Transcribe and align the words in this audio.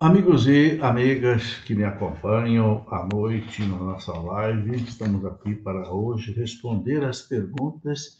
Amigos 0.00 0.46
e 0.46 0.78
amigas 0.80 1.56
que 1.66 1.74
me 1.74 1.82
acompanham 1.82 2.86
à 2.88 3.04
noite 3.12 3.64
na 3.66 3.76
nossa 3.78 4.12
live, 4.12 4.76
estamos 4.76 5.24
aqui 5.24 5.56
para 5.56 5.92
hoje 5.92 6.30
responder 6.30 7.04
as 7.04 7.20
perguntas 7.20 8.16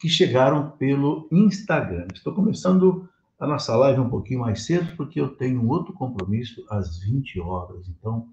que 0.00 0.08
chegaram 0.08 0.70
pelo 0.70 1.28
Instagram. 1.30 2.06
Estou 2.14 2.32
começando 2.32 3.06
a 3.38 3.46
nossa 3.46 3.76
live 3.76 4.00
um 4.00 4.08
pouquinho 4.08 4.40
mais 4.40 4.64
cedo 4.64 4.96
porque 4.96 5.20
eu 5.20 5.28
tenho 5.28 5.68
outro 5.68 5.92
compromisso 5.92 6.64
às 6.70 7.00
20 7.00 7.40
horas. 7.40 7.86
Então, 7.90 8.26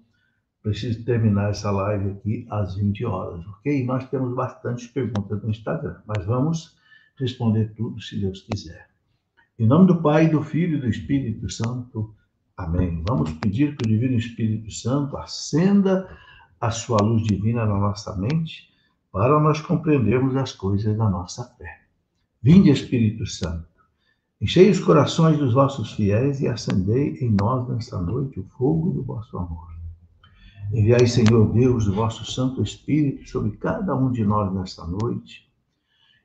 preciso 0.62 1.04
terminar 1.04 1.50
essa 1.50 1.70
live 1.70 2.12
aqui 2.12 2.46
às 2.50 2.76
20 2.76 3.04
horas, 3.04 3.46
ok? 3.46 3.84
Nós 3.84 4.08
temos 4.08 4.34
bastante 4.34 4.88
perguntas 4.88 5.42
no 5.42 5.50
Instagram, 5.50 6.00
mas 6.06 6.24
vamos 6.24 6.74
responder 7.20 7.74
tudo 7.76 8.00
se 8.00 8.18
Deus 8.18 8.40
quiser. 8.40 8.88
Em 9.58 9.66
nome 9.66 9.86
do 9.86 10.00
Pai, 10.00 10.30
do 10.30 10.42
Filho 10.42 10.78
e 10.78 10.80
do 10.80 10.88
Espírito 10.88 11.50
Santo. 11.50 12.15
Amém. 12.56 13.02
Vamos 13.06 13.32
pedir 13.32 13.76
que 13.76 13.84
o 13.84 13.88
Divino 13.88 14.16
Espírito 14.16 14.70
Santo 14.70 15.16
acenda 15.18 16.08
a 16.58 16.70
sua 16.70 17.02
luz 17.02 17.22
divina 17.22 17.66
na 17.66 17.78
nossa 17.78 18.16
mente 18.16 18.70
para 19.12 19.38
nós 19.38 19.60
compreendermos 19.60 20.34
as 20.36 20.52
coisas 20.52 20.96
da 20.96 21.08
nossa 21.08 21.44
fé. 21.58 21.82
Vinde, 22.42 22.70
Espírito 22.70 23.26
Santo, 23.26 23.68
enchei 24.40 24.70
os 24.70 24.80
corações 24.80 25.36
dos 25.36 25.52
vossos 25.52 25.92
fiéis 25.92 26.40
e 26.40 26.48
acendei 26.48 27.18
em 27.20 27.30
nós 27.30 27.68
nesta 27.68 28.00
noite 28.00 28.40
o 28.40 28.48
fogo 28.56 28.90
do 28.90 29.02
vosso 29.02 29.36
amor. 29.36 29.68
Enviai, 30.72 31.06
Senhor 31.06 31.52
Deus, 31.52 31.86
o 31.86 31.94
vosso 31.94 32.24
Santo 32.24 32.62
Espírito 32.62 33.28
sobre 33.28 33.50
cada 33.58 33.94
um 33.94 34.10
de 34.10 34.24
nós 34.24 34.50
nesta 34.54 34.86
noite, 34.86 35.46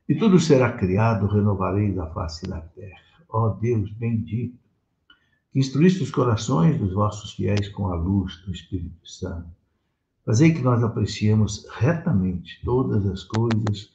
e 0.07 0.15
tudo 0.15 0.39
será 0.39 0.71
criado, 0.71 1.27
renovarei 1.27 1.91
da 1.91 2.07
face 2.07 2.47
da 2.47 2.61
terra. 2.61 3.01
Ó 3.27 3.49
Deus 3.49 3.91
bendito, 3.93 4.60
que 5.51 5.59
instruísse 5.59 6.01
os 6.01 6.11
corações 6.11 6.79
dos 6.79 6.93
vossos 6.93 7.33
fiéis 7.33 7.67
com 7.69 7.87
a 7.87 7.95
luz 7.95 8.37
do 8.45 8.51
Espírito 8.51 9.07
Santo. 9.07 9.49
Fazei 10.25 10.53
que 10.53 10.61
nós 10.61 10.83
apreciemos 10.83 11.67
retamente 11.77 12.61
todas 12.63 13.05
as 13.05 13.23
coisas, 13.23 13.91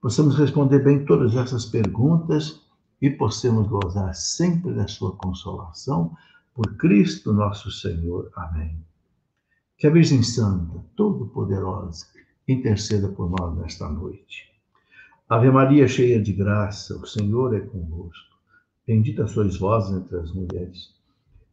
possamos 0.00 0.36
responder 0.36 0.80
bem 0.80 1.04
todas 1.04 1.34
essas 1.34 1.64
perguntas 1.64 2.60
e 3.00 3.10
possamos 3.10 3.66
gozar 3.66 4.14
sempre 4.14 4.72
da 4.74 4.86
sua 4.86 5.16
consolação 5.16 6.16
por 6.54 6.76
Cristo 6.76 7.32
nosso 7.32 7.70
Senhor. 7.70 8.30
Amém. 8.36 8.78
Que 9.78 9.86
a 9.86 9.90
Virgem 9.90 10.22
Santa, 10.22 10.84
Todo-Poderosa, 10.94 12.06
interceda 12.46 13.08
por 13.08 13.30
nós 13.30 13.56
nesta 13.56 13.88
noite. 13.88 14.52
Ave 15.28 15.50
Maria, 15.50 15.88
cheia 15.88 16.22
de 16.22 16.32
graça, 16.32 16.94
o 16.96 17.06
Senhor 17.06 17.54
é 17.56 17.60
convosco. 17.60 18.31
Bendita 18.86 19.26
sois 19.26 19.56
vós 19.58 19.90
entre 19.90 20.18
as 20.18 20.32
mulheres, 20.32 20.94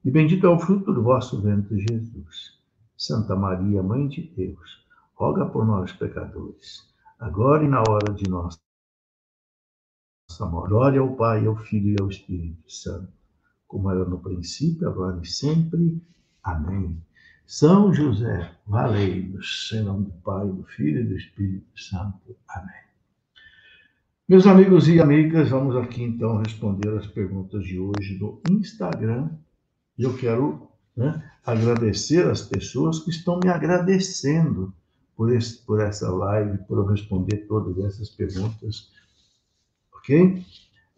e 0.04 0.10
bendito 0.10 0.48
é 0.48 0.50
o 0.50 0.58
fruto 0.58 0.92
do 0.94 1.04
vosso 1.04 1.42
ventre, 1.42 1.80
Jesus. 1.80 2.58
Santa 2.98 3.36
Maria, 3.36 3.84
Mãe 3.84 4.08
de 4.08 4.22
Deus, 4.36 4.86
roga 5.14 5.46
por 5.46 5.66
nós, 5.66 5.92
pecadores, 5.94 6.92
agora 7.20 7.64
e 7.64 7.68
na 7.68 7.82
hora 7.82 8.14
de 8.14 8.30
nossa 8.30 8.60
morte. 10.42 10.70
Glória 10.70 11.02
ao 11.02 11.16
Pai, 11.16 11.46
ao 11.46 11.56
Filho 11.56 11.96
e 11.96 12.02
ao 12.02 12.10
Espírito 12.10 12.72
Santo, 12.72 13.14
como 13.68 13.92
era 13.92 14.06
no 14.06 14.20
princípio, 14.20 14.88
agora 14.88 15.20
e 15.22 15.28
sempre. 15.28 16.02
Amém. 16.44 17.00
São 17.46 17.94
José, 17.94 18.56
valei-nos, 18.68 19.72
em 19.74 19.84
nome 19.84 20.06
do 20.06 20.12
Pai, 20.22 20.48
do 20.48 20.64
Filho 20.64 21.02
e 21.02 21.08
do 21.08 21.16
Espírito 21.16 21.80
Santo. 21.80 22.36
Amém. 22.48 22.89
Meus 24.30 24.46
amigos 24.46 24.88
e 24.88 25.02
amigas, 25.02 25.50
vamos 25.50 25.76
aqui 25.76 26.04
então 26.04 26.38
responder 26.38 26.96
as 26.96 27.08
perguntas 27.08 27.64
de 27.64 27.80
hoje 27.80 28.16
do 28.20 28.40
Instagram. 28.48 29.28
Eu 29.98 30.16
quero 30.16 30.70
né, 30.96 31.28
agradecer 31.44 32.28
as 32.28 32.44
pessoas 32.44 33.00
que 33.00 33.10
estão 33.10 33.40
me 33.44 33.50
agradecendo 33.50 34.72
por, 35.16 35.34
esse, 35.34 35.58
por 35.66 35.82
essa 35.82 36.12
live, 36.12 36.60
por 36.68 36.78
eu 36.78 36.86
responder 36.86 37.38
todas 37.48 37.84
essas 37.84 38.08
perguntas. 38.10 38.92
Ok? 39.98 40.46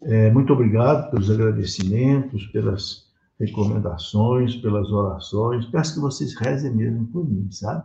É, 0.02 0.30
muito 0.30 0.52
obrigado 0.52 1.10
pelos 1.10 1.30
agradecimentos, 1.30 2.44
pelas 2.48 3.10
recomendações, 3.40 4.56
pelas 4.56 4.92
orações. 4.92 5.64
Peço 5.64 5.94
que 5.94 6.00
vocês 6.00 6.34
rezem 6.34 6.76
mesmo 6.76 7.06
por 7.06 7.26
mim, 7.26 7.50
sabe? 7.50 7.82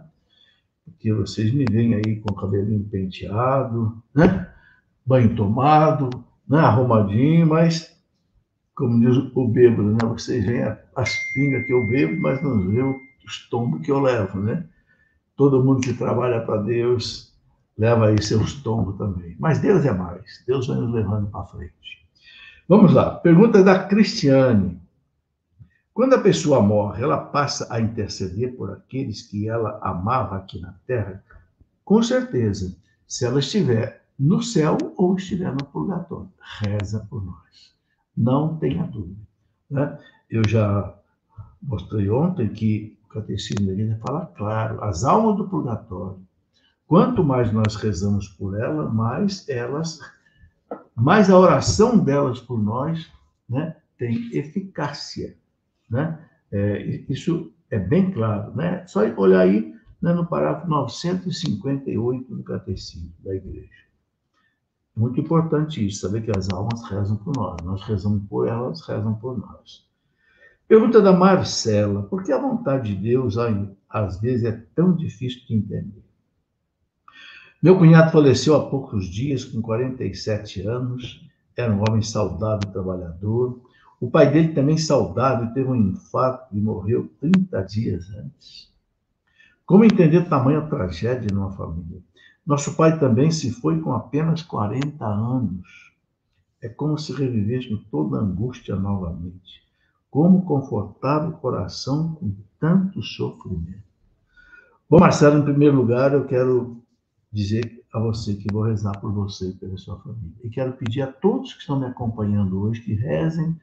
Porque 0.84 1.14
vocês 1.14 1.54
me 1.54 1.64
veem 1.72 1.94
aí 1.94 2.18
com 2.18 2.34
o 2.34 2.36
cabelinho 2.36 2.84
penteado, 2.84 4.04
né? 4.14 4.57
Banho 5.08 5.36
tomado, 5.36 6.10
né, 6.48 6.60
arrumadinho, 6.60 7.48
mas, 7.48 7.98
como 8.76 9.00
diz 9.00 9.18
o 9.34 9.48
bêbado, 9.48 9.92
né, 9.94 10.00
vocês 10.04 10.46
veem 10.46 10.64
as 10.96 11.16
pingas 11.34 11.66
que 11.66 11.72
eu 11.72 11.88
bebo, 11.88 12.22
mas 12.22 12.44
não 12.44 12.68
vê 12.68 12.82
os 13.26 13.50
tombos 13.50 13.82
que 13.82 13.92
eu 13.92 14.00
levo, 14.00 14.40
né? 14.40 14.66
Todo 15.36 15.64
mundo 15.64 15.82
que 15.82 15.94
trabalha 15.94 16.42
para 16.42 16.62
Deus 16.62 17.34
leva 17.78 18.08
aí 18.08 18.22
seus 18.22 18.54
tombos 18.62 18.98
também. 18.98 19.36
Mas 19.40 19.60
Deus 19.60 19.86
é 19.86 19.94
mais, 19.94 20.44
Deus 20.46 20.68
vai 20.68 20.78
nos 20.78 20.94
levando 20.94 21.28
para 21.28 21.46
frente. 21.46 22.06
Vamos 22.68 22.94
lá, 22.94 23.12
pergunta 23.12 23.64
da 23.64 23.86
Cristiane. 23.86 24.82
Quando 25.94 26.14
a 26.14 26.22
pessoa 26.22 26.62
morre, 26.62 27.04
ela 27.04 27.18
passa 27.18 27.68
a 27.72 27.80
interceder 27.80 28.56
por 28.56 28.72
aqueles 28.72 29.22
que 29.22 29.48
ela 29.48 29.80
amava 29.82 30.38
aqui 30.38 30.60
na 30.60 30.74
terra? 30.86 31.24
Com 31.86 32.04
certeza, 32.04 32.76
se 33.08 33.26
ela 33.26 33.40
estiver 33.40 34.07
no 34.18 34.42
céu 34.42 34.78
ou 34.96 35.16
estiver 35.16 35.52
no 35.52 35.64
purgatório. 35.66 36.30
Reza 36.60 37.06
por 37.10 37.24
nós. 37.24 37.76
Não 38.16 38.58
tenha 38.58 38.84
dúvida. 38.84 39.22
Né? 39.70 40.00
Eu 40.30 40.48
já 40.48 40.96
mostrei 41.62 42.10
ontem 42.10 42.50
que 42.50 42.98
o 43.06 43.08
Catecismo 43.10 43.68
da 43.68 43.74
Igreja 43.74 44.00
fala 44.06 44.26
claro: 44.26 44.84
as 44.84 45.04
almas 45.04 45.38
do 45.38 45.48
purgatório, 45.48 46.20
quanto 46.88 47.24
mais 47.24 47.52
nós 47.52 47.76
rezamos 47.76 48.28
por 48.30 48.60
elas, 48.60 48.94
mais 48.94 49.48
elas, 49.48 50.00
mais 50.96 51.30
a 51.30 51.38
oração 51.38 51.98
delas 51.98 52.40
por 52.40 52.62
nós 52.62 53.12
né, 53.48 53.76
tem 53.98 54.30
eficácia. 54.36 55.36
Né? 55.90 56.20
É, 56.52 57.04
isso 57.08 57.52
é 57.70 57.78
bem 57.78 58.12
claro. 58.12 58.56
Né? 58.56 58.86
Só 58.88 59.02
olhar 59.16 59.42
aí 59.42 59.76
né, 60.02 60.14
no 60.14 60.26
parágrafo 60.26 60.68
958 60.68 62.36
do 62.36 62.44
Catecismo 62.44 63.12
da 63.24 63.36
Igreja. 63.36 63.87
Muito 64.98 65.22
importante 65.22 65.86
isso, 65.86 66.02
saber 66.02 66.24
que 66.24 66.36
as 66.36 66.50
almas 66.50 66.82
rezam 66.90 67.18
por 67.18 67.32
nós. 67.36 67.58
Nós 67.64 67.84
rezamos 67.84 68.24
por 68.28 68.48
elas, 68.48 68.82
rezam 68.82 69.14
por 69.14 69.38
nós. 69.38 69.86
Pergunta 70.68 71.00
da 71.00 71.14
Marcela: 71.14 72.02
por 72.02 72.24
que 72.24 72.32
a 72.32 72.42
vontade 72.42 72.96
de 72.96 73.02
Deus, 73.04 73.36
às 73.88 74.20
vezes, 74.20 74.44
é 74.44 74.52
tão 74.74 74.96
difícil 74.96 75.46
de 75.46 75.54
entender? 75.54 76.04
Meu 77.62 77.78
cunhado 77.78 78.12
faleceu 78.12 78.56
há 78.56 78.70
poucos 78.72 79.06
dias, 79.06 79.46
com 79.46 79.62
47 79.62 80.62
anos. 80.62 81.24
Era 81.56 81.72
um 81.72 81.84
homem 81.88 82.02
saudável, 82.02 82.72
trabalhador. 82.72 83.62
O 84.02 84.10
pai 84.10 84.32
dele 84.32 84.56
também 84.56 84.80
saudável, 84.80 85.54
teve 85.54 85.70
um 85.70 85.76
infarto 85.76 86.58
e 86.58 86.60
morreu 86.60 87.08
30 87.20 87.62
dias 87.66 88.10
antes. 88.16 88.74
Como 89.64 89.86
entender 89.86 90.28
tamanha 90.28 90.62
tragédia 90.62 91.30
numa 91.32 91.52
família? 91.52 92.02
Nosso 92.48 92.78
pai 92.78 92.98
também 92.98 93.30
se 93.30 93.52
foi 93.52 93.82
com 93.82 93.92
apenas 93.92 94.42
40 94.42 95.06
anos. 95.06 95.92
É 96.62 96.70
como 96.70 96.98
se 96.98 97.12
revivêssemos 97.12 97.84
toda 97.92 98.18
a 98.18 98.22
angústia 98.22 98.74
novamente. 98.78 99.62
Como 100.10 100.46
confortar 100.46 101.28
o 101.28 101.34
coração 101.34 102.16
com 102.16 102.34
tanto 102.58 103.04
sofrimento. 103.04 103.84
Bom, 104.90 104.98
Marcelo, 104.98 105.40
em 105.40 105.44
primeiro 105.44 105.76
lugar, 105.76 106.14
eu 106.14 106.26
quero 106.26 106.82
dizer 107.30 107.84
a 107.94 108.00
você 108.00 108.34
que 108.34 108.48
vou 108.50 108.64
rezar 108.64 108.98
por 109.02 109.12
você 109.12 109.50
e 109.50 109.54
pela 109.54 109.78
sua 109.78 110.00
família. 110.00 110.38
E 110.42 110.50
quero 110.50 110.72
pedir 110.72 111.02
a 111.02 111.12
todos 111.12 111.54
que 111.54 111.60
estão 111.60 111.78
me 111.78 111.86
acompanhando 111.86 112.62
hoje 112.62 112.80
que 112.80 112.94
rezem 112.94 113.60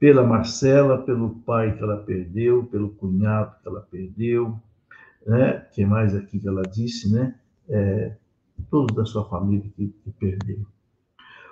pela 0.00 0.26
Marcela, 0.26 0.98
pelo 0.98 1.30
pai 1.46 1.76
que 1.76 1.82
ela 1.82 1.98
perdeu, 1.98 2.64
pelo 2.64 2.90
cunhado 2.90 3.54
que 3.62 3.68
ela 3.68 3.82
perdeu, 3.82 4.58
né? 5.24 5.60
Que 5.72 5.86
mais 5.86 6.12
aqui 6.16 6.40
que 6.40 6.48
ela 6.48 6.62
disse, 6.62 7.08
né? 7.12 7.36
É, 7.70 8.16
todos 8.70 8.94
da 8.94 9.04
sua 9.04 9.28
família 9.28 9.70
que, 9.76 9.88
que 9.88 10.10
perderam. 10.12 10.66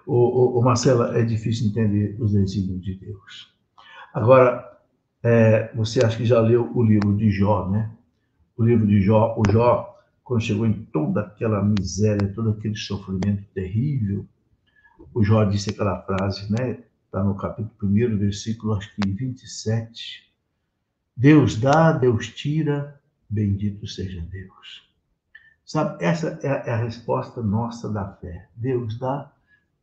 O, 0.07 0.15
o, 0.15 0.59
o, 0.59 0.63
Marcela, 0.63 1.17
é 1.19 1.23
difícil 1.23 1.69
entender 1.69 2.17
os 2.21 2.33
desígnios 2.33 2.83
de 2.83 2.95
Deus. 2.95 3.55
Agora, 4.13 4.79
é, 5.23 5.75
você 5.75 6.05
acha 6.05 6.17
que 6.17 6.25
já 6.25 6.41
leu 6.41 6.71
o 6.75 6.83
livro 6.83 7.17
de 7.17 7.31
Jó, 7.31 7.69
né? 7.69 7.95
O 8.57 8.65
livro 8.65 8.87
de 8.87 9.01
Jó, 9.01 9.35
o 9.37 9.43
Jó, 9.51 9.97
quando 10.25 10.43
chegou 10.43 10.67
em 10.67 10.73
toda 10.73 11.21
aquela 11.21 11.63
miséria, 11.63 12.33
todo 12.35 12.51
aquele 12.51 12.77
sofrimento 12.77 13.45
terrível, 13.55 14.27
o 15.15 15.23
Jó 15.23 15.45
disse 15.45 15.71
aquela 15.71 16.01
frase, 16.03 16.51
né? 16.51 16.83
Está 17.05 17.23
no 17.23 17.35
capítulo 17.35 17.93
1, 17.93 18.19
versículo, 18.19 18.75
acho 18.75 18.95
que 18.95 19.09
27. 19.09 20.33
Deus 21.17 21.57
dá, 21.57 21.93
Deus 21.93 22.29
tira, 22.29 23.01
bendito 23.29 23.87
seja 23.87 24.21
Deus. 24.23 24.88
Sabe, 25.69 26.03
essa 26.03 26.41
é 26.43 26.49
a, 26.49 26.55
é 26.65 26.71
a 26.71 26.77
resposta 26.77 27.43
nossa 27.43 27.93
da 27.93 28.11
fé. 28.15 28.49
Deus 28.57 28.99
dá, 28.99 29.31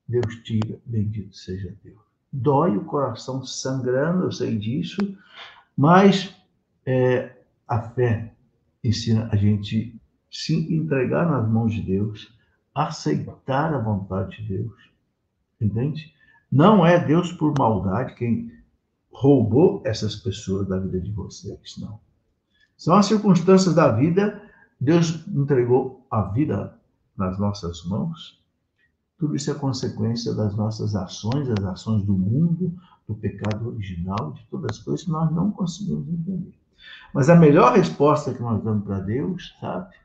Deus 0.07 0.35
tira, 0.43 0.79
bendito 0.83 1.37
seja 1.37 1.77
Deus. 1.83 1.99
Dói 2.33 2.75
o 2.75 2.85
coração 2.85 3.45
sangrando, 3.45 4.23
eu 4.23 4.31
sei 4.31 4.57
disso, 4.57 4.97
Mas 5.77 6.35
é, 6.87 7.37
a 7.67 7.79
fé 7.81 8.33
ensina 8.83 9.29
a 9.31 9.35
gente 9.35 9.95
se 10.31 10.55
entregar 10.73 11.29
nas 11.29 11.47
mãos 11.47 11.71
de 11.71 11.83
Deus, 11.83 12.35
aceitar 12.73 13.71
a 13.71 13.77
vontade 13.77 14.41
de 14.41 14.57
Deus. 14.57 14.73
Entende? 15.61 16.11
Não 16.51 16.83
é 16.83 16.97
Deus 16.97 17.31
por 17.31 17.53
maldade 17.59 18.15
quem 18.15 18.51
roubou 19.11 19.83
essas 19.85 20.15
pessoas 20.15 20.67
da 20.67 20.79
vida 20.79 20.99
de 20.99 21.11
vocês, 21.11 21.75
não. 21.77 21.99
São 22.75 22.95
as 22.95 23.05
circunstâncias 23.05 23.75
da 23.75 23.91
vida. 23.91 24.41
Deus 24.85 25.27
entregou 25.27 26.05
a 26.09 26.21
vida 26.21 26.79
nas 27.17 27.39
nossas 27.39 27.83
mãos. 27.85 28.41
Tudo 29.17 29.35
isso 29.35 29.49
é 29.49 29.55
consequência 29.55 30.33
das 30.33 30.55
nossas 30.55 30.95
ações, 30.95 31.47
das 31.47 31.63
ações 31.65 32.03
do 32.03 32.13
mundo, 32.13 32.73
do 33.07 33.15
pecado 33.15 33.69
original, 33.69 34.33
de 34.33 34.45
todas 34.45 34.77
as 34.77 34.83
coisas 34.83 35.05
que 35.05 35.11
nós 35.11 35.31
não 35.31 35.51
conseguimos 35.51 36.07
entender. 36.07 36.53
Mas 37.13 37.29
a 37.29 37.35
melhor 37.35 37.73
resposta 37.75 38.33
que 38.33 38.41
nós 38.41 38.63
damos 38.63 38.83
para 38.83 38.99
Deus, 38.99 39.55
sabe, 39.59 39.95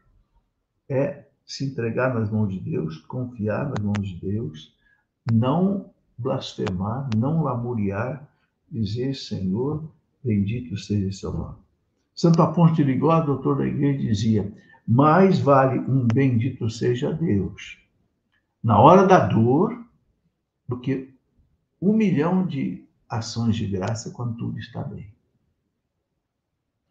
é 0.88 1.26
se 1.44 1.66
entregar 1.66 2.14
nas 2.14 2.30
mãos 2.30 2.50
de 2.50 2.60
Deus, 2.60 2.98
confiar 3.02 3.68
nas 3.68 3.84
mãos 3.84 4.08
de 4.08 4.16
Deus, 4.16 4.74
não 5.30 5.90
blasfemar, 6.16 7.10
não 7.16 7.42
lamuriar, 7.42 8.26
dizer: 8.70 9.14
Senhor, 9.14 9.84
bendito 10.24 10.76
seja 10.78 11.12
seu 11.12 11.32
nome. 11.32 11.56
Santo 12.14 12.40
Afonso 12.40 12.74
de 12.74 12.84
Ligó, 12.84 13.20
doutor 13.20 13.58
da 13.58 13.66
igreja, 13.66 13.98
dizia: 13.98 14.54
mais 14.90 15.38
vale 15.38 15.78
um 15.78 16.04
bendito 16.04 16.68
seja 16.68 17.12
Deus 17.12 17.78
na 18.60 18.80
hora 18.80 19.06
da 19.06 19.24
dor 19.24 19.86
do 20.68 20.80
que 20.80 21.14
um 21.80 21.92
milhão 21.92 22.44
de 22.44 22.84
ações 23.08 23.54
de 23.54 23.68
graça 23.68 24.10
quando 24.10 24.36
tudo 24.36 24.58
está 24.58 24.82
bem. 24.82 25.14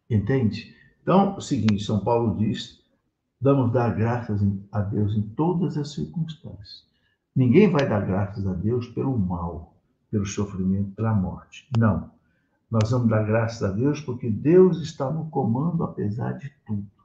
Entende? 0.09 0.73
Então, 1.01 1.33
é 1.33 1.37
o 1.37 1.41
seguinte, 1.41 1.83
São 1.83 1.99
Paulo 1.99 2.37
diz: 2.37 2.81
damos 3.39 3.73
dar 3.73 3.93
graças 3.93 4.41
a 4.71 4.79
Deus 4.79 5.13
em 5.15 5.21
todas 5.21 5.77
as 5.77 5.91
circunstâncias. 5.91 6.87
Ninguém 7.35 7.69
vai 7.69 7.87
dar 7.87 8.05
graças 8.05 8.47
a 8.47 8.53
Deus 8.53 8.87
pelo 8.87 9.17
mal, 9.19 9.75
pelo 10.09 10.25
sofrimento, 10.25 10.91
pela 10.95 11.13
morte. 11.13 11.69
Não. 11.77 12.09
Nós 12.71 12.91
vamos 12.91 13.09
dar 13.09 13.23
graças 13.23 13.61
a 13.61 13.71
Deus 13.73 13.99
porque 13.99 14.29
Deus 14.29 14.81
está 14.81 15.11
no 15.11 15.29
comando 15.29 15.83
apesar 15.83 16.37
de 16.37 16.49
tudo. 16.65 16.98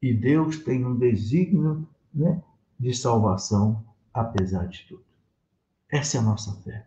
E 0.00 0.12
Deus 0.12 0.58
tem 0.58 0.84
um 0.84 0.96
desígnio 0.96 1.88
né, 2.14 2.42
de 2.78 2.94
salvação 2.94 3.84
apesar 4.12 4.66
de 4.68 4.86
tudo. 4.88 5.04
Essa 5.90 6.18
é 6.18 6.20
a 6.20 6.22
nossa 6.24 6.52
fé. 6.62 6.86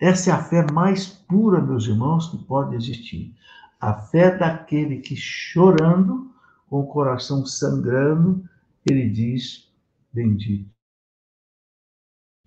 Essa 0.00 0.30
é 0.30 0.32
a 0.32 0.42
fé 0.42 0.70
mais 0.72 1.06
pura, 1.06 1.60
meus 1.60 1.86
irmãos, 1.86 2.30
que 2.30 2.38
pode 2.44 2.74
existir. 2.74 3.34
A 3.80 3.94
fé 3.94 4.36
daquele 4.36 4.98
que, 5.00 5.16
chorando, 5.16 6.32
com 6.68 6.80
o 6.80 6.86
coração 6.86 7.44
sangrando, 7.44 8.48
ele 8.88 9.08
diz: 9.08 9.72
Bendito 10.12 10.70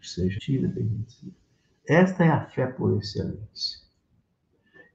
seja, 0.07 0.39
tira 0.39 0.67
bendito. 0.67 1.33
Esta 1.87 2.25
é 2.25 2.29
a 2.29 2.45
fé 2.45 2.67
por 2.67 2.97
excelência. 2.97 3.79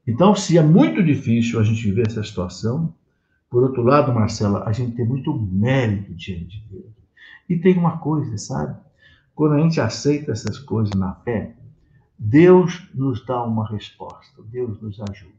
Então, 0.06 0.34
se 0.34 0.56
é 0.56 0.62
muito 0.62 1.02
difícil 1.02 1.58
a 1.58 1.64
gente 1.64 1.82
viver 1.82 2.06
essa 2.06 2.22
situação, 2.22 2.94
por 3.48 3.62
outro 3.62 3.82
lado, 3.82 4.12
Marcela, 4.12 4.64
a 4.66 4.72
gente 4.72 4.96
tem 4.96 5.06
muito 5.06 5.32
mérito 5.34 6.14
diante 6.14 6.60
de 6.60 6.68
Deus. 6.68 6.92
E 7.48 7.56
tem 7.56 7.78
uma 7.78 7.98
coisa, 7.98 8.36
sabe? 8.36 8.76
Quando 9.34 9.54
a 9.54 9.60
gente 9.60 9.80
aceita 9.80 10.32
essas 10.32 10.58
coisas 10.58 10.94
na 10.94 11.14
fé, 11.16 11.54
Deus 12.18 12.88
nos 12.94 13.24
dá 13.24 13.42
uma 13.44 13.68
resposta, 13.68 14.42
Deus 14.44 14.80
nos 14.80 15.00
ajuda. 15.00 15.34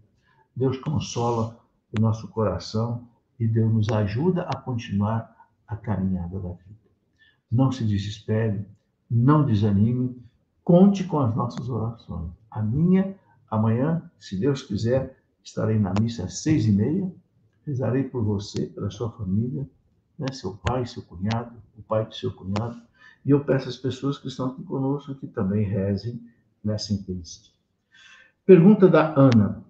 Deus 0.56 0.78
consola 0.78 1.60
o 1.98 2.02
nosso 2.02 2.28
coração 2.30 3.08
e 3.40 3.48
Deus 3.48 3.72
nos 3.74 3.90
ajuda 3.90 4.44
a 4.44 4.56
continuar 4.56 5.36
a 5.68 5.76
caminhada 5.76 6.40
da 6.40 6.50
vida. 6.50 6.78
Não 7.52 7.72
se 7.72 7.84
desespere, 7.84 8.66
não 9.10 9.46
desanime, 9.46 10.22
conte 10.64 11.04
com 11.04 11.20
as 11.20 11.36
nossas 11.36 11.70
orações. 11.70 12.32
A 12.50 12.62
minha, 12.62 13.16
amanhã, 13.50 14.10
se 14.20 14.40
Deus 14.40 14.62
quiser, 14.62 15.18
estarei 15.44 15.80
na 15.80 15.94
missa 16.00 16.26
às 16.26 16.40
seis 16.40 16.66
e 16.66 16.72
meia, 16.72 17.12
rezarei 17.68 18.06
por 18.06 18.24
você, 18.24 18.66
pela 18.68 18.90
sua 18.90 19.12
família, 19.12 19.70
né, 20.18 20.28
seu 20.32 20.54
pai, 20.66 20.86
seu 20.86 21.04
cunhado, 21.04 21.54
o 21.78 21.84
pai 21.84 22.06
do 22.06 22.16
seu 22.16 22.32
cunhado, 22.32 22.82
e 23.26 23.32
eu 23.32 23.44
peço 23.44 23.68
às 23.68 23.76
pessoas 23.76 24.18
que 24.18 24.30
estão 24.30 24.48
aqui 24.48 24.64
conosco 24.64 25.14
que 25.16 25.28
também 25.28 25.66
rezem 25.66 26.20
nessa 26.64 26.94
intensidade. 26.94 27.54
Pergunta 28.46 28.88
da 28.88 29.14
Ana. 29.20 29.64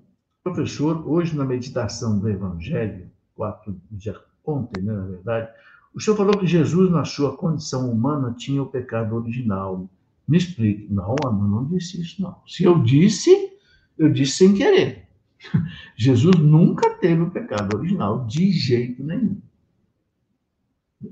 Professor, 0.44 1.06
hoje 1.10 1.36
na 1.36 1.44
meditação 1.44 2.20
do 2.20 2.30
Evangelho, 2.30 3.10
quatro, 3.36 3.76
dia, 3.92 4.16
ontem, 4.46 4.82
né, 4.82 4.94
na 4.94 5.06
verdade, 5.06 5.50
o 5.94 6.00
senhor 6.00 6.16
falou 6.16 6.38
que 6.38 6.46
Jesus, 6.46 6.92
na 6.92 7.04
sua 7.04 7.36
condição 7.36 7.92
humana, 7.92 8.34
tinha 8.38 8.62
o 8.62 8.68
pecado 8.68 9.16
original. 9.16 9.90
Me 10.28 10.38
explique. 10.38 10.88
Não, 10.94 11.16
Ana, 11.26 11.48
não 11.48 11.66
disse 11.66 12.00
isso, 12.00 12.22
não. 12.22 12.36
Se 12.46 12.64
eu 12.64 12.78
disse, 12.84 13.58
eu 13.98 14.12
disse 14.12 14.34
sem 14.34 14.54
querer. 14.54 15.07
Jesus 15.96 16.36
nunca 16.38 16.90
teve 16.96 17.22
o 17.22 17.32
pecado 17.32 17.78
original, 17.78 18.26
de 18.26 18.52
jeito 18.52 19.04
nenhum. 19.04 19.42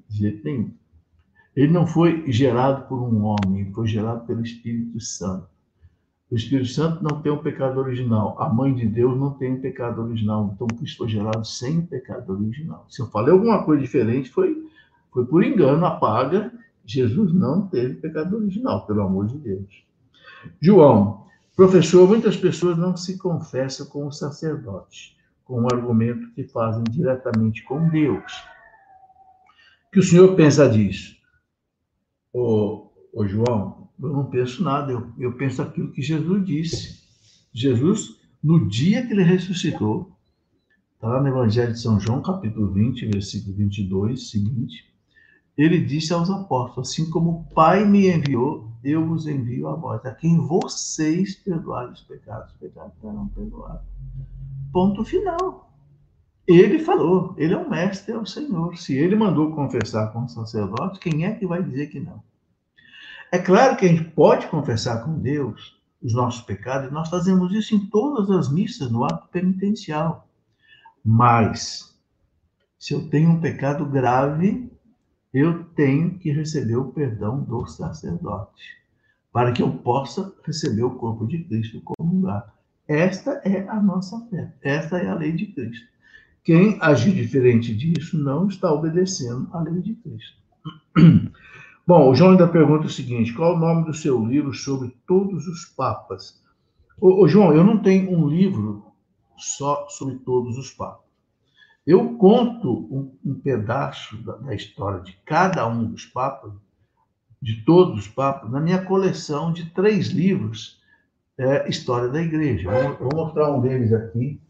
De 0.10 0.18
jeito 0.18 0.44
nenhum. 0.44 0.74
Ele 1.56 1.72
não 1.72 1.88
foi 1.88 2.30
gerado 2.32 2.88
por 2.88 3.02
um 3.02 3.24
homem, 3.24 3.72
foi 3.72 3.88
gerado 3.88 4.26
pelo 4.26 4.42
Espírito 4.42 5.00
Santo. 5.00 5.48
O 6.30 6.36
Espírito 6.36 6.70
Santo 6.70 7.04
não 7.04 7.22
tem 7.22 7.32
um 7.32 7.38
pecado 7.38 7.80
original. 7.80 8.36
A 8.42 8.50
mãe 8.50 8.74
de 8.74 8.86
Deus 8.86 9.18
não 9.18 9.32
tem 9.32 9.54
um 9.54 9.62
pecado 9.62 10.02
original. 10.02 10.52
Então, 10.54 10.68
Cristo 10.68 10.98
foi 10.98 11.10
gerado 11.10 11.46
sem 11.46 11.82
pecado 11.82 12.34
original. 12.34 12.86
Se 12.90 13.02
eu 13.02 13.08
falei 13.08 13.32
alguma 13.32 13.64
coisa 13.64 13.82
diferente, 13.82 14.30
foi, 14.30 14.68
foi 15.12 15.26
por 15.26 15.44
engano, 15.44 15.86
apaga. 15.86 16.52
Jesus 16.84 17.32
não 17.34 17.68
teve 17.68 17.96
pecado 17.96 18.36
original, 18.36 18.86
pelo 18.86 19.02
amor 19.02 19.28
de 19.28 19.38
Deus. 19.38 19.86
João, 20.60 21.25
professor, 21.56 22.08
muitas 22.08 22.36
pessoas 22.36 22.78
não 22.78 22.98
se 22.98 23.18
confessam 23.18 23.86
com 23.88 24.08
o 24.08 24.12
sacerdote, 24.12 25.16
com 25.44 25.62
o 25.62 25.74
argumento 25.74 26.32
que 26.34 26.44
fazem 26.44 26.84
diretamente 26.90 27.64
com 27.64 27.88
Deus. 27.90 28.32
O 29.88 29.92
que 29.92 30.00
o 30.00 30.04
senhor 30.04 30.36
pensa 30.36 30.68
disso? 30.70 31.16
Ô, 32.34 32.92
ô 33.14 33.26
João, 33.26 33.90
eu 34.02 34.10
não 34.10 34.26
penso 34.26 34.64
nada, 34.64 34.92
eu, 34.92 35.14
eu 35.18 35.34
penso 35.38 35.62
aquilo 35.62 35.92
que 35.92 36.02
Jesus 36.02 36.46
disse. 36.46 37.06
Jesus, 37.54 38.20
no 38.44 38.68
dia 38.68 39.06
que 39.06 39.14
ele 39.14 39.24
ressuscitou, 39.24 40.12
está 40.96 41.08
lá 41.08 41.22
no 41.22 41.30
Evangelho 41.30 41.72
de 41.72 41.80
São 41.80 42.00
João, 42.00 42.22
capítulo 42.22 42.74
20, 42.74 43.06
versículo 43.06 43.56
22, 43.56 44.30
seguinte, 44.30 44.95
ele 45.58 45.80
disse 45.80 46.14
aos 46.14 46.30
apóstolos: 46.30 46.90
Assim 46.90 47.10
como 47.10 47.30
o 47.30 47.54
Pai 47.54 47.86
me 47.86 48.10
enviou, 48.10 48.70
eu 48.84 49.06
vos 49.06 49.26
envio 49.28 49.68
a 49.68 49.76
vós, 49.76 50.06
a 50.06 50.14
quem 50.14 50.38
vocês 50.38 51.36
perdoarem 51.36 51.94
os 51.94 52.02
pecados, 52.02 52.52
os 52.52 52.58
pecados 52.58 52.94
serão 53.00 53.28
perdoados. 53.30 53.86
Ponto 54.72 55.04
final. 55.04 55.72
Ele 56.48 56.78
falou, 56.78 57.34
ele 57.38 57.56
é 57.56 57.58
o 57.58 57.68
mestre, 57.68 58.14
é 58.14 58.18
o 58.18 58.26
Senhor. 58.26 58.78
Se 58.78 58.96
ele 58.96 59.16
mandou 59.16 59.52
confessar 59.56 60.14
com 60.14 60.26
o 60.26 60.30
sacerdote, 60.30 61.00
quem 61.00 61.26
é 61.26 61.34
que 61.34 61.48
vai 61.48 61.64
dizer 61.64 61.88
que 61.88 62.00
não? 62.00 62.22
É 63.32 63.40
claro 63.40 63.76
que 63.76 63.86
a 63.86 63.90
gente 63.90 64.04
pode 64.12 64.46
confessar 64.48 65.04
com 65.04 65.18
Deus 65.18 65.76
os 66.04 66.14
nossos 66.14 66.42
pecados, 66.42 66.92
nós 66.92 67.10
fazemos 67.10 67.52
isso 67.52 67.74
em 67.74 67.80
todas 67.88 68.30
as 68.30 68.52
missas, 68.52 68.92
no 68.92 69.04
ato 69.04 69.28
penitencial. 69.30 70.28
Mas, 71.04 71.98
se 72.78 72.94
eu 72.94 73.10
tenho 73.10 73.32
um 73.32 73.42
pecado 73.42 73.84
grave, 73.88 74.72
eu 75.36 75.66
tenho 75.76 76.18
que 76.18 76.32
receber 76.32 76.78
o 76.78 76.94
perdão 76.94 77.42
do 77.42 77.68
sacerdote, 77.68 78.64
para 79.34 79.52
que 79.52 79.62
eu 79.62 79.70
possa 79.70 80.34
receber 80.46 80.84
o 80.84 80.96
corpo 80.96 81.28
de 81.28 81.44
Cristo 81.44 81.82
como 81.84 82.22
lugar. 82.22 82.56
Esta 82.88 83.42
é 83.44 83.68
a 83.68 83.82
nossa 83.82 84.18
fé, 84.30 84.56
esta 84.62 84.98
é 84.98 85.10
a 85.10 85.14
lei 85.14 85.34
de 85.34 85.48
Cristo. 85.48 85.86
Quem 86.42 86.78
agir 86.80 87.14
diferente 87.14 87.76
disso 87.76 88.18
não 88.18 88.48
está 88.48 88.72
obedecendo 88.72 89.50
à 89.52 89.60
lei 89.60 89.82
de 89.82 89.96
Cristo. 89.96 90.38
Bom, 91.86 92.10
o 92.10 92.16
João 92.16 92.32
ainda 92.32 92.48
pergunta 92.48 92.86
o 92.86 92.90
seguinte: 92.90 93.34
qual 93.34 93.56
o 93.56 93.60
nome 93.60 93.84
do 93.84 93.94
seu 93.94 94.26
livro 94.26 94.54
sobre 94.54 94.96
todos 95.06 95.48
os 95.48 95.66
papas? 95.66 96.42
Ô, 97.02 97.24
ô, 97.24 97.28
João, 97.28 97.54
eu 97.54 97.64
não 97.64 97.80
tenho 97.80 98.10
um 98.10 98.30
livro 98.30 98.86
só 99.36 99.86
sobre 99.90 100.16
todos 100.16 100.58
os 100.58 100.72
papas. 100.72 101.05
Eu 101.86 102.18
conto 102.18 102.88
um, 102.92 103.12
um 103.24 103.40
pedaço 103.40 104.18
da, 104.24 104.38
da, 104.38 104.56
história 104.56 105.02
de 105.02 105.14
cada 105.24 105.68
um 105.68 105.86
dos 105.86 106.06
papas, 106.06 106.52
de 107.40 107.64
todos 107.64 108.00
os 108.00 108.08
papas, 108.08 108.52
na 108.52 108.60
minha 108.60 108.84
coleção 108.84 109.54
de 109.54 109.70
três 109.70 110.08
livros, 110.08 110.82
é, 111.38 111.70
História 111.70 112.10
da 112.10 112.20
Igreja. 112.22 112.72
Eu 112.72 112.98
vou, 112.98 113.26
mostrar 113.26 113.52
um 113.52 113.62
deles 113.62 113.94
aqui, 113.94 114.42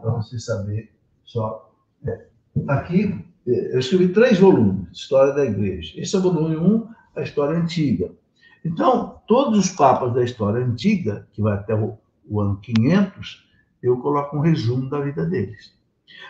para 0.00 0.10
você 0.12 0.38
saber 0.38 0.94
só. 1.24 1.72
É, 2.06 2.26
aqui, 2.68 3.24
é, 3.46 3.74
eu 3.74 3.80
escrevi 3.80 4.12
três 4.12 4.38
volumes, 4.38 4.86
História 4.92 5.32
da 5.32 5.44
Igreja. 5.44 6.00
Esse 6.00 6.14
é 6.14 6.18
o 6.20 6.22
volume 6.22 6.56
1, 6.56 6.64
um, 6.64 6.88
a 7.16 7.22
História 7.22 7.58
Antiga. 7.58 8.12
Então, 8.64 9.20
todos 9.26 9.58
os 9.58 9.70
papas 9.72 10.14
da 10.14 10.22
História 10.22 10.64
Antiga, 10.64 11.26
que 11.32 11.42
vai 11.42 11.54
até 11.54 11.74
o, 11.74 11.98
o 12.28 12.40
ano 12.40 12.56
500, 12.60 13.48
eu 13.82 13.98
coloco 13.98 14.36
um 14.36 14.40
resumo 14.40 14.88
da 14.88 15.00
vida 15.00 15.26
deles. 15.26 15.74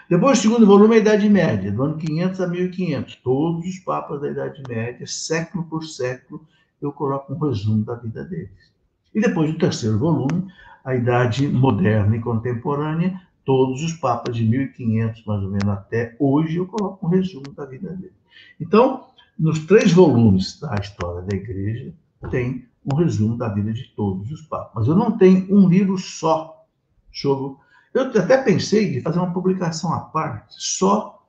Depois, 0.08 0.38
o 0.38 0.42
segundo 0.42 0.66
volume 0.66 0.96
é 0.96 0.98
a 0.98 1.00
Idade 1.00 1.28
Média, 1.28 1.72
do 1.72 1.82
ano 1.82 1.96
500 1.96 2.40
a 2.40 2.46
1500. 2.46 3.16
Todos 3.16 3.66
os 3.66 3.78
papas 3.78 4.20
da 4.20 4.30
Idade 4.30 4.62
Média, 4.68 5.06
século 5.06 5.64
por 5.64 5.84
século, 5.84 6.46
eu 6.80 6.92
coloco 6.92 7.32
um 7.32 7.38
resumo 7.38 7.84
da 7.84 7.94
vida 7.94 8.24
deles. 8.24 8.72
E 9.14 9.20
depois, 9.20 9.50
o 9.50 9.58
terceiro 9.58 9.98
volume, 9.98 10.46
a 10.84 10.94
Idade 10.94 11.48
Moderna 11.48 12.16
e 12.16 12.20
Contemporânea, 12.20 13.20
todos 13.44 13.82
os 13.82 13.94
papas 13.94 14.36
de 14.36 14.44
1500, 14.44 15.24
mais 15.24 15.42
ou 15.42 15.50
menos, 15.50 15.68
até 15.68 16.16
hoje, 16.18 16.56
eu 16.56 16.66
coloco 16.66 17.06
um 17.06 17.10
resumo 17.10 17.52
da 17.54 17.64
vida 17.64 17.90
deles. 17.90 18.16
Então, 18.60 19.06
nos 19.38 19.60
três 19.60 19.92
volumes 19.92 20.60
da 20.60 20.74
história 20.74 21.22
da 21.22 21.36
Igreja, 21.36 21.92
tem 22.30 22.66
um 22.84 22.96
resumo 22.96 23.36
da 23.36 23.48
vida 23.48 23.72
de 23.72 23.84
todos 23.96 24.30
os 24.30 24.42
papas. 24.42 24.72
Mas 24.74 24.88
eu 24.88 24.94
não 24.94 25.16
tenho 25.16 25.46
um 25.54 25.68
livro 25.68 25.96
só 25.98 26.66
sobre 27.12 27.56
eu 27.94 28.02
até 28.20 28.42
pensei 28.42 28.98
em 28.98 29.00
fazer 29.00 29.20
uma 29.20 29.32
publicação 29.32 29.94
à 29.94 30.00
parte, 30.00 30.56
só 30.58 31.24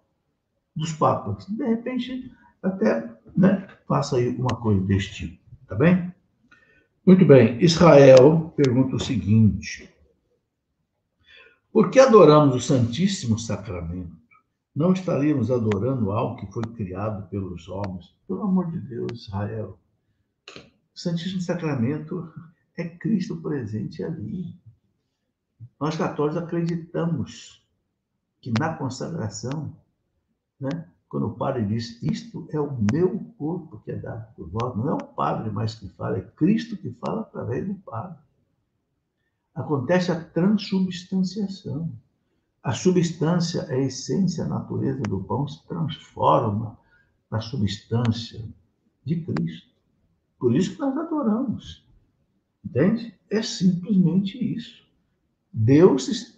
dos 0.76 0.92
papas. 0.94 1.46
De 1.46 1.64
repente, 1.64 2.32
até 2.62 3.08
né, 3.38 3.68
faça 3.88 4.18
aí 4.18 4.30
uma 4.30 4.56
coisa 4.56 4.82
desse 4.82 5.14
tipo, 5.14 5.44
tá 5.68 5.76
bem? 5.76 6.12
Muito 7.06 7.24
bem. 7.24 7.64
Israel 7.64 8.52
pergunta 8.58 8.96
o 8.96 9.00
seguinte: 9.00 9.88
Por 11.72 11.92
que 11.92 12.00
adoramos 12.00 12.56
o 12.56 12.60
Santíssimo 12.60 13.38
Sacramento? 13.38 14.16
Não 14.76 14.92
estaríamos 14.92 15.52
adorando 15.52 16.12
algo 16.12 16.36
que 16.38 16.52
foi 16.52 16.64
criado 16.64 17.30
pelos 17.30 17.70
homens? 17.70 18.14
Pelo 18.28 18.42
amor 18.42 18.72
de 18.72 18.80
Deus, 18.80 19.28
Israel. 19.28 19.80
O 20.50 21.00
Santíssimo 21.00 21.42
Sacramento 21.42 22.34
é 22.76 22.86
Cristo 22.86 23.38
presente 23.38 24.04
ali. 24.04 24.54
Nós 25.80 25.98
católicos 25.98 26.42
acreditamos 26.42 27.64
que 28.42 28.52
na 28.58 28.74
consagração, 28.74 29.76
né, 30.60 30.90
quando 31.10 31.28
o 31.28 31.34
padre 31.34 31.66
diz 31.66 32.02
isto 32.02 32.48
é 32.52 32.60
o 32.60 32.78
meu 32.92 33.20
corpo 33.38 33.80
que 33.80 33.92
é 33.92 33.96
dado 33.96 34.34
por 34.36 34.50
vós, 34.50 34.76
não 34.76 34.90
é 34.90 34.94
o 34.94 34.98
padre 34.98 35.52
mais 35.52 35.76
que 35.76 35.90
fala, 35.90 36.18
é 36.18 36.22
Cristo 36.22 36.78
que 36.78 36.92
fala 36.92 37.22
através 37.22 37.68
do 37.68 37.76
padre. 37.76 38.18
Acontece 39.54 40.12
a 40.12 40.24
transubstanciação. 40.24 41.92
A 42.62 42.74
substância, 42.74 43.64
a 43.70 43.78
essência, 43.78 44.44
a 44.44 44.48
natureza 44.48 45.02
do 45.04 45.24
pão 45.24 45.48
se 45.48 45.66
transforma 45.68 46.78
na 47.30 47.40
substância 47.40 48.44
de 49.04 49.22
Cristo. 49.22 49.70
Por 50.40 50.56
isso 50.56 50.74
que 50.74 50.80
nós 50.80 50.98
adoramos. 50.98 51.86
Entende? 52.66 53.14
É 53.30 53.42
simplesmente 53.42 54.38
isso. 54.38 54.85
Deus 55.58 56.38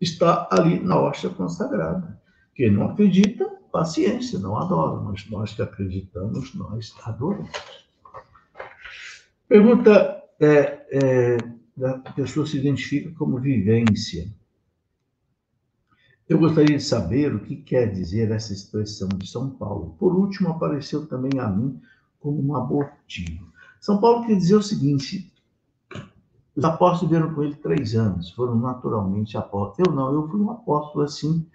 está 0.00 0.48
ali 0.50 0.80
na 0.80 1.00
hóstia 1.00 1.30
consagrada. 1.30 2.20
Quem 2.52 2.72
não 2.72 2.90
acredita, 2.90 3.48
paciência, 3.70 4.40
não 4.40 4.58
adora, 4.58 5.00
mas 5.02 5.24
nós 5.30 5.54
que 5.54 5.62
acreditamos, 5.62 6.52
nós 6.54 6.92
adoramos. 7.04 7.50
Pergunta 9.48 10.20
é, 10.40 10.84
é, 10.90 11.36
da 11.76 11.98
pessoa 12.12 12.44
se 12.44 12.58
identifica 12.58 13.08
como 13.16 13.38
vivência. 13.38 14.28
Eu 16.28 16.38
gostaria 16.40 16.76
de 16.76 16.82
saber 16.82 17.32
o 17.32 17.44
que 17.44 17.54
quer 17.54 17.92
dizer 17.92 18.32
essa 18.32 18.52
expressão 18.52 19.08
de 19.10 19.28
São 19.28 19.48
Paulo. 19.50 19.94
Por 19.96 20.12
último, 20.12 20.48
apareceu 20.48 21.06
também 21.06 21.38
a 21.38 21.48
mim 21.48 21.80
como 22.18 22.42
um 22.44 22.56
abortivo. 22.56 23.46
São 23.80 24.00
Paulo 24.00 24.26
quer 24.26 24.34
dizer 24.34 24.56
o 24.56 24.62
seguinte: 24.62 25.32
os 26.56 26.64
apóstolos 26.64 27.12
viveram 27.12 27.34
com 27.34 27.42
ele 27.42 27.54
três 27.54 27.94
anos, 27.94 28.30
foram 28.30 28.56
naturalmente 28.56 29.36
apóstolos. 29.36 29.86
Eu 29.86 29.94
não, 29.94 30.12
eu 30.12 30.26
fui 30.26 30.40
um 30.40 30.50
apóstolo 30.50 31.04
assim, 31.04 31.46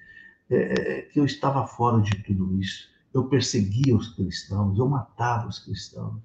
é, 0.47 0.99
é, 0.99 1.01
que 1.01 1.19
eu 1.19 1.25
estava 1.25 1.65
fora 1.65 1.99
de 2.01 2.23
tudo 2.23 2.55
isso. 2.59 2.87
Eu 3.11 3.25
perseguia 3.25 3.95
os 3.95 4.09
cristãos, 4.09 4.77
eu 4.77 4.87
matava 4.87 5.47
os 5.47 5.57
cristãos. 5.57 6.21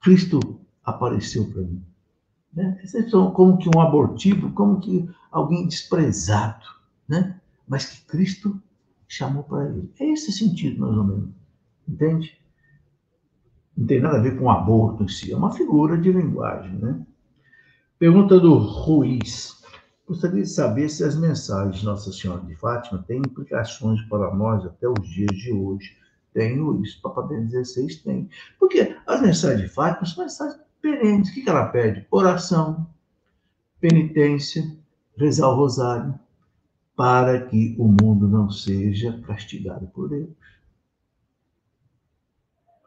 Cristo 0.00 0.60
apareceu 0.84 1.50
para 1.50 1.62
mim. 1.62 1.82
Né? 2.54 2.80
Como 3.34 3.58
que 3.58 3.68
um 3.76 3.80
abortivo, 3.80 4.52
como 4.52 4.78
que 4.78 5.10
alguém 5.30 5.66
desprezado, 5.66 6.64
né? 7.08 7.40
mas 7.66 7.86
que 7.86 8.06
Cristo 8.06 8.58
chamou 9.08 9.42
para 9.42 9.68
ele. 9.68 9.92
É 9.98 10.06
esse 10.12 10.30
sentido, 10.32 10.80
mais 10.80 10.96
ou 10.96 11.04
menos. 11.04 11.30
Entende? 11.88 12.38
Não 13.76 13.86
tem 13.86 14.00
nada 14.00 14.18
a 14.18 14.22
ver 14.22 14.38
com 14.38 14.48
aborto 14.48 15.02
em 15.02 15.08
si, 15.08 15.32
é 15.32 15.36
uma 15.36 15.52
figura 15.52 15.98
de 15.98 16.10
linguagem, 16.10 16.72
né? 16.76 17.04
Pergunta 17.98 18.38
do 18.38 18.58
Ruiz. 18.58 19.62
Gostaria 20.06 20.42
de 20.42 20.48
saber 20.50 20.90
se 20.90 21.02
as 21.02 21.16
mensagens 21.16 21.78
de 21.78 21.86
Nossa 21.86 22.12
Senhora 22.12 22.42
de 22.42 22.54
Fátima 22.54 23.02
têm 23.08 23.20
implicações 23.20 24.02
para 24.02 24.34
nós 24.34 24.66
até 24.66 24.86
os 24.86 25.08
dias 25.08 25.34
de 25.34 25.50
hoje. 25.50 25.96
Tem, 26.34 26.58
Luiz. 26.60 26.94
Papa 26.96 27.22
Bento 27.22 27.50
XVI 27.50 27.96
tem. 28.04 28.28
Porque 28.60 28.94
as 29.06 29.22
mensagens 29.22 29.62
de 29.62 29.74
Fátima 29.74 30.06
são 30.06 30.24
mensagens 30.24 30.60
perenes. 30.82 31.30
O 31.30 31.32
que 31.32 31.48
ela 31.48 31.68
pede? 31.68 32.06
Oração, 32.10 32.86
penitência, 33.80 34.76
rezar 35.16 35.48
o 35.48 35.56
rosário, 35.56 36.14
para 36.94 37.46
que 37.46 37.74
o 37.78 37.88
mundo 37.88 38.28
não 38.28 38.50
seja 38.50 39.18
castigado 39.26 39.86
por 39.86 40.10
Deus. 40.10 40.28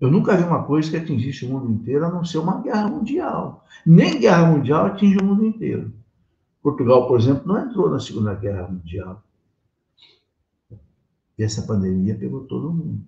Eu 0.00 0.10
nunca 0.10 0.36
vi 0.36 0.42
uma 0.42 0.64
coisa 0.64 0.90
que 0.90 0.96
atingisse 0.96 1.46
o 1.46 1.48
mundo 1.48 1.70
inteiro 1.70 2.04
a 2.04 2.10
não 2.10 2.24
ser 2.24 2.38
uma 2.38 2.60
guerra 2.60 2.88
mundial. 2.88 3.64
Nem 3.86 4.18
guerra 4.18 4.50
mundial 4.50 4.86
atinge 4.86 5.16
o 5.16 5.24
mundo 5.24 5.46
inteiro. 5.46 5.92
Portugal, 6.60 7.06
por 7.06 7.20
exemplo, 7.20 7.46
não 7.46 7.58
entrou 7.64 7.88
na 7.88 8.00
Segunda 8.00 8.34
Guerra 8.34 8.66
Mundial. 8.66 9.22
E 11.38 11.44
essa 11.44 11.62
pandemia 11.62 12.18
pegou 12.18 12.44
todo 12.44 12.72
mundo. 12.72 13.00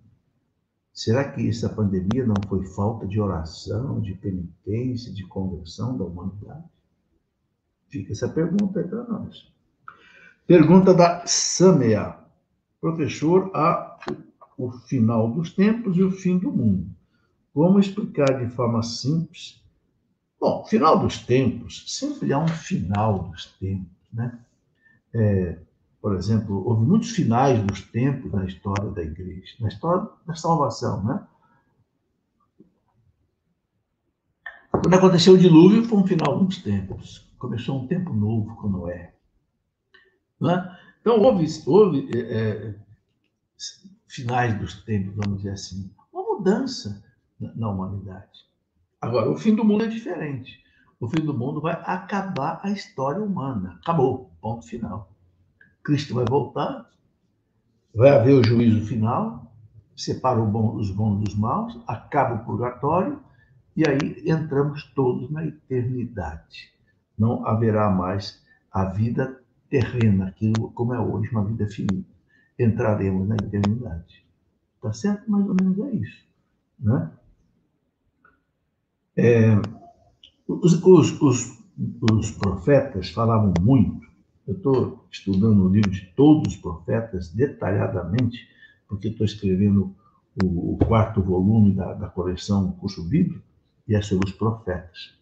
Será 0.92 1.32
que 1.32 1.48
essa 1.48 1.68
pandemia 1.68 2.24
não 2.24 2.36
foi 2.48 2.64
falta 2.64 3.06
de 3.06 3.20
oração, 3.20 4.00
de 4.00 4.14
penitência, 4.14 5.12
de 5.12 5.26
conversão 5.26 5.98
da 5.98 6.04
humanidade? 6.04 6.64
Fica 7.88 8.12
essa 8.12 8.28
pergunta 8.28 8.78
aí 8.78 8.86
para 8.86 9.02
nós. 9.04 9.50
Pergunta 10.50 10.92
da 10.92 11.22
Samea. 11.26 12.16
Professor, 12.80 13.52
há 13.54 13.96
o 14.58 14.72
final 14.72 15.30
dos 15.30 15.52
tempos 15.52 15.96
e 15.96 16.02
o 16.02 16.10
fim 16.10 16.38
do 16.38 16.50
mundo. 16.50 16.90
Como 17.54 17.78
explicar 17.78 18.44
de 18.44 18.52
forma 18.52 18.82
simples? 18.82 19.62
Bom, 20.40 20.64
final 20.64 20.98
dos 20.98 21.18
tempos, 21.18 21.84
sempre 21.96 22.32
há 22.32 22.38
um 22.40 22.48
final 22.48 23.28
dos 23.28 23.46
tempos, 23.60 23.96
né? 24.12 24.40
É, 25.14 25.56
por 26.02 26.16
exemplo, 26.16 26.66
houve 26.66 26.84
muitos 26.84 27.10
finais 27.10 27.62
dos 27.62 27.82
tempos 27.82 28.32
na 28.32 28.44
história 28.44 28.90
da 28.90 29.04
igreja, 29.04 29.54
na 29.60 29.68
história 29.68 30.08
da 30.26 30.34
salvação, 30.34 31.04
né? 31.04 31.28
Quando 34.72 34.94
aconteceu 34.94 35.34
o 35.34 35.38
dilúvio, 35.38 35.84
foi 35.84 35.98
um 35.98 36.06
final 36.08 36.44
dos 36.44 36.60
tempos. 36.60 37.32
Começou 37.38 37.80
um 37.80 37.86
tempo 37.86 38.12
novo 38.12 38.56
com 38.56 38.68
Noé. 38.68 39.14
Né? 40.40 40.78
Então, 41.00 41.20
houve, 41.20 41.46
houve 41.66 42.10
é, 42.14 42.20
é, 42.20 42.74
finais 44.08 44.58
dos 44.58 44.82
tempos, 44.82 45.14
vamos 45.16 45.38
dizer 45.38 45.52
assim, 45.52 45.90
uma 46.12 46.22
mudança 46.22 47.02
na, 47.38 47.54
na 47.54 47.68
humanidade. 47.68 48.46
Agora, 49.00 49.30
o 49.30 49.36
fim 49.36 49.54
do 49.54 49.64
mundo 49.64 49.84
é 49.84 49.88
diferente. 49.88 50.62
O 50.98 51.08
fim 51.08 51.24
do 51.24 51.32
mundo 51.32 51.60
vai 51.60 51.72
acabar 51.84 52.60
a 52.62 52.70
história 52.70 53.22
humana. 53.22 53.78
Acabou, 53.82 54.30
ponto 54.40 54.66
final. 54.66 55.10
Cristo 55.82 56.14
vai 56.14 56.26
voltar, 56.26 56.90
vai 57.94 58.10
haver 58.10 58.34
o 58.34 58.44
juízo 58.44 58.86
final, 58.86 59.50
separa 59.96 60.40
bom, 60.40 60.76
os 60.76 60.90
bons 60.90 61.24
dos 61.24 61.34
maus, 61.34 61.78
acaba 61.86 62.34
o 62.34 62.44
purgatório, 62.44 63.20
e 63.74 63.88
aí 63.88 64.22
entramos 64.26 64.84
todos 64.94 65.30
na 65.30 65.44
eternidade. 65.46 66.70
Não 67.18 67.46
haverá 67.46 67.88
mais 67.90 68.44
a 68.70 68.84
vida 68.84 69.39
terrena, 69.70 70.26
aquilo 70.26 70.72
como 70.72 70.92
é 70.92 71.00
hoje, 71.00 71.30
uma 71.30 71.44
vida 71.44 71.66
finita. 71.68 72.10
Entraremos 72.58 73.26
na 73.26 73.36
eternidade. 73.36 74.26
Tá 74.82 74.92
certo? 74.92 75.30
Mais 75.30 75.48
ou 75.48 75.54
menos 75.54 75.78
é 75.78 75.90
isso. 75.96 76.24
Né? 76.78 77.10
É, 79.16 79.56
os, 80.46 80.82
os, 80.82 81.22
os, 81.22 81.58
os 82.12 82.30
profetas 82.32 83.10
falavam 83.10 83.54
muito. 83.60 84.08
Eu 84.46 84.54
estou 84.54 85.06
estudando 85.10 85.64
o 85.64 85.68
livro 85.68 85.90
de 85.90 86.06
todos 86.16 86.54
os 86.54 86.60
profetas 86.60 87.28
detalhadamente, 87.28 88.48
porque 88.88 89.08
estou 89.08 89.24
escrevendo 89.24 89.94
o, 90.42 90.74
o, 90.74 90.78
quarto 90.78 91.22
volume 91.22 91.72
da, 91.72 91.94
da 91.94 92.08
coleção 92.08 92.72
Curso 92.72 93.04
Bíblico, 93.04 93.44
e 93.86 93.94
é 93.94 94.02
sobre 94.02 94.28
os 94.28 94.34
profetas. 94.34 95.14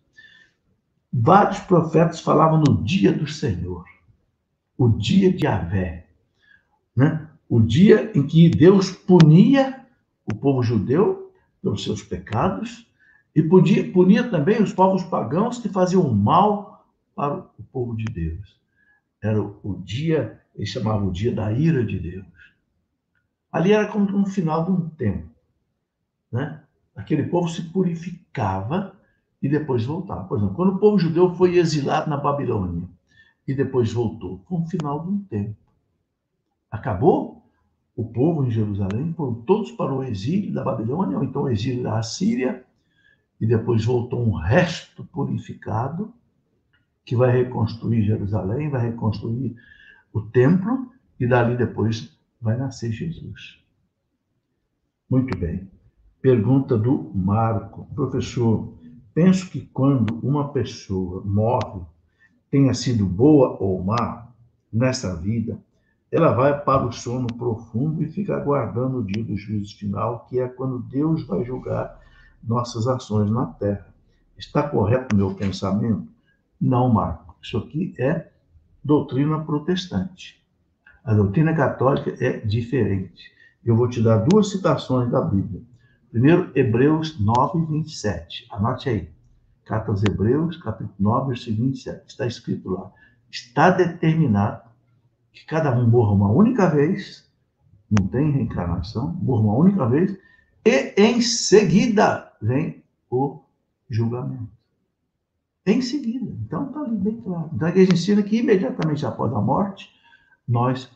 Vários 1.13 1.59
profetas 1.61 2.21
falavam 2.21 2.61
no 2.61 2.83
dia 2.85 3.13
do 3.13 3.27
Senhor, 3.27 3.85
o 4.79 4.89
dia 4.89 5.33
de 5.33 5.45
Avé, 5.45 6.07
né? 6.95 7.29
o 7.49 7.61
dia 7.61 8.13
em 8.17 8.25
que 8.25 8.49
Deus 8.49 8.93
punia 8.93 9.85
o 10.25 10.33
povo 10.33 10.63
judeu 10.63 11.33
pelos 11.61 11.83
seus 11.83 12.01
pecados 12.01 12.87
e 13.35 13.43
punia, 13.43 13.93
punia 13.93 14.31
também 14.31 14.63
os 14.63 14.73
povos 14.73 15.03
pagãos 15.03 15.59
que 15.59 15.69
faziam 15.69 16.09
mal 16.15 16.87
para 17.17 17.39
o 17.59 17.63
povo 17.73 17.97
de 17.97 18.05
Deus. 18.05 18.57
Era 19.21 19.43
o, 19.43 19.59
o 19.65 19.75
dia, 19.83 20.41
eles 20.55 20.69
chamavam 20.69 21.09
o 21.09 21.13
dia 21.13 21.35
da 21.35 21.53
ira 21.53 21.85
de 21.85 21.99
Deus. 21.99 22.27
Ali 23.51 23.73
era 23.73 23.89
como 23.89 24.09
no 24.09 24.27
final 24.27 24.65
de 24.65 24.71
um 24.71 24.89
tempo. 24.91 25.29
Né? 26.31 26.63
Aquele 26.95 27.25
povo 27.25 27.49
se 27.49 27.63
purificava 27.63 28.95
e 29.43 29.49
depois 29.49 29.85
voltava. 29.85 30.25
Por 30.25 30.39
exemplo, 30.39 30.55
quando 30.55 30.75
o 30.75 30.79
povo 30.79 30.99
judeu 30.99 31.35
foi 31.35 31.57
exilado 31.57 32.09
na 32.09 32.17
Babilônia 32.17 32.89
e 33.49 33.55
depois 33.55 33.91
voltou, 33.91 34.45
foi 34.47 34.59
um 34.59 34.67
final 34.67 35.09
um 35.09 35.25
tempo. 35.25 35.57
Acabou? 36.71 37.43
O 37.97 38.05
povo 38.05 38.45
em 38.45 38.51
Jerusalém 38.51 39.15
foram 39.15 39.35
todos 39.43 39.73
para 39.73 39.93
o 39.93 40.05
exílio 40.05 40.53
da 40.53 40.63
Babilônia, 40.63 41.17
ou 41.17 41.25
então 41.25 41.45
o 41.45 41.49
exílio 41.49 41.83
da 41.83 41.99
Assíria, 41.99 42.63
e 43.41 43.47
depois 43.47 43.87
voltou 43.87 44.23
um 44.23 44.35
resto 44.35 45.03
purificado 45.05 46.13
que 47.05 47.17
vai 47.17 47.33
reconstruir 47.33 48.03
Jerusalém, 48.03 48.69
vai 48.69 48.91
reconstruir 48.91 49.57
o 50.13 50.21
templo, 50.21 50.93
e 51.19 51.27
dali 51.27 51.57
depois 51.57 52.17
vai 52.41 52.57
nascer 52.57 52.93
Jesus. 52.93 53.65
Muito 55.09 55.37
bem. 55.39 55.71
Pergunta 56.21 56.77
do 56.77 57.11
Marco. 57.15 57.87
Professor, 57.95 58.75
penso 59.15 59.51
que 59.51 59.63
quando 59.63 60.21
uma 60.21 60.53
pessoa 60.53 61.23
morre, 61.25 61.81
tenha 62.51 62.75
sido 62.75 63.05
boa 63.07 63.57
ou 63.61 63.83
má 63.83 64.29
nessa 64.73 65.15
vida, 65.17 65.59
ela 66.11 66.33
vai 66.33 66.59
para 66.59 66.87
o 66.87 66.93
sono 66.93 67.27
profundo 67.27 68.03
e 68.03 68.11
fica 68.11 68.37
aguardando 68.37 68.99
o 68.99 69.05
dia 69.05 69.23
do 69.23 69.37
juízo 69.37 69.77
final, 69.77 70.27
que 70.29 70.41
é 70.41 70.49
quando 70.49 70.79
Deus 70.79 71.27
vai 71.27 71.45
julgar 71.45 72.01
nossas 72.43 72.87
ações 72.87 73.31
na 73.31 73.47
terra. 73.47 73.87
Está 74.37 74.63
correto 74.63 75.15
o 75.15 75.19
meu 75.19 75.35
pensamento? 75.35 76.09
Não, 76.61 76.89
Marco. 76.89 77.37
Isso 77.43 77.59
aqui 77.59 77.95
é 77.99 78.29
doutrina 78.83 79.39
protestante. 79.41 80.43
A 81.05 81.13
doutrina 81.13 81.55
católica 81.55 82.17
é 82.25 82.39
diferente. 82.39 83.33
Eu 83.65 83.77
vou 83.77 83.89
te 83.89 84.03
dar 84.03 84.19
duas 84.19 84.51
citações 84.51 85.11
da 85.11 85.21
Bíblia. 85.21 85.63
Primeiro, 86.11 86.51
Hebreus 86.55 87.19
9, 87.21 87.67
27. 87.67 88.47
Anote 88.51 88.89
aí. 88.89 89.11
Carta 89.69 89.91
aos 89.91 90.03
Hebreus, 90.03 90.57
capítulo 90.57 90.95
9, 90.99 91.27
versículo 91.29 91.67
27. 91.67 92.09
Está 92.09 92.27
escrito 92.27 92.71
lá. 92.71 92.91
Está 93.31 93.69
determinado 93.69 94.63
que 95.31 95.45
cada 95.45 95.71
um 95.79 95.87
morra 95.87 96.15
uma 96.15 96.31
única 96.31 96.71
vez, 96.71 97.31
não 97.91 98.07
tem 98.09 98.31
reencarnação, 98.31 99.13
morra 99.21 99.43
uma 99.43 99.57
única 99.57 99.87
vez, 99.87 100.17
e 100.65 100.95
em 100.97 101.21
seguida 101.21 102.33
vem 102.41 102.83
o 103.11 103.43
julgamento. 103.91 104.49
Em 105.67 105.83
seguida. 105.83 106.35
Então 106.47 106.69
está 106.69 106.81
ali 106.81 106.97
bem 106.97 107.21
claro. 107.21 107.51
Então 107.53 107.69
a 107.69 107.71
igreja 107.71 107.93
ensina 107.93 108.23
que 108.23 108.39
imediatamente 108.39 109.05
após 109.05 109.31
a 109.35 109.41
morte, 109.41 109.91
nós. 110.49 110.91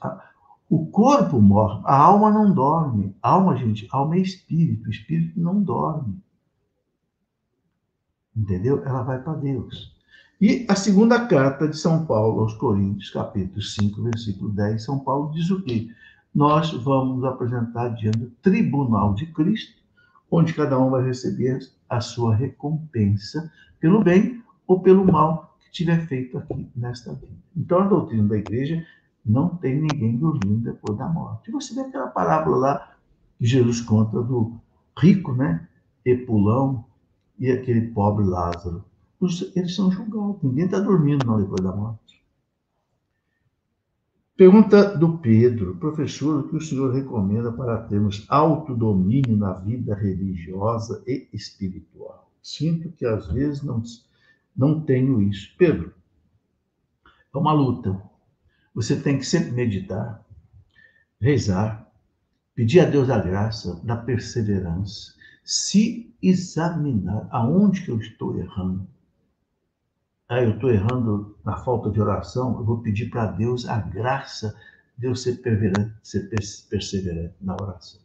O 0.71 0.87
corpo 0.87 1.39
morre, 1.43 1.83
a 1.85 1.95
alma 1.95 2.31
não 2.31 2.55
dorme. 2.55 3.15
Alma, 3.21 3.55
gente, 3.55 3.87
alma 3.93 4.17
é 4.17 4.21
espírito, 4.21 4.89
o 4.89 4.91
espírito 4.91 5.39
não 5.39 5.63
dorme. 5.63 6.22
Entendeu? 8.37 8.83
Ela 8.85 9.03
vai 9.03 9.23
para 9.23 9.35
Deus. 9.35 9.93
E 10.41 10.67
a 10.69 10.75
segunda 10.75 11.27
carta 11.27 11.69
de 11.69 11.77
São 11.77 12.05
Paulo 12.05 12.41
aos 12.41 12.55
Coríntios, 12.55 13.11
capítulo 13.11 13.63
5, 13.63 14.03
versículo 14.03 14.51
10, 14.51 14.83
São 14.83 14.99
Paulo 14.99 15.31
diz 15.33 15.51
o 15.51 15.63
quê? 15.63 15.89
Nós 16.35 16.73
vamos 16.73 17.23
apresentar 17.25 17.91
diante 17.91 18.19
do 18.19 18.31
tribunal 18.43 19.15
de 19.15 19.27
Cristo, 19.27 19.81
onde 20.31 20.55
cada 20.55 20.79
um 20.79 20.91
vai 20.91 21.05
receber 21.05 21.61
a 21.89 22.01
sua 22.01 22.35
recompensa 22.35 23.53
pelo 23.79 24.03
bem 24.03 24.43
ou 24.67 24.81
pelo 24.81 25.05
mal 25.05 25.57
que 25.61 25.71
tiver 25.71 26.07
feito 26.07 26.39
aqui 26.39 26.67
nesta 26.75 27.13
vida. 27.13 27.37
Então, 27.57 27.81
a 27.81 27.87
doutrina 27.87 28.27
da 28.27 28.39
igreja 28.39 28.85
não 29.25 29.51
tem 29.51 29.81
ninguém 29.81 30.17
dormindo 30.17 30.73
depois 30.73 30.99
da 30.99 31.07
morte. 31.07 31.51
Você 31.53 31.75
vê 31.75 31.83
aquela 31.83 32.09
parábola 32.09 32.57
lá 32.57 32.93
que 33.39 33.47
Jesus 33.47 33.81
conta 33.81 34.21
do 34.23 34.59
rico, 34.99 35.33
né? 35.35 35.69
Epulão 36.05 36.85
e 37.43 37.51
aquele 37.51 37.89
pobre 37.89 38.25
Lázaro. 38.25 38.85
Eles 39.57 39.75
são 39.75 39.91
julgados. 39.91 40.41
Ninguém 40.45 40.67
está 40.67 40.79
dormindo 40.79 41.27
não 41.27 41.41
depois 41.41 41.61
da 41.61 41.75
morte. 41.75 42.23
Pergunta 44.37 44.97
do 44.97 45.19
Pedro, 45.19 45.75
professor, 45.77 46.39
o 46.39 46.49
que 46.49 46.57
o 46.57 46.61
senhor 46.61 46.95
recomenda 46.95 47.53
para 47.53 47.83
termos 47.83 48.25
autodomínio 48.29 49.37
na 49.37 49.55
vida 49.55 49.93
religiosa 49.93 51.03
e 51.05 51.29
espiritual? 51.33 52.31
Sinto 52.41 52.93
que 52.93 53.05
às 53.05 53.27
vezes 53.33 53.61
não, 53.63 53.83
não 54.57 54.81
tenho 54.81 55.21
isso. 55.21 55.53
Pedro, 55.59 55.93
é 57.35 57.37
uma 57.37 57.53
luta. 57.53 58.01
Você 58.73 58.95
tem 58.95 59.19
que 59.19 59.27
sempre 59.27 59.51
meditar, 59.51 60.25
rezar, 61.21 61.91
pedir 62.55 62.81
a 62.81 62.85
Deus 62.85 63.11
a 63.11 63.19
graça 63.19 63.81
da 63.85 63.97
perseverança, 63.97 65.15
se 65.43 66.15
examinar 66.23 67.29
aonde 67.31 67.85
que 67.85 67.91
eu 67.91 67.99
estou 67.99 68.37
errando. 68.39 68.87
Ah, 70.29 70.43
eu 70.43 70.55
estou 70.55 70.71
errando 70.71 71.37
na 71.45 71.57
falta 71.59 71.91
de 71.91 72.01
oração, 72.01 72.57
eu 72.59 72.65
vou 72.65 72.81
pedir 72.81 73.11
para 73.11 73.27
Deus 73.27 73.67
a 73.69 73.79
graça 73.79 74.57
de 74.97 75.07
eu 75.07 75.15
ser 75.15 75.43
perseverante, 75.43 75.95
ser 76.03 76.29
perseverante 76.71 77.35
na 77.41 77.55
oração. 77.55 78.01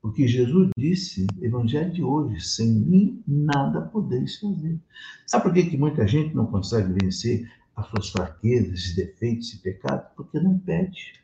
Porque 0.00 0.28
Jesus 0.28 0.70
disse, 0.76 1.26
Evangelho 1.40 1.92
de 1.92 2.02
hoje, 2.02 2.40
sem 2.40 2.68
mim 2.68 3.22
nada 3.26 3.82
podeis 3.82 4.38
fazer. 4.38 4.78
Sabe 5.26 5.44
por 5.44 5.52
que, 5.52 5.70
que 5.70 5.76
muita 5.76 6.06
gente 6.06 6.34
não 6.34 6.46
consegue 6.46 6.92
vencer 7.02 7.50
as 7.74 7.86
suas 7.88 8.10
fraquezas, 8.10 8.94
defeitos 8.94 9.52
e 9.54 9.58
pecados, 9.58 10.08
porque 10.16 10.38
não 10.38 10.58
pede. 10.58 11.20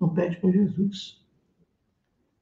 Não 0.00 0.08
pede 0.08 0.36
para 0.36 0.50
Jesus. 0.50 1.20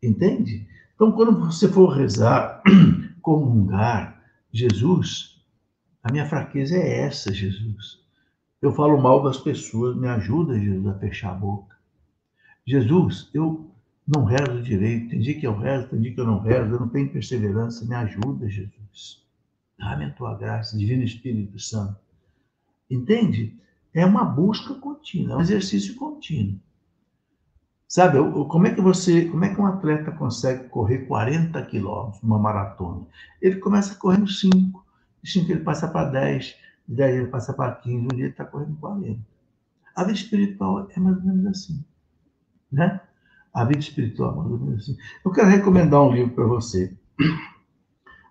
Entende? 0.02 0.66
Então, 0.94 1.12
quando 1.12 1.38
você 1.38 1.68
for 1.68 1.88
rezar, 1.88 2.62
comungar, 3.20 4.22
Jesus, 4.52 5.40
a 6.02 6.12
minha 6.12 6.26
fraqueza 6.26 6.76
é 6.76 7.00
essa, 7.00 7.32
Jesus. 7.32 8.00
Eu 8.60 8.72
falo 8.72 9.00
mal 9.00 9.22
das 9.22 9.38
pessoas, 9.38 9.96
me 9.96 10.08
ajuda, 10.08 10.58
Jesus, 10.58 10.86
a 10.86 10.98
fechar 10.98 11.32
a 11.32 11.34
boca. 11.34 11.76
Jesus, 12.66 13.28
eu 13.34 13.70
não 14.06 14.24
rezo 14.24 14.62
direito, 14.62 15.10
tem 15.10 15.20
dia 15.20 15.38
que 15.38 15.46
eu 15.46 15.56
rezo, 15.56 15.88
tem 15.88 16.00
dia 16.00 16.14
que 16.14 16.20
eu 16.20 16.26
não 16.26 16.40
rezo, 16.40 16.74
eu 16.74 16.80
não 16.80 16.88
tenho 16.88 17.10
perseverança, 17.10 17.84
me 17.84 17.94
ajuda, 17.94 18.48
Jesus. 18.48 19.22
Dá-me 19.78 20.04
a 20.04 20.10
tua 20.10 20.36
graça, 20.36 20.76
Divino 20.76 21.02
Espírito 21.02 21.58
Santo. 21.58 21.98
Entende? 22.88 23.56
É 23.92 24.04
uma 24.06 24.24
busca 24.24 24.74
contínua, 24.74 25.34
é 25.34 25.36
um 25.36 25.40
exercício 25.40 25.94
contínuo. 25.96 26.60
Sabe, 27.92 28.16
como 28.48 28.66
é 28.66 28.74
que 28.74 28.80
você, 28.80 29.26
como 29.26 29.44
é 29.44 29.54
que 29.54 29.60
um 29.60 29.66
atleta 29.66 30.10
consegue 30.12 30.66
correr 30.70 31.00
40 31.00 31.62
quilômetros 31.66 32.22
numa 32.22 32.38
maratona? 32.38 33.06
Ele 33.38 33.56
começa 33.56 33.94
correndo 33.96 34.26
5, 34.30 34.82
de 35.22 35.30
5 35.30 35.52
ele 35.52 35.60
passa 35.60 35.86
para 35.86 36.08
10, 36.08 36.56
de 36.88 36.94
10 36.94 37.16
ele 37.16 37.26
passa 37.26 37.52
para 37.52 37.74
15, 37.74 37.98
um 37.98 38.08
dia 38.08 38.24
ele 38.24 38.30
está 38.30 38.46
correndo 38.46 38.78
40. 38.78 39.20
A 39.94 40.04
vida 40.04 40.18
espiritual 40.18 40.88
é 40.88 40.98
mais 40.98 41.18
ou 41.18 41.22
menos 41.22 41.44
assim, 41.44 41.84
né? 42.72 42.98
A 43.52 43.62
vida 43.62 43.80
espiritual 43.80 44.32
é 44.32 44.36
mais 44.36 44.50
ou 44.52 44.58
menos 44.58 44.82
assim. 44.84 44.96
Eu 45.22 45.30
quero 45.30 45.48
recomendar 45.48 46.02
um 46.02 46.14
livro 46.14 46.34
para 46.34 46.46
você. 46.46 46.96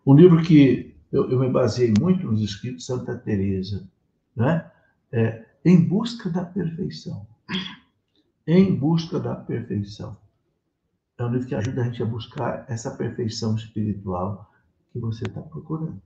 Um 0.04 0.16
livro 0.16 0.42
que 0.42 0.96
eu, 1.12 1.30
eu 1.30 1.40
me 1.40 1.52
baseei 1.52 1.94
muito 2.00 2.26
nos 2.26 2.42
escritos 2.42 2.80
de 2.80 2.86
Santa 2.88 3.16
Teresa, 3.16 3.88
né? 4.36 4.72
É, 5.12 5.46
em 5.64 5.88
busca 5.88 6.32
da 6.32 6.44
perfeição. 6.44 7.28
Em 8.54 8.76
busca 8.76 9.18
da 9.18 9.34
perfeição. 9.34 10.18
É 11.18 11.24
um 11.24 11.32
livro 11.32 11.48
que 11.48 11.56
ajuda 11.56 11.84
a 11.84 11.86
gente 11.86 12.04
a 12.04 12.06
buscar 12.06 12.66
essa 12.68 12.92
perfeição 12.92 13.56
espiritual 13.56 14.52
que 14.92 15.00
você 15.00 15.24
está 15.24 15.40
procurando. 15.40 16.02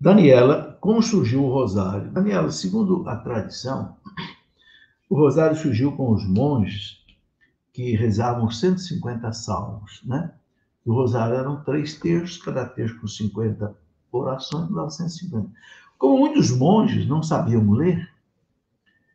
Daniela, 0.00 0.76
como 0.80 1.00
surgiu 1.04 1.44
o 1.44 1.52
rosário? 1.52 2.10
Daniela, 2.10 2.50
segundo 2.50 3.08
a 3.08 3.14
tradição, 3.14 3.96
o 5.08 5.14
rosário 5.14 5.56
surgiu 5.56 5.92
com 5.92 6.10
os 6.10 6.26
monges 6.26 6.98
que 7.72 7.94
rezavam 7.94 8.50
150 8.50 9.32
salmos, 9.32 10.02
né? 10.04 10.34
O 10.84 10.92
rosário 10.92 11.36
eram 11.36 11.62
três 11.62 11.94
terços, 11.94 12.42
cada 12.42 12.66
terço 12.66 13.00
com 13.00 13.06
50 13.06 13.72
orações, 14.10 14.68
dava 14.68 14.90
150. 14.90 15.48
Como 15.96 16.18
muitos 16.18 16.50
monges 16.50 17.06
não 17.06 17.22
sabiam 17.22 17.70
ler, 17.70 18.12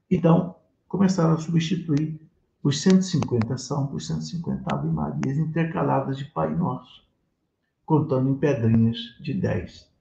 então 0.09 0.54
começaram 0.95 1.33
a 1.33 1.37
substituir 1.37 2.17
os 2.63 2.81
150 2.81 3.57
salmos 3.57 3.91
por 3.91 4.01
150 4.01 4.63
Ave 4.73 4.87
Marias 4.87 5.37
intercaladas 5.37 6.17
de 6.17 6.23
Pai 6.23 6.55
Nosso, 6.55 7.03
contando 7.85 8.29
em 8.29 8.35
pedrinhas 8.35 8.97
de 9.19 9.33
10. 9.33 9.93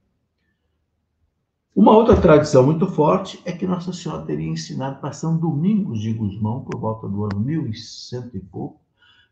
Uma 1.75 1.91
outra 1.91 2.19
tradição 2.19 2.65
muito 2.65 2.87
forte 2.87 3.41
é 3.43 3.51
que 3.51 3.67
Nossa 3.67 3.91
Senhora 3.91 4.25
teria 4.25 4.47
ensinado 4.47 5.01
para 5.01 5.11
São 5.11 5.37
Domingos 5.37 5.99
de 5.99 6.13
Gusmão, 6.13 6.63
por 6.63 6.79
volta 6.79 7.09
do 7.09 7.25
ano 7.25 7.41
1100 7.41 8.31
e 8.33 8.39
pouco, 8.39 8.79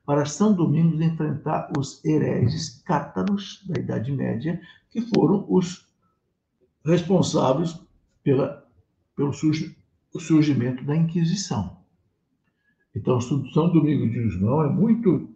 para 0.06 0.26
São 0.26 0.54
Domingos 0.54 1.00
enfrentar 1.00 1.72
os 1.78 2.04
hereges 2.04 2.82
cátaros 2.86 3.64
da 3.66 3.80
Idade 3.80 4.12
Média, 4.12 4.60
que 4.90 5.00
foram 5.16 5.46
os 5.48 5.88
responsáveis 6.84 7.80
pela, 8.22 8.68
pelo 9.16 9.32
surgimento 10.20 10.84
da 10.84 10.96
Inquisição. 10.96 11.78
Então, 12.96 13.20
São 13.20 13.72
Domingos 13.72 14.12
de 14.12 14.24
Gusmão 14.24 14.64
é 14.64 14.70
muito 14.70 15.30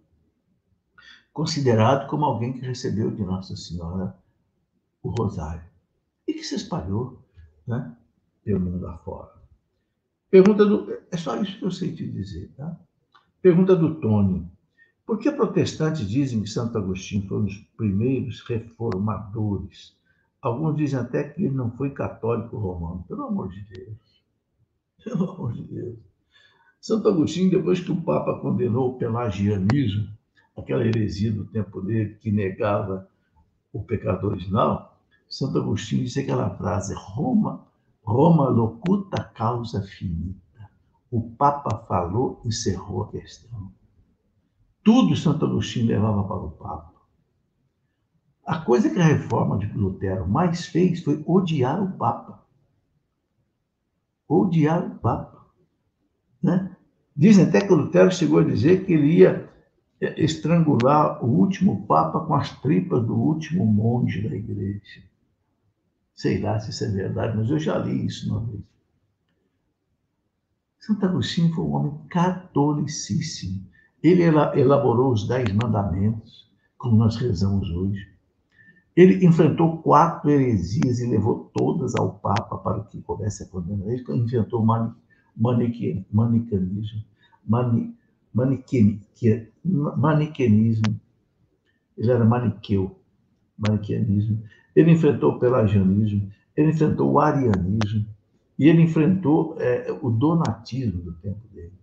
considerado 1.34 2.08
como 2.08 2.26
alguém 2.26 2.54
que 2.54 2.66
recebeu 2.66 3.12
de 3.12 3.24
Nossa 3.24 3.56
Senhora 3.56 4.16
o 5.04 5.10
rosário 5.10 5.64
e 6.28 6.34
que 6.34 6.44
se 6.44 6.56
espalhou 6.56 7.24
né, 7.66 7.96
pelo 8.44 8.60
mundo 8.60 8.88
afora. 8.88 9.34
Pergunta 10.30 10.66
do. 10.66 10.92
É 11.10 11.18
só 11.18 11.42
isso 11.42 11.58
que 11.58 11.66
eu 11.66 11.72
sei 11.72 11.94
te 11.94 12.06
dizer, 12.06 12.52
tá? 12.58 12.78
Pergunta 13.42 13.76
do 13.76 13.96
Tony. 13.96 14.46
Por 15.06 15.20
que 15.20 15.32
protestantes 15.32 16.08
dizem 16.08 16.42
que 16.42 16.50
Santo 16.50 16.78
Agostinho 16.78 17.28
foi 17.28 17.38
um 17.38 17.46
dos 17.46 17.58
primeiros 17.78 18.42
reformadores? 18.42 19.96
Alguns 20.42 20.76
dizem 20.76 21.00
até 21.00 21.24
que 21.24 21.44
ele 21.44 21.56
não 21.56 21.72
foi 21.72 21.92
católico 21.92 22.58
romano. 22.58 23.06
Pelo 23.08 23.24
amor 23.24 23.50
de 23.50 23.62
Deus. 23.62 23.98
Pelo 25.08 25.32
amor 25.32 25.54
de 25.54 25.64
Deus. 25.64 26.00
Santo 26.82 27.08
Agostinho, 27.08 27.50
depois 27.50 27.80
que 27.80 27.92
o 27.92 28.02
Papa 28.02 28.40
condenou 28.40 28.90
o 28.90 28.98
pelagianismo, 28.98 30.10
aquela 30.56 30.86
heresia 30.86 31.32
do 31.32 31.46
tempo 31.46 31.82
dele 31.82 32.16
que 32.16 32.32
negava 32.32 33.10
o 33.72 33.82
pecado 33.82 34.28
original, 34.28 35.00
Santo 35.30 35.60
Agostinho 35.60 36.04
disse 36.04 36.20
aquela 36.20 36.50
frase: 36.50 36.94
Roma, 36.94 37.66
Roma 38.04 38.50
locuta 38.50 39.24
causa 39.24 39.82
finita. 39.82 40.70
O 41.10 41.22
Papa 41.32 41.86
falou, 41.88 42.42
encerrou 42.46 43.04
a 43.04 43.12
questão. 43.12 43.72
Tudo 44.84 45.16
Santo 45.16 45.46
Agostinho 45.46 45.88
levava 45.88 46.24
para 46.24 46.38
o 46.38 46.52
Papa. 46.52 46.94
A 48.46 48.60
coisa 48.60 48.90
que 48.90 49.00
a 49.00 49.06
reforma 49.06 49.58
de 49.58 49.68
Lutero 49.68 50.28
mais 50.28 50.66
fez 50.66 51.02
foi 51.02 51.24
odiar 51.26 51.82
o 51.82 51.98
Papa. 51.98 52.47
Odiar 54.28 54.86
o 54.86 55.00
Papa. 55.00 55.46
Né? 56.42 56.76
Dizem 57.16 57.46
até 57.46 57.62
que 57.62 57.74
Lutero 57.74 58.12
chegou 58.12 58.40
a 58.40 58.44
dizer 58.44 58.86
que 58.86 58.94
ele 58.94 59.20
ia 59.20 59.50
estrangular 60.00 61.24
o 61.24 61.28
último 61.28 61.86
Papa 61.88 62.20
com 62.20 62.36
as 62.36 62.52
tripas 62.62 63.06
do 63.06 63.16
último 63.16 63.66
monge 63.66 64.28
da 64.28 64.36
igreja. 64.36 65.04
Sei 66.14 66.40
lá 66.40 66.60
se 66.60 66.72
isso 66.72 66.84
é 66.84 66.90
verdade, 66.90 67.38
mas 67.38 67.50
eu 67.50 67.60
já 67.60 67.78
li 67.78 68.06
isso 68.06 68.30
uma 68.30 68.46
vez. 68.46 68.62
Santo 70.80 71.06
Agostinho 71.06 71.54
foi 71.54 71.64
um 71.64 71.74
homem 71.74 71.98
catolicíssimo. 72.10 73.66
Ele 74.02 74.24
elaborou 74.24 75.12
os 75.12 75.28
Dez 75.28 75.52
Mandamentos, 75.52 76.50
como 76.78 76.96
nós 76.96 77.16
rezamos 77.18 77.70
hoje. 77.70 78.17
Ele 78.98 79.24
enfrentou 79.24 79.78
quatro 79.84 80.28
heresias 80.28 81.00
e 81.00 81.06
levou 81.06 81.52
todas 81.54 81.96
ao 81.96 82.16
Papa 82.16 82.58
para 82.58 82.84
que 82.86 83.04
houvesse 83.08 83.44
a 83.44 83.48
condenação. 83.48 83.92
Ele 83.92 84.04
inventou 84.18 84.60
o 84.60 84.66
maniqueanismo, 85.40 87.04
mani, 87.46 87.96
maniqueanismo. 88.34 91.00
Ele 91.96 92.12
era 92.12 92.26
maniqueu, 92.26 93.00
maniqueanismo. 93.56 94.42
Ele 94.76 94.92
enfrentou 94.92 95.34
o 95.34 95.40
pelagianismo, 95.40 96.32
ele 96.56 96.72
enfrentou 96.72 97.12
o 97.12 97.20
arianismo 97.20 98.08
e 98.58 98.68
ele 98.68 98.82
enfrentou 98.82 99.56
é, 99.60 99.92
o 100.02 100.10
donatismo 100.10 101.04
do 101.04 101.14
tempo 101.14 101.48
dele. 101.50 101.78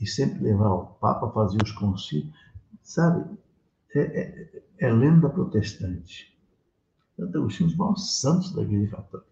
E 0.00 0.06
sempre 0.06 0.42
levava 0.42 0.74
o 0.74 0.86
Papa 0.86 1.28
a 1.28 1.30
fazer 1.30 1.62
os 1.62 1.70
concílios. 1.70 2.34
Sabe, 2.82 3.38
é, 3.94 4.00
é, 4.00 4.62
é 4.80 4.92
lenda 4.92 5.28
protestante. 5.28 6.29
Santo 7.20 7.44
os 7.44 7.76
maiores 7.76 8.20
santos 8.20 8.54
da 8.54 8.62
Igreja 8.62 8.96
Católica. 8.96 9.30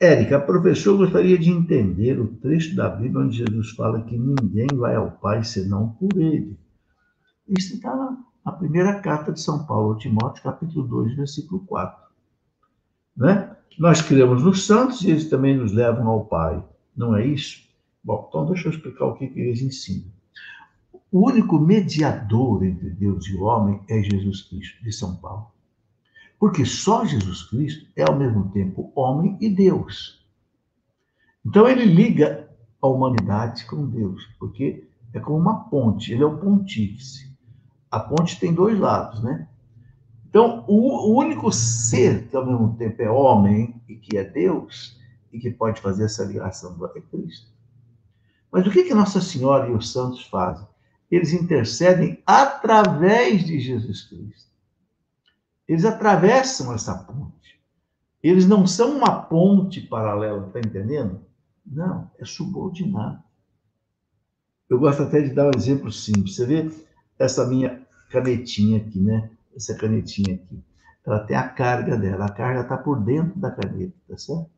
Érica, 0.00 0.40
professor 0.40 0.96
gostaria 0.96 1.38
de 1.38 1.48
entender 1.48 2.18
o 2.18 2.26
trecho 2.26 2.74
da 2.74 2.88
Bíblia 2.88 3.24
onde 3.24 3.36
Jesus 3.36 3.70
fala 3.70 4.02
que 4.02 4.18
ninguém 4.18 4.66
vai 4.74 4.96
ao 4.96 5.12
Pai 5.12 5.44
senão 5.44 5.90
por 5.90 6.10
ele. 6.16 6.58
Isso 7.48 7.74
está 7.74 8.16
na 8.44 8.52
primeira 8.52 9.00
carta 9.00 9.30
de 9.30 9.40
São 9.40 9.64
Paulo 9.64 9.96
Timóteo, 9.96 10.42
capítulo 10.42 10.88
2, 10.88 11.14
versículo 11.14 11.64
4. 11.66 12.02
Né? 13.16 13.56
Nós 13.78 14.02
criamos 14.02 14.42
nos 14.42 14.66
santos 14.66 15.02
e 15.02 15.10
eles 15.10 15.30
também 15.30 15.56
nos 15.56 15.72
levam 15.72 16.08
ao 16.08 16.24
Pai. 16.24 16.64
Não 16.96 17.14
é 17.14 17.24
isso? 17.24 17.62
Bom, 18.02 18.26
então 18.28 18.46
deixa 18.46 18.66
eu 18.66 18.72
explicar 18.72 19.06
o 19.06 19.14
que, 19.14 19.28
que 19.28 19.38
eles 19.38 19.62
ensinam. 19.62 20.10
O 21.12 21.28
único 21.28 21.60
mediador 21.60 22.64
entre 22.64 22.90
Deus 22.90 23.24
e 23.26 23.36
o 23.36 23.42
homem 23.42 23.80
é 23.88 24.02
Jesus 24.02 24.42
Cristo, 24.42 24.82
de 24.82 24.90
São 24.90 25.14
Paulo. 25.14 25.51
Porque 26.42 26.66
só 26.66 27.04
Jesus 27.04 27.44
Cristo 27.44 27.86
é 27.94 28.02
ao 28.02 28.18
mesmo 28.18 28.50
tempo 28.50 28.90
homem 28.96 29.38
e 29.40 29.48
Deus. 29.48 30.26
Então 31.46 31.68
ele 31.68 31.84
liga 31.84 32.50
a 32.82 32.88
humanidade 32.88 33.64
com 33.66 33.86
Deus, 33.86 34.26
porque 34.40 34.90
é 35.14 35.20
como 35.20 35.38
uma 35.38 35.70
ponte, 35.70 36.12
ele 36.12 36.24
é 36.24 36.26
o 36.26 36.38
pontífice 36.38 37.32
a 37.92 38.00
ponte 38.00 38.40
tem 38.40 38.54
dois 38.54 38.78
lados, 38.80 39.22
né? 39.22 39.46
Então, 40.26 40.64
o, 40.66 41.14
único 41.14 41.52
ser 41.52 42.26
que 42.28 42.34
ao 42.34 42.46
mesmo 42.46 42.74
tempo 42.78 43.02
é 43.02 43.10
homem 43.10 43.82
e 43.86 43.96
que 43.96 44.16
é 44.16 44.24
Deus 44.24 44.98
e 45.30 45.38
que 45.38 45.50
pode 45.50 45.78
fazer 45.78 46.06
essa 46.06 46.24
ligação 46.24 46.74
é 46.96 47.00
Cristo. 47.02 47.52
Mas 48.50 48.66
o 48.66 48.70
que, 48.70 48.84
que 48.84 48.94
Nossa 48.94 49.20
Senhora 49.20 49.68
e 49.68 49.74
os 49.74 49.92
santos 49.92 50.24
fazem? 50.26 50.66
Eles 51.10 51.34
intercedem 51.34 52.22
através 52.26 53.44
de 53.44 53.60
Jesus 53.60 54.08
Cristo. 54.08 54.50
Eles 55.72 55.86
atravessam 55.86 56.74
essa 56.74 56.94
ponte. 56.94 57.58
Eles 58.22 58.46
não 58.46 58.66
são 58.66 58.98
uma 58.98 59.22
ponte 59.22 59.80
paralela, 59.80 60.46
está 60.46 60.60
entendendo? 60.60 61.22
Não, 61.64 62.10
é 62.18 62.26
subordinado. 62.26 63.22
Eu 64.68 64.78
gosto 64.78 65.02
até 65.02 65.22
de 65.22 65.30
dar 65.30 65.46
um 65.46 65.58
exemplo 65.58 65.90
simples. 65.90 66.36
Você 66.36 66.44
vê 66.44 66.70
essa 67.18 67.46
minha 67.46 67.80
canetinha 68.10 68.82
aqui, 68.82 69.00
né? 69.00 69.30
Essa 69.56 69.74
canetinha 69.74 70.34
aqui. 70.34 70.62
Ela 71.06 71.20
tem 71.20 71.38
a 71.38 71.48
carga 71.48 71.96
dela. 71.96 72.26
A 72.26 72.32
carga 72.32 72.60
está 72.60 72.76
por 72.76 73.00
dentro 73.00 73.40
da 73.40 73.50
caneta, 73.50 73.94
tá 74.06 74.18
certo? 74.18 74.50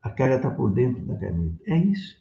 A 0.00 0.08
carga 0.08 0.36
está 0.36 0.50
por 0.50 0.72
dentro 0.72 1.04
da 1.04 1.16
caneta. 1.16 1.62
É 1.66 1.76
isso. 1.76 2.16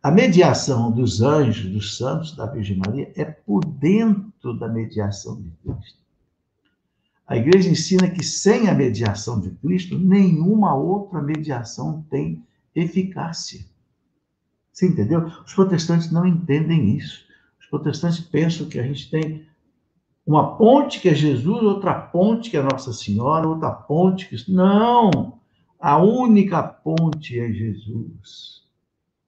A 0.00 0.08
mediação 0.12 0.92
dos 0.92 1.20
anjos, 1.20 1.68
dos 1.68 1.96
santos, 1.98 2.36
da 2.36 2.46
Virgem 2.46 2.76
Maria, 2.76 3.12
é 3.16 3.24
por 3.24 3.64
dentro 3.64 4.56
da 4.56 4.68
mediação 4.68 5.42
de 5.42 5.50
Cristo. 5.50 6.01
A 7.32 7.36
igreja 7.36 7.70
ensina 7.70 8.10
que 8.10 8.22
sem 8.22 8.68
a 8.68 8.74
mediação 8.74 9.40
de 9.40 9.50
Cristo, 9.50 9.98
nenhuma 9.98 10.74
outra 10.74 11.20
mediação 11.22 12.04
tem 12.10 12.44
eficácia. 12.74 13.64
Você 14.72 14.88
entendeu? 14.88 15.24
Os 15.44 15.54
protestantes 15.54 16.10
não 16.10 16.26
entendem 16.26 16.96
isso 16.96 17.32
protestantes 17.72 18.20
pensam 18.20 18.68
que 18.68 18.78
a 18.78 18.82
gente 18.82 19.10
tem 19.10 19.48
uma 20.26 20.56
ponte 20.56 21.00
que 21.00 21.08
é 21.08 21.14
Jesus, 21.14 21.62
outra 21.62 21.94
ponte 21.94 22.50
que 22.50 22.56
é 22.58 22.62
Nossa 22.62 22.92
Senhora, 22.92 23.48
outra 23.48 23.70
ponte 23.70 24.28
que. 24.28 24.52
Não! 24.52 25.40
A 25.80 25.96
única 25.96 26.62
ponte 26.62 27.40
é 27.40 27.50
Jesus. 27.50 28.62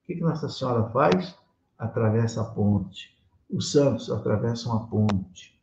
O 0.03 0.07
que 0.07 0.21
Nossa 0.21 0.49
Senhora 0.51 0.91
faz? 0.91 1.35
Atravessa 1.79 2.43
a 2.43 2.45
ponte. 2.45 3.17
Os 3.51 3.73
santos 3.73 4.11
atravessam 4.11 4.77
a 4.77 4.81
ponte. 4.81 5.54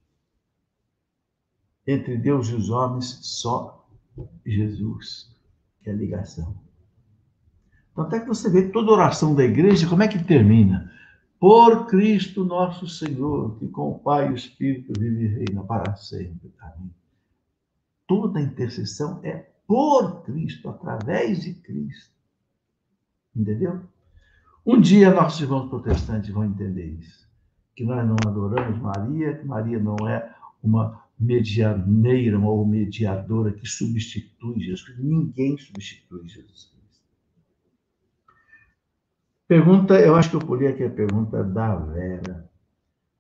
Entre 1.86 2.17
Deus 2.17 2.48
e 2.48 2.56
os 2.56 2.70
homens, 2.70 3.20
só 3.22 3.88
Jesus, 4.46 5.36
que 5.82 5.89
é 5.89 5.94
a 5.94 5.96
ligação. 5.96 6.56
Então, 7.91 8.06
até 8.06 8.20
que 8.20 8.28
você 8.28 8.50
vê 8.50 8.70
toda 8.70 8.91
oração 8.91 9.36
da 9.36 9.44
igreja, 9.44 9.88
como 9.88 10.04
é 10.04 10.08
que 10.08 10.24
termina? 10.24 10.91
por 11.41 11.88
Cristo 11.88 12.46
nosso 12.46 12.88
Senhor, 12.88 13.58
que 13.58 13.67
com 13.67 13.89
o 13.89 13.98
Pai 13.98 14.28
e 14.28 14.32
o 14.32 14.36
Espírito 14.36 14.94
vive 14.96 15.24
e 15.24 15.28
reina 15.28 15.63
para 15.63 15.96
sempre. 15.96 16.54
Amém. 16.60 16.94
Toda 18.06 18.39
intercessão 18.39 19.20
é 19.24 19.50
por 19.65 20.22
Cristo, 20.22 20.70
através 20.70 21.41
de 21.41 21.56
Cristo. 21.56 22.13
Entendeu? 23.36 23.82
Um 24.63 24.80
dia 24.80 25.12
nossos 25.12 25.41
irmãos 25.41 25.67
protestantes 25.67 26.30
vão 26.30 26.46
entender 26.46 26.86
isso. 27.00 27.28
Que 27.76 27.84
nós 27.86 28.06
não 28.06 28.17
adoramos 28.24 28.80
Maria, 28.80 29.36
que 29.36 29.48
Maria 29.48 29.80
não 29.80 30.08
é 30.08 30.36
uma 30.62 31.01
medianeira 31.22 32.40
ou 32.40 32.66
mediadora 32.66 33.54
que 33.54 33.68
substitui 33.68 34.60
Jesus. 34.60 34.98
Ninguém 34.98 35.56
substitui 35.58 36.28
Jesus 36.28 36.66
Cristo. 36.66 37.06
Pergunta, 39.48 40.00
eu 40.00 40.16
acho 40.16 40.32
que 40.32 40.36
eu 40.38 40.40
pulei 40.40 40.70
aqui 40.70 40.84
a 40.84 40.90
pergunta 40.90 41.44
da 41.44 41.76
Vera. 41.76 42.50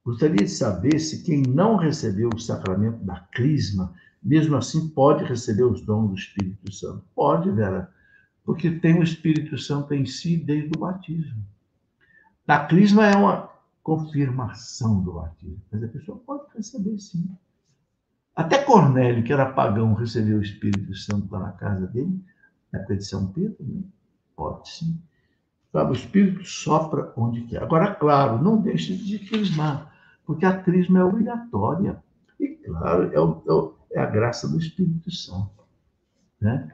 Gostaria 0.03 0.37
de 0.37 0.49
saber 0.49 0.97
se 0.97 1.23
quem 1.23 1.43
não 1.43 1.75
recebeu 1.75 2.29
o 2.33 2.39
sacramento 2.39 3.03
da 3.03 3.19
crisma, 3.31 3.93
mesmo 4.23 4.55
assim 4.55 4.89
pode 4.89 5.23
receber 5.23 5.63
os 5.63 5.85
dons 5.85 6.09
do 6.09 6.15
Espírito 6.15 6.73
Santo. 6.73 7.05
Pode, 7.15 7.51
Vera, 7.51 7.93
porque 8.43 8.71
tem 8.71 8.99
o 8.99 9.03
Espírito 9.03 9.57
Santo 9.59 9.93
em 9.93 10.05
si 10.05 10.37
desde 10.37 10.71
o 10.75 10.79
batismo. 10.79 11.45
A 12.47 12.65
crisma 12.65 13.05
é 13.05 13.15
uma 13.15 13.51
confirmação 13.83 15.01
do 15.01 15.13
batismo, 15.13 15.61
mas 15.71 15.83
a 15.83 15.87
pessoa 15.87 16.17
pode 16.25 16.45
receber 16.55 16.97
sim. 16.97 17.29
Até 18.35 18.63
Cornélio, 18.63 19.23
que 19.23 19.33
era 19.33 19.51
pagão, 19.51 19.93
recebeu 19.93 20.37
o 20.37 20.41
Espírito 20.41 20.95
Santo 20.95 21.31
lá 21.31 21.39
na 21.39 21.51
casa 21.51 21.87
dele, 21.87 22.23
na 22.71 22.79
época 22.79 22.97
de 22.97 23.05
São 23.05 23.27
Pedro, 23.27 23.57
né? 23.59 23.83
pode 24.35 24.69
sim. 24.69 24.99
Sabe, 25.71 25.91
o 25.91 25.93
Espírito 25.93 26.43
sopra 26.43 27.13
onde 27.15 27.41
quer. 27.43 27.63
Agora, 27.63 27.93
claro, 27.95 28.41
não 28.41 28.61
deixe 28.61 28.95
de 28.95 29.19
crismar, 29.19 29.93
porque 30.25 30.45
a 30.45 30.61
crisma 30.61 30.99
é 30.99 31.03
obrigatória. 31.03 32.01
E, 32.39 32.47
claro, 32.47 33.11
é, 33.13 33.19
o, 33.19 33.73
é, 33.91 33.99
é 33.99 34.01
a 34.01 34.05
graça 34.05 34.47
do 34.47 34.57
Espírito 34.57 35.11
Santo. 35.11 35.61
Né? 36.39 36.71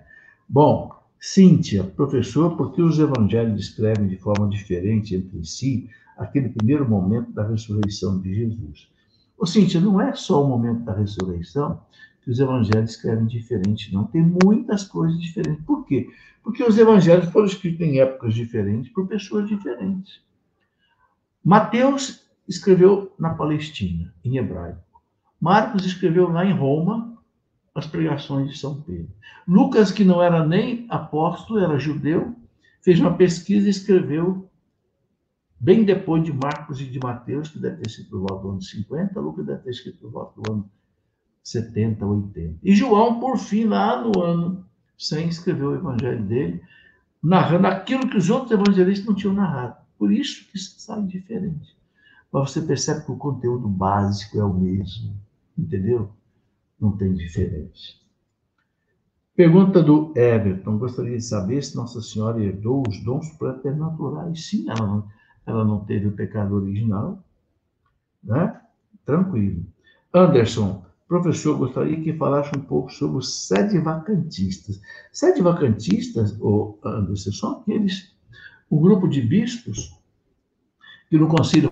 Bom, 0.48 0.98
Cíntia, 1.20 1.84
professor, 1.84 2.56
por 2.56 2.74
que 2.74 2.82
os 2.82 3.00
evangelhos 3.00 3.56
descrevem 3.56 4.08
de 4.08 4.18
forma 4.18 4.48
diferente 4.50 5.16
entre 5.16 5.44
si 5.44 5.90
aquele 6.16 6.50
primeiro 6.50 6.88
momento 6.88 7.32
da 7.32 7.48
ressurreição 7.48 8.20
de 8.20 8.34
Jesus? 8.34 8.90
Ô, 9.38 9.46
Cíntia, 9.46 9.80
não 9.80 10.02
é 10.02 10.14
só 10.14 10.44
o 10.44 10.48
momento 10.48 10.84
da 10.84 10.94
ressurreição 10.94 11.80
que 12.24 12.32
os 12.32 12.40
evangelhos 12.40 12.92
escrevem 12.92 13.26
diferente, 13.26 13.94
não. 13.94 14.06
Tem 14.06 14.22
muitas 14.44 14.84
coisas 14.84 15.20
diferentes. 15.20 15.64
Por 15.64 15.86
quê? 15.86 16.10
Porque 16.44 16.64
os 16.64 16.78
evangelhos 16.78 17.30
foram 17.30 17.46
escritos 17.46 17.82
em 17.82 18.00
épocas 18.00 18.34
diferentes, 18.34 18.92
por 18.92 19.08
pessoas 19.08 19.48
diferentes. 19.48 20.22
Mateus 21.44 22.26
escreveu 22.48 23.14
na 23.20 23.34
Palestina, 23.34 24.14
em 24.24 24.38
hebraico. 24.38 24.82
Marcos 25.40 25.86
escreveu 25.86 26.30
lá 26.30 26.46
em 26.46 26.54
Roma, 26.54 27.18
as 27.76 27.86
pregações 27.86 28.50
de 28.50 28.58
São 28.58 28.82
Pedro. 28.82 29.12
Lucas, 29.48 29.92
que 29.92 30.04
não 30.04 30.22
era 30.22 30.46
nem 30.46 30.88
apóstolo, 30.90 31.60
era 31.60 31.78
judeu, 31.78 32.36
fez 32.82 33.00
uma 33.00 33.14
pesquisa 33.14 33.68
e 33.68 33.72
escreveu 33.72 34.47
bem 35.60 35.84
depois 35.84 36.24
de 36.24 36.32
Marcos 36.32 36.80
e 36.82 36.86
de 36.86 37.00
Mateus, 37.00 37.50
que 37.50 37.60
deve 37.60 37.78
ter 37.78 37.90
sido 37.90 38.10
por 38.10 38.20
volta 38.20 38.44
do 38.44 38.50
ano 38.52 38.62
50, 38.62 39.20
Lucas 39.20 39.46
deve 39.46 39.64
ter 39.64 39.70
escrito 39.72 40.00
por 40.00 40.12
volta 40.12 40.42
do 40.42 40.52
ano 40.52 40.70
70, 41.44 42.06
80. 42.06 42.60
E 42.64 42.76
João, 42.76 43.20
por 43.20 43.38
fim, 43.38 43.66
lá 43.66 44.02
no 44.02 44.22
ano 44.22 44.66
100, 44.98 45.30
escreveu 45.30 45.70
o 45.70 45.76
evangelho 45.76 46.24
dele, 46.24 46.62
narrando 47.24 47.68
aquilo 47.68 48.10
que 48.10 48.18
os 48.18 48.30
outros 48.30 48.52
evangelistas 48.52 49.08
não 49.08 49.16
tinham 49.16 49.34
narrado. 49.34 49.78
Por 49.98 50.12
isso 50.12 50.46
que 50.52 50.60
sai 50.60 51.02
diferente. 51.04 51.76
Mas 52.32 52.52
você 52.52 52.62
percebe 52.62 53.06
que 53.06 53.12
o 53.12 53.18
conteúdo 53.18 53.68
básico 53.68 54.38
é 54.38 54.44
o 54.44 54.54
mesmo, 54.54 55.16
entendeu? 55.58 56.12
Não 56.80 56.92
tem 56.92 57.14
diferença. 57.14 57.96
Pergunta 59.36 59.82
do 59.82 60.12
Everton. 60.16 60.78
Gostaria 60.78 61.16
de 61.16 61.24
saber 61.24 61.64
se 61.64 61.76
Nossa 61.76 62.02
Senhora 62.02 62.44
herdou 62.44 62.84
os 62.88 63.04
dons 63.04 63.30
preternaturais. 63.38 64.48
Sim, 64.48 64.70
ela 64.70 64.86
não, 64.86 65.08
ela 65.48 65.64
não 65.64 65.84
teve 65.86 66.08
o 66.08 66.12
pecado 66.12 66.54
original. 66.56 67.24
Né? 68.24 68.62
Tranquilo. 69.06 69.66
Anderson, 70.14 70.86
professor, 71.08 71.58
gostaria 71.58 72.00
que 72.02 72.14
falasse 72.14 72.52
um 72.56 72.62
pouco 72.62 72.92
sobre 72.92 73.18
os 73.18 73.48
sede 73.48 73.80
vacantistas. 73.80 74.82
Sede 75.12 75.42
vacantistas, 75.42 76.38
ou 76.40 76.80
Anderson, 76.84 77.32
são 77.32 77.52
aqueles, 77.62 78.14
o 78.70 78.80
grupo 78.80 79.08
de 79.08 79.22
bispos 79.22 79.98
que 81.10 81.18
no 81.18 81.30
Concílio 81.30 81.72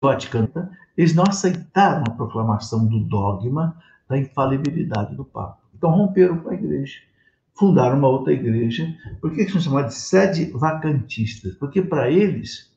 Vaticano, 0.00 0.70
eles 0.96 1.14
não 1.14 1.24
aceitaram 1.24 2.04
a 2.06 2.14
proclamação 2.14 2.86
do 2.86 3.00
dogma 3.00 3.76
da 4.08 4.16
infalibilidade 4.16 5.16
do 5.16 5.24
Papa. 5.24 5.58
Então 5.74 5.90
romperam 5.90 6.38
com 6.38 6.50
a 6.50 6.54
igreja, 6.54 7.00
fundaram 7.56 7.98
uma 7.98 8.08
outra 8.08 8.32
igreja. 8.32 8.94
Por 9.20 9.32
que 9.32 9.48
são 9.48 9.60
chamados 9.60 9.94
de 9.94 10.00
sede 10.00 10.44
vacantistas? 10.52 11.54
Porque 11.54 11.82
para 11.82 12.10
eles 12.10 12.72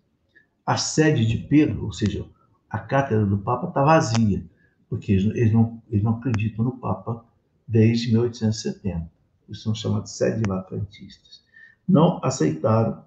a 0.66 0.78
sede 0.78 1.26
de 1.26 1.38
Pedro, 1.38 1.86
ou 1.86 1.92
seja, 1.92 2.26
a 2.70 2.80
cátedra 2.80 3.26
do 3.26 3.38
Papa, 3.38 3.68
está 3.68 3.84
vazia, 3.84 4.46
porque 4.88 5.14
eles 5.14 5.52
não, 5.52 5.82
eles 5.90 6.04
não 6.04 6.14
acreditam 6.14 6.64
no 6.64 6.78
Papa 6.78 7.26
desde 7.68 8.12
1870. 8.12 9.10
Eles 9.48 9.62
são 9.62 9.74
chamados 9.74 10.12
de 10.12 10.18
sede 10.18 10.44
vacantistas. 10.48 11.44
Não 11.88 12.20
aceitaram 12.24 13.04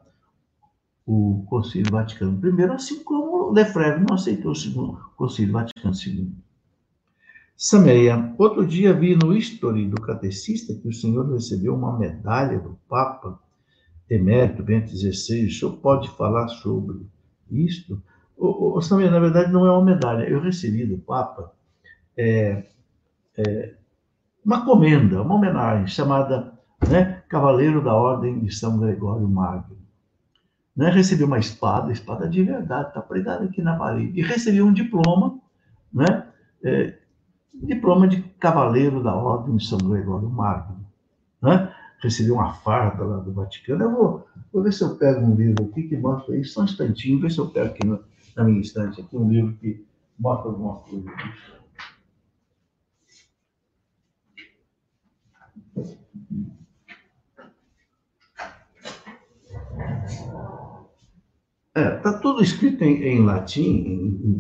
o 1.07 1.45
Concílio 1.49 1.91
Vaticano 1.91 2.41
I, 2.45 2.63
assim 2.65 3.03
como 3.03 3.53
Lefebvre 3.53 4.05
não 4.09 4.15
aceitou 4.15 4.53
o 4.53 4.57
segundo, 4.57 4.99
Concílio 5.17 5.53
Vaticano 5.53 5.95
II. 5.95 6.33
Sameia, 7.57 8.35
outro 8.39 8.67
dia 8.67 8.93
vi 8.93 9.15
no 9.15 9.33
History 9.33 9.87
do 9.87 10.01
Catecista 10.01 10.75
que 10.75 10.89
o 10.89 10.93
senhor 10.93 11.31
recebeu 11.33 11.75
uma 11.75 11.97
medalha 11.99 12.59
do 12.59 12.79
Papa 12.89 13.39
Emérito 14.11 14.63
Bento 14.63 14.91
XVI. 14.91 15.47
O 15.47 15.51
senhor 15.51 15.77
pode 15.77 16.11
falar 16.11 16.49
sobre 16.49 17.07
isto? 17.51 18.03
O, 18.37 18.81
Sameia, 18.81 19.11
na 19.11 19.21
verdade, 19.21 19.53
não 19.53 19.65
é 19.65 19.71
uma 19.71 19.85
medalha. 19.85 20.25
Eu 20.25 20.41
recebi 20.41 20.85
do 20.85 20.99
Papa 20.99 21.53
é, 22.17 22.65
é, 23.37 23.75
uma 24.45 24.65
comenda, 24.65 25.23
uma 25.23 25.37
homenagem 25.37 25.87
chamada 25.87 26.53
né, 26.89 27.23
Cavaleiro 27.29 27.83
da 27.83 27.95
Ordem 27.95 28.41
de 28.41 28.53
São 28.53 28.79
Gregório 28.79 29.29
Magno 29.29 29.83
né? 30.77 30.91
Recebi 30.91 31.23
uma 31.25 31.39
espada, 31.39 31.93
espada 31.93 32.29
de 32.29 32.43
verdade, 32.43 32.89
está 32.89 33.01
pregada 33.01 33.45
aqui 33.45 33.63
na 33.63 33.77
parede. 33.77 34.19
E 34.19 34.23
recebi 34.23 34.63
um 34.63 34.73
diploma, 34.73 35.39
né? 35.93 36.27
É, 36.65 36.99
diploma 37.55 38.09
de 38.09 38.23
cavaleiro 38.39 39.03
da 39.03 39.15
Ordem 39.15 39.57
de 39.57 39.67
São 39.67 39.79
Gregório 39.79 40.29
Magno. 40.29 40.85
Né? 41.41 41.73
Recebi 42.01 42.31
uma 42.31 42.53
farda 42.53 43.05
lá 43.05 43.19
do 43.19 43.33
Vaticano. 43.33 43.85
Eu 43.85 43.91
vou, 43.93 44.27
vou 44.53 44.63
ver 44.63 44.73
se 44.73 44.83
eu 44.83 44.97
pego 44.97 45.21
um 45.21 45.35
livro 45.35 45.65
aqui 45.65 45.85
que 45.85 45.97
mostra 45.97 46.37
isso, 46.37 46.55
só 46.55 46.63
um 46.63 46.65
instantinho, 46.65 47.21
ver 47.21 47.31
se 47.31 47.39
eu 47.39 47.49
pego 47.49 47.67
aqui 47.67 47.87
no, 47.87 48.03
na 48.37 48.45
minha 48.45 48.61
estante 48.61 49.01
aqui 49.01 49.17
um 49.17 49.29
livro 49.31 49.55
que 49.55 49.85
mostra 50.19 50.51
alguma 50.51 50.77
coisa. 50.77 51.07
É, 61.75 61.91
tá 61.97 62.19
tudo 62.19 62.43
escrito 62.43 62.85
em, 62.85 63.03
em 63.03 63.25
latim, 63.25 63.63
em, 63.63 64.39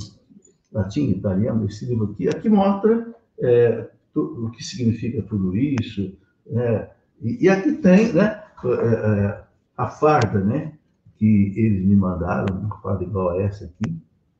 latim, 0.72 1.10
italiano, 1.10 1.66
esse 1.66 1.84
livro 1.86 2.12
aqui. 2.12 2.28
Aqui 2.28 2.48
mostra 2.48 3.14
é, 3.40 3.88
o 4.14 4.50
que 4.50 4.62
significa 4.64 5.22
tudo 5.22 5.56
isso. 5.56 6.16
Né? 6.46 6.88
E, 7.20 7.44
e, 7.44 7.48
aqui 7.48 7.72
tem 7.72 8.12
né, 8.12 8.42
é, 8.64 8.68
é, 8.68 9.44
a 9.76 9.88
farda, 9.88 10.40
né? 10.40 10.72
Que 11.16 11.52
eles 11.56 11.84
me 11.84 11.94
mandaram, 11.94 12.56
uma 12.56 12.76
farda 12.80 13.04
igual 13.04 13.30
a 13.30 13.42
essa 13.42 13.64
aqui, 13.64 13.96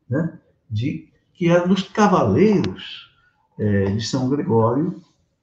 né? 0.08 0.38
De, 0.68 1.08
que 1.34 1.48
é 1.48 1.66
dos 1.66 1.82
cavaleiros 1.88 3.10
é, 3.58 3.84
de 3.84 4.00
São 4.04 4.28
Gregório, 4.28 5.00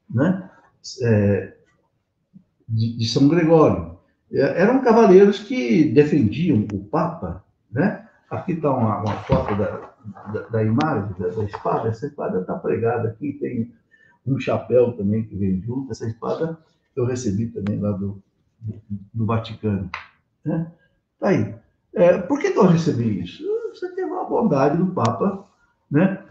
né? 0.10 0.49
É, 1.02 1.54
de, 2.67 2.97
de 2.97 3.06
São 3.08 3.28
Gregório. 3.28 3.97
É, 4.32 4.62
eram 4.62 4.84
cavaleiros 4.84 5.39
que 5.39 5.86
defendiam 5.86 6.67
o 6.73 6.84
Papa, 6.84 7.43
né? 7.71 8.08
Aqui 8.30 8.54
está 8.54 8.72
uma, 8.72 9.00
uma, 9.00 9.13
foto 9.24 9.56
da, 9.56 9.92
da, 10.32 10.42
da 10.50 10.63
imagem 10.63 11.15
da, 11.18 11.30
da, 11.30 11.44
espada. 11.44 11.89
Essa 11.89 12.08
espada 12.08 12.42
está 12.42 12.56
pregada 12.56 13.10
aqui, 13.10 13.34
tem 13.34 13.74
um 14.26 14.39
chapéu 14.39 14.94
também 14.94 15.24
que 15.24 15.36
vem 15.36 15.62
junto. 15.62 15.92
Essa 15.92 16.08
espada 16.08 16.58
eu 16.96 17.06
recebi 17.06 17.48
também 17.48 17.80
lá 17.80 17.92
do, 17.92 18.22
do, 19.13 19.26
Vaticano. 19.26 19.89
Né? 20.46 20.72
Tá 21.20 21.30
aí. 21.30 21.56
É, 21.94 22.18
por 22.20 22.39
que, 22.39 22.52
que 22.52 22.58
eu 22.58 22.68
recebi 22.68 23.22
isso? 23.22 23.44
Aqui 23.84 24.02
é 24.02 24.06
uma 24.06 24.26
bondade 24.26 24.78
do 24.78 24.88
Papa, 24.88 25.46
né? 25.89 26.24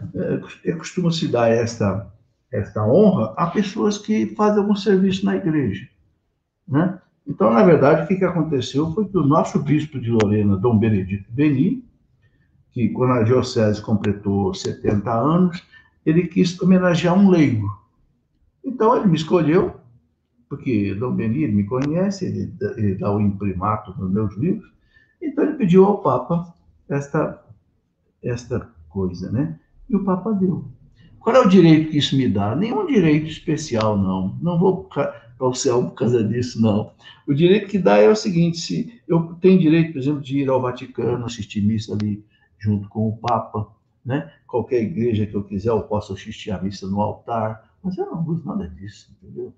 É, 0.63 0.71
costuma 0.73 1.11
se 1.11 1.27
dar 1.27 1.49
esta, 1.49 2.07
esta 2.51 2.85
honra 2.85 3.33
a 3.35 3.47
pessoas 3.47 3.97
que 3.97 4.35
fazem 4.35 4.61
algum 4.61 4.75
serviço 4.75 5.25
na 5.25 5.35
igreja, 5.35 5.87
né? 6.67 6.99
Então, 7.27 7.51
na 7.51 7.63
verdade, 7.63 8.03
o 8.03 8.07
que, 8.07 8.25
aconteceu 8.25 8.91
foi 8.91 9.07
que 9.07 9.17
o 9.17 9.25
nosso 9.25 9.59
bispo 9.59 9.99
de 9.99 10.09
Lorena, 10.09 10.57
Dom 10.57 10.79
Benedito 10.79 11.31
Beni, 11.31 11.83
que 12.71 12.89
quando 12.89 13.13
a 13.13 13.23
diocese 13.23 13.81
completou 13.81 14.53
70 14.53 15.11
anos, 15.11 15.63
ele 16.05 16.27
quis 16.27 16.59
homenagear 16.61 17.17
um 17.17 17.29
leigo. 17.29 17.67
Então, 18.63 18.95
ele 18.95 19.07
me 19.07 19.15
escolheu, 19.15 19.75
porque 20.47 20.95
Dom 20.95 21.15
Beni 21.15 21.47
me 21.47 21.63
conhece, 21.63 22.25
ele, 22.25 22.53
ele 22.77 22.95
dá 22.95 23.13
o 23.13 23.21
imprimato 23.21 23.93
nos 23.99 24.11
meus 24.11 24.35
livros, 24.37 24.69
então 25.21 25.43
ele 25.43 25.57
pediu 25.57 25.85
ao 25.85 26.01
Papa 26.01 26.53
esta, 26.87 27.43
esta 28.23 28.69
coisa, 28.89 29.31
né? 29.31 29.59
E 29.89 29.95
o 29.95 30.03
Papa 30.03 30.31
deu. 30.31 30.65
Qual 31.19 31.35
é 31.35 31.39
o 31.39 31.49
direito 31.49 31.91
que 31.91 31.97
isso 31.97 32.15
me 32.15 32.27
dá? 32.29 32.55
Nenhum 32.55 32.85
direito 32.85 33.27
especial, 33.27 33.97
não. 33.97 34.37
Não 34.41 34.57
vou 34.57 34.85
para 34.85 35.13
o 35.39 35.53
céu 35.53 35.83
por 35.83 35.95
causa 35.95 36.23
disso, 36.23 36.61
não. 36.61 36.91
O 37.27 37.33
direito 37.33 37.67
que 37.67 37.77
dá 37.77 37.97
é 37.97 38.09
o 38.09 38.15
seguinte: 38.15 38.57
se 38.57 39.01
eu 39.07 39.35
tenho 39.41 39.59
direito, 39.59 39.93
por 39.93 39.99
exemplo, 39.99 40.21
de 40.21 40.39
ir 40.39 40.49
ao 40.49 40.61
Vaticano, 40.61 41.25
assistir 41.25 41.61
missa 41.61 41.93
ali 41.93 42.23
junto 42.59 42.87
com 42.89 43.07
o 43.07 43.17
Papa, 43.17 43.67
né? 44.05 44.31
Qualquer 44.47 44.81
igreja 44.81 45.25
que 45.25 45.35
eu 45.35 45.43
quiser, 45.43 45.69
eu 45.69 45.83
posso 45.83 46.13
assistir 46.13 46.51
a 46.51 46.61
missa 46.61 46.87
no 46.87 47.01
altar, 47.01 47.73
mas 47.83 47.97
eu 47.97 48.05
não 48.05 48.25
uso 48.27 48.45
nada 48.45 48.67
disso, 48.67 49.15
entendeu? 49.21 49.53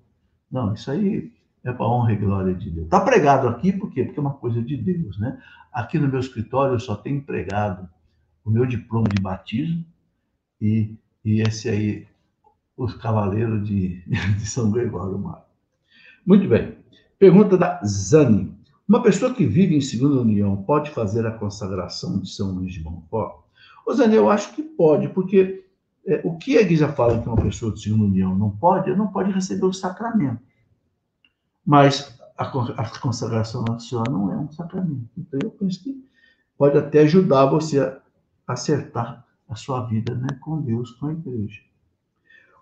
Não, 0.52 0.74
isso 0.74 0.92
aí 0.92 1.32
é 1.64 1.72
para 1.72 1.88
honra 1.88 2.14
e 2.14 2.18
glória 2.18 2.54
de 2.54 2.70
Deus. 2.70 2.86
Está 2.86 3.00
pregado 3.00 3.48
aqui 3.48 3.72
por 3.72 3.92
quê? 3.92 4.04
Porque 4.04 4.20
é 4.20 4.22
uma 4.22 4.34
coisa 4.34 4.62
de 4.62 4.76
Deus, 4.78 5.20
né? 5.20 5.42
Aqui 5.72 5.98
no 5.98 6.08
meu 6.08 6.20
escritório 6.20 6.76
eu 6.76 6.80
só 6.80 6.96
tenho 6.96 7.22
pregado 7.22 7.90
o 8.44 8.52
meu 8.52 8.66
diploma 8.66 9.08
de 9.08 9.22
batismo 9.22 9.86
e, 10.60 10.96
e 11.24 11.42
esse 11.42 11.70
aí, 11.70 12.08
os 12.76 12.96
cavaleiros 12.96 13.68
de, 13.68 14.02
de 14.08 14.46
São 14.46 14.72
Gregório 14.72 15.18
Magno. 15.18 15.44
Muito 16.26 16.48
bem. 16.48 16.78
Pergunta 17.18 17.58
da 17.58 17.82
Zani. 17.86 18.56
Uma 18.92 19.02
pessoa 19.02 19.34
que 19.34 19.46
vive 19.46 19.74
em 19.74 19.80
segunda 19.80 20.20
união 20.20 20.64
pode 20.64 20.92
fazer 20.92 21.26
a 21.26 21.32
consagração 21.32 22.20
de 22.20 22.30
São 22.30 22.52
Luís 22.52 22.74
de 22.74 22.84
Montfort? 22.84 23.46
Zani, 23.94 24.16
eu 24.16 24.30
acho 24.30 24.54
que 24.54 24.62
pode, 24.62 25.08
porque 25.08 25.64
é, 26.06 26.20
o 26.26 26.36
que 26.38 26.58
a 26.58 26.62
igreja 26.62 26.92
fala 26.92 27.22
que 27.22 27.26
uma 27.30 27.42
pessoa 27.42 27.74
de 27.74 27.82
segunda 27.82 28.04
união 28.04 28.38
não 28.38 28.50
pode, 28.50 28.94
não 28.94 29.08
pode 29.08 29.32
receber 29.32 29.66
o 29.66 29.72
sacramento. 29.72 30.42
Mas 31.66 32.20
a, 32.38 32.44
a 32.44 33.00
consagração 33.00 33.64
nacional 33.64 34.12
não 34.12 34.34
é 34.34 34.36
um 34.36 34.52
sacramento. 34.52 35.08
Então, 35.18 35.40
eu 35.42 35.52
penso 35.52 35.82
que 35.82 36.06
pode 36.58 36.78
até 36.78 37.00
ajudar 37.04 37.46
você 37.46 37.80
a 37.80 37.98
acertar 38.46 39.26
a 39.48 39.56
sua 39.56 39.86
vida 39.86 40.16
né, 40.16 40.28
com 40.42 40.60
Deus, 40.60 40.92
com 40.92 41.06
a 41.06 41.14
igreja. 41.14 41.62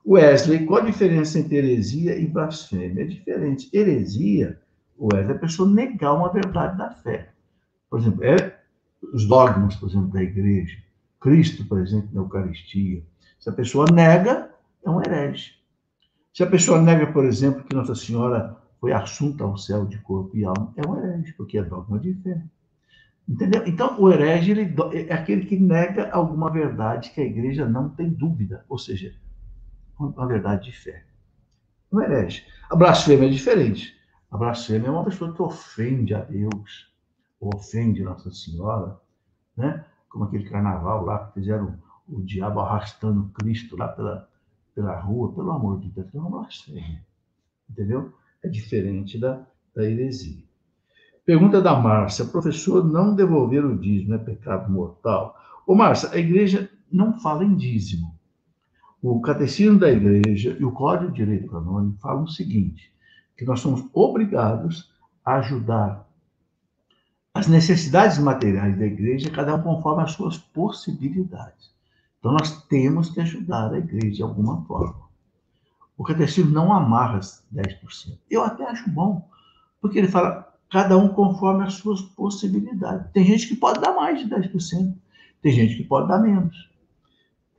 Wesley, 0.06 0.68
qual 0.68 0.84
a 0.84 0.86
diferença 0.86 1.40
entre 1.40 1.58
heresia 1.58 2.16
e 2.20 2.28
blasfêmia? 2.28 3.02
É 3.02 3.08
diferente. 3.08 3.68
Heresia, 3.74 4.62
Wesley, 5.00 5.34
é 5.34 5.36
a 5.36 5.40
pessoa 5.40 5.70
negar 5.70 6.14
uma 6.14 6.32
verdade 6.32 6.78
da 6.78 6.92
fé. 6.92 7.30
Por 7.90 8.00
exemplo, 8.00 8.24
é 8.24 8.60
os 9.14 9.26
dogmas, 9.26 9.76
por 9.76 9.90
exemplo, 9.90 10.10
da 10.10 10.22
igreja, 10.22 10.78
Cristo 11.20 11.66
presente 11.66 12.14
na 12.14 12.22
Eucaristia. 12.22 13.04
Se 13.40 13.50
a 13.50 13.54
pessoa 13.54 13.86
nega, 13.92 14.52
é 14.84 14.90
um 14.90 15.02
herege. 15.02 15.54
Se 16.34 16.44
a 16.44 16.48
pessoa 16.48 16.82
nega, 16.82 17.08
por 17.08 17.26
exemplo, 17.26 17.64
que 17.64 17.76
Nossa 17.76 17.96
Senhora 17.96 18.58
foi 18.80 18.92
assunta 18.94 19.44
ao 19.44 19.58
céu 19.58 19.86
de 19.86 19.98
corpo 20.00 20.36
e 20.38 20.46
alma, 20.46 20.74
é 20.78 20.88
um 20.88 20.98
herege, 20.98 21.34
porque 21.34 21.58
é 21.58 21.64
dogma 21.64 22.00
de 22.00 22.14
fé. 22.16 22.42
Entendeu? 23.28 23.64
Então, 23.68 24.00
o 24.00 24.12
herege 24.12 24.52
ele, 24.52 24.76
é 25.08 25.14
aquele 25.14 25.46
que 25.46 25.60
nega 25.60 26.10
alguma 26.12 26.50
verdade 26.50 27.12
que 27.12 27.22
a 27.22 27.26
igreja 27.26 27.68
não 27.68 27.90
tem 27.90 28.10
dúvida, 28.10 28.66
ou 28.68 28.78
seja, 28.78 29.14
uma 30.00 30.28
verdade 30.28 30.72
de 30.72 30.78
fé. 30.78 31.04
Um 31.92 32.02
herege. 32.02 32.44
A 32.70 32.76
blasfêmia 32.76 33.28
é 33.28 33.32
diferente. 33.32 33.99
A 34.32 34.38
blasfêmia 34.38 34.88
é 34.88 34.92
uma 34.92 35.04
pessoa 35.04 35.34
que 35.34 35.42
ofende 35.42 36.14
a 36.14 36.22
Deus, 36.22 36.92
ofende 37.40 38.04
Nossa 38.04 38.32
Senhora, 38.32 39.00
né? 39.56 39.86
como 40.10 40.26
aquele 40.26 40.50
carnaval 40.50 41.06
lá 41.06 41.26
que 41.26 41.36
fizeram 41.36 41.78
o 42.08 42.22
diabo 42.22 42.60
arrastando 42.60 43.30
Cristo 43.34 43.78
lá 43.78 43.88
pela, 43.88 44.28
pela 44.74 45.00
rua, 45.00 45.34
pelo 45.34 45.52
amor 45.52 45.80
de 45.80 45.90
Deus, 45.90 46.14
é 46.14 46.18
uma 46.18 46.30
blasfêmia. 46.30 47.06
Entendeu? 47.70 48.14
é 48.44 48.50
diferente 48.50 49.18
da, 49.18 49.46
da 49.76 49.84
heresia. 49.84 50.44
Pergunta 51.26 51.62
da 51.62 51.76
Márcia: 51.76 52.26
professor, 52.26 52.84
não 52.84 53.16
devolver 53.16 53.66
o 53.66 53.78
dízimo 53.78 54.16
é 54.16 54.18
pecado 54.18 54.72
mortal? 54.72 55.36
Ô, 55.68 55.76
Márcia, 55.76 56.10
a 56.12 56.18
igreja 56.18 56.70
não 56.92 57.20
fala 57.20 57.44
em 57.44 57.56
dízimo. 57.56 58.16
O 59.02 59.22
catecismo 59.22 59.80
da 59.80 59.90
igreja 59.90 60.58
e 60.60 60.66
o 60.66 60.72
Código 60.72 61.12
de 61.12 61.24
Direito 61.24 61.50
Canônico 61.50 62.00
falam 62.00 62.24
o 62.24 62.30
seguinte: 62.30 62.92
que 63.40 63.46
nós 63.46 63.62
somos 63.62 63.86
obrigados 63.94 64.92
a 65.24 65.36
ajudar 65.38 66.06
as 67.34 67.48
necessidades 67.48 68.18
materiais 68.18 68.78
da 68.78 68.86
igreja, 68.86 69.30
cada 69.30 69.56
um 69.56 69.62
conforme 69.62 70.04
as 70.04 70.12
suas 70.12 70.38
possibilidades. 70.38 71.72
Então, 72.20 72.34
nós 72.34 72.64
temos 72.64 73.10
que 73.10 73.22
ajudar 73.22 73.72
a 73.72 73.78
igreja 73.78 74.18
de 74.18 74.24
alguma 74.24 74.62
forma. 74.66 75.08
O 75.98 76.04
catecismo 76.04 76.52
não 76.52 76.74
amarra 76.74 77.22
10%. 77.22 78.18
Eu 78.30 78.44
até 78.44 78.66
acho 78.66 78.90
bom, 78.90 79.26
porque 79.80 80.00
ele 80.00 80.10
fala 80.10 80.54
cada 80.70 80.98
um 80.98 81.08
conforme 81.08 81.64
as 81.64 81.76
suas 81.76 82.02
possibilidades. 82.02 83.10
Tem 83.14 83.24
gente 83.24 83.48
que 83.48 83.56
pode 83.56 83.80
dar 83.80 83.94
mais 83.94 84.20
de 84.20 84.30
10%, 84.30 84.94
tem 85.42 85.54
gente 85.54 85.78
que 85.78 85.84
pode 85.86 86.10
dar 86.10 86.20
menos. 86.20 86.70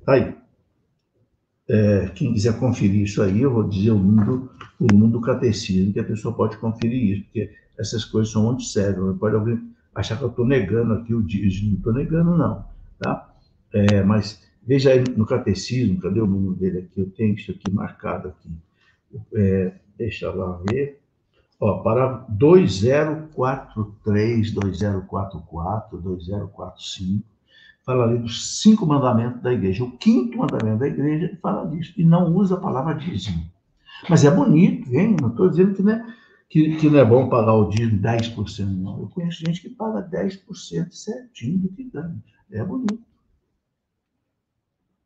Tá 0.05 0.13
aí. 0.13 0.37
É, 1.73 2.09
quem 2.15 2.33
quiser 2.33 2.59
conferir 2.59 3.03
isso 3.03 3.23
aí, 3.23 3.43
eu 3.43 3.53
vou 3.53 3.69
dizer 3.69 3.93
o 3.93 3.99
mundo, 3.99 4.51
o 4.79 4.93
mundo 4.93 5.13
do 5.13 5.21
catecismo, 5.21 5.93
que 5.93 6.01
a 6.01 6.05
pessoa 6.05 6.35
pode 6.35 6.57
conferir 6.57 7.13
isso, 7.13 7.25
porque 7.25 7.51
essas 7.79 8.05
coisas 8.05 8.33
são 8.33 8.45
muito 8.45 8.65
sérias. 8.65 9.17
Pode 9.19 9.37
alguém 9.37 9.61
achar 9.95 10.17
que 10.17 10.25
eu 10.25 10.29
estou 10.29 10.47
negando 10.47 10.95
aqui 10.95 11.15
o 11.15 11.23
dízimo. 11.23 11.71
Não 11.71 11.79
estou 11.79 11.93
negando, 11.93 12.37
não. 12.37 12.65
Tá? 12.99 13.33
É, 13.73 14.03
mas 14.03 14.41
Veja 14.63 14.93
aí 14.93 15.03
no 15.17 15.25
catecismo, 15.25 15.99
cadê 16.01 16.21
o 16.21 16.27
número 16.27 16.55
dele 16.55 16.81
aqui? 16.81 17.01
Eu 17.01 17.11
tenho 17.11 17.35
isso 17.35 17.51
aqui 17.51 17.73
marcado 17.73 18.29
aqui. 18.29 18.51
É, 19.35 19.73
deixa 19.97 20.31
lá 20.31 20.61
ver. 20.71 21.01
Ó, 21.59 21.83
para 21.83 22.27
2043, 22.29 24.53
2044, 24.53 25.99
2045, 25.99 27.25
fala 27.85 28.05
ali 28.05 28.19
dos 28.19 28.61
cinco 28.61 28.87
mandamentos 28.87 29.41
da 29.43 29.53
igreja. 29.53 29.85
O 29.85 29.97
quinto 29.97 30.39
mandamento 30.39 30.79
da 30.79 30.89
igreja 30.89 31.39
fala 31.41 31.69
disso, 31.69 31.93
e 31.97 32.05
não 32.05 32.35
usa 32.35 32.57
a 32.57 32.61
palavra 32.61 32.95
dízimo. 32.95 33.51
Mas 34.09 34.25
é 34.25 34.31
bonito, 34.31 34.93
hein? 34.95 35.17
Não 35.21 35.29
estou 35.29 35.49
dizendo 35.49 35.75
que 35.75 35.83
não, 35.83 35.93
é, 35.93 36.15
que, 36.49 36.77
que 36.77 36.89
não 36.89 36.99
é 36.99 37.05
bom 37.05 37.29
pagar 37.29 37.55
o 37.55 37.69
dízimo 37.69 38.01
10%, 38.01 38.67
não. 38.67 39.01
Eu 39.01 39.09
conheço 39.09 39.45
gente 39.45 39.61
que 39.61 39.71
paga 39.71 40.09
10% 40.09 40.93
certinho 40.93 41.59
do 41.59 41.69
que 41.71 41.85
ganha. 41.85 42.23
É 42.51 42.65
bonito. 42.65 43.01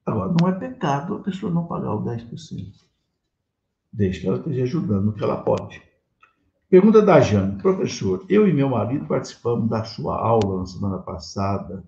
Agora, 0.07 0.35
não 0.39 0.49
é 0.49 0.53
pecado 0.53 1.17
a 1.17 1.21
pessoa 1.21 1.53
não 1.53 1.67
pagar 1.67 1.95
o 1.95 2.05
10%. 2.05 2.73
Desde 3.93 4.21
que 4.21 4.27
ela 4.27 4.39
esteja 4.39 4.63
ajudando 4.65 5.07
no 5.07 5.13
que 5.13 5.23
ela 5.23 5.37
pode. 5.39 5.81
Pergunta 6.69 7.01
da 7.01 7.21
Jane. 7.21 7.61
Professor, 7.63 8.25
eu 8.29 8.49
e 8.49 8.53
meu 8.53 8.69
marido 8.69 9.07
participamos 9.07 9.69
da 9.71 9.85
sua 9.85 10.19
aula 10.19 10.61
na 10.61 10.67
semana 10.67 10.99
passada 10.99 11.85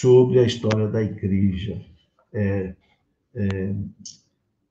sobre 0.00 0.40
a 0.40 0.42
história 0.42 0.88
da 0.88 1.00
igreja. 1.00 1.80
É, 2.32 2.74
é, 3.32 3.74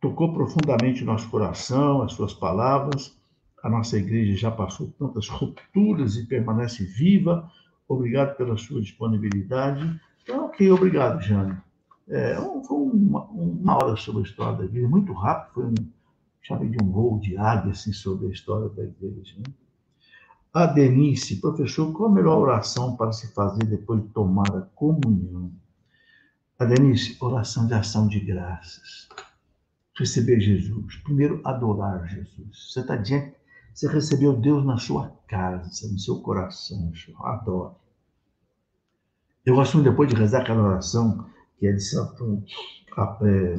tocou 0.02 0.34
profundamente 0.34 1.02
o 1.02 1.06
nosso 1.06 1.30
coração, 1.30 2.02
as 2.02 2.12
suas 2.12 2.34
palavras. 2.34 3.18
A 3.64 3.70
nossa 3.70 3.98
igreja 3.98 4.36
já 4.36 4.52
passou 4.52 4.94
tantas 5.00 5.30
rupturas 5.30 6.18
e 6.18 6.26
permanece 6.26 6.84
viva. 6.84 7.50
Obrigado 7.88 8.36
pela 8.36 8.58
sua 8.58 8.82
disponibilidade. 8.82 9.98
Então, 10.24 10.48
ok, 10.48 10.70
obrigado, 10.70 11.22
Jane. 11.22 11.58
É, 12.10 12.36
foi 12.68 12.78
uma, 12.78 13.24
uma 13.24 13.76
hora 13.76 13.96
sobre 13.96 14.24
a 14.24 14.26
história 14.26 14.58
da 14.58 14.66
igreja, 14.66 14.90
muito 14.90 15.14
rápido, 15.14 15.54
foi 15.54 15.66
um, 15.68 15.90
chamei 16.42 16.68
de 16.68 16.84
um 16.84 16.92
voo 16.92 17.18
de 17.18 17.38
águia 17.38 17.72
assim, 17.72 17.94
sobre 17.94 18.28
a 18.28 18.30
história 18.30 18.68
da 18.68 18.84
igreja. 18.84 19.36
Né? 19.38 19.54
A 20.56 20.68
Denise, 20.68 21.42
professor, 21.42 21.92
qual 21.94 22.12
a 22.12 22.14
melhor 22.14 22.38
oração 22.38 22.96
para 22.96 23.12
se 23.12 23.34
fazer 23.34 23.66
depois 23.66 24.04
de 24.04 24.10
tomar 24.10 24.56
a 24.56 24.62
comunhão? 24.76 25.52
A 26.60 26.66
Denise, 26.66 27.18
oração 27.20 27.66
de 27.66 27.74
ação 27.74 28.08
de 28.08 28.20
graças. 28.20 29.10
Receber 29.98 30.40
Jesus. 30.40 30.98
Primeiro, 30.98 31.42
adorar 31.44 32.08
Jesus. 32.08 32.72
Você 32.72 32.82
está 32.82 32.96
diante, 32.96 33.36
você 33.74 33.88
recebeu 33.88 34.36
Deus 34.40 34.64
na 34.64 34.78
sua 34.78 35.10
casa, 35.28 35.92
no 35.92 35.98
seu 35.98 36.22
coração. 36.22 36.92
Adoro. 37.22 37.76
Eu 39.44 39.56
gosto 39.56 39.82
depois 39.82 40.08
de 40.08 40.16
rezar 40.16 40.42
aquela 40.42 40.62
oração, 40.62 41.28
que 41.58 41.66
é 41.66 41.72
de 41.72 41.82
Santo, 41.82 42.44
é, 43.24 43.58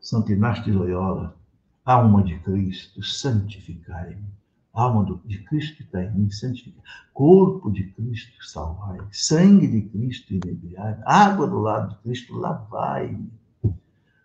Santo 0.00 0.30
Inácio 0.30 0.62
de 0.62 0.70
Loyola, 0.70 1.36
alma 1.84 2.22
de 2.22 2.38
Cristo, 2.38 3.02
santificai-me. 3.02 4.37
Alma 4.80 5.20
de 5.24 5.38
Cristo 5.44 5.76
que 5.76 5.82
está 5.82 6.02
em 6.02 6.14
mim, 6.14 6.30
santificai. 6.30 6.82
Corpo 7.12 7.70
de 7.70 7.84
Cristo, 7.92 8.44
salvai. 8.44 8.98
Sangue 9.10 9.66
de 9.66 9.82
Cristo, 9.82 10.34
inebriai. 10.34 10.98
Água 11.04 11.46
do 11.46 11.58
lado 11.58 11.90
de 11.90 12.02
Cristo, 12.02 12.36
lavai-me. 12.36 13.32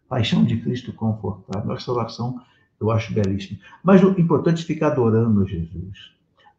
Paixão 0.08 0.44
de 0.44 0.60
Cristo, 0.62 0.94
confortar. 0.94 1.66
Nossa 1.66 1.92
oração 1.92 2.42
eu 2.80 2.92
acho 2.92 3.14
belíssima. 3.14 3.60
Mas 3.84 4.04
o 4.04 4.10
importante 4.20 4.64
é 4.64 4.66
ficar 4.66 4.92
adorando 4.92 5.48
Jesus, 5.48 6.12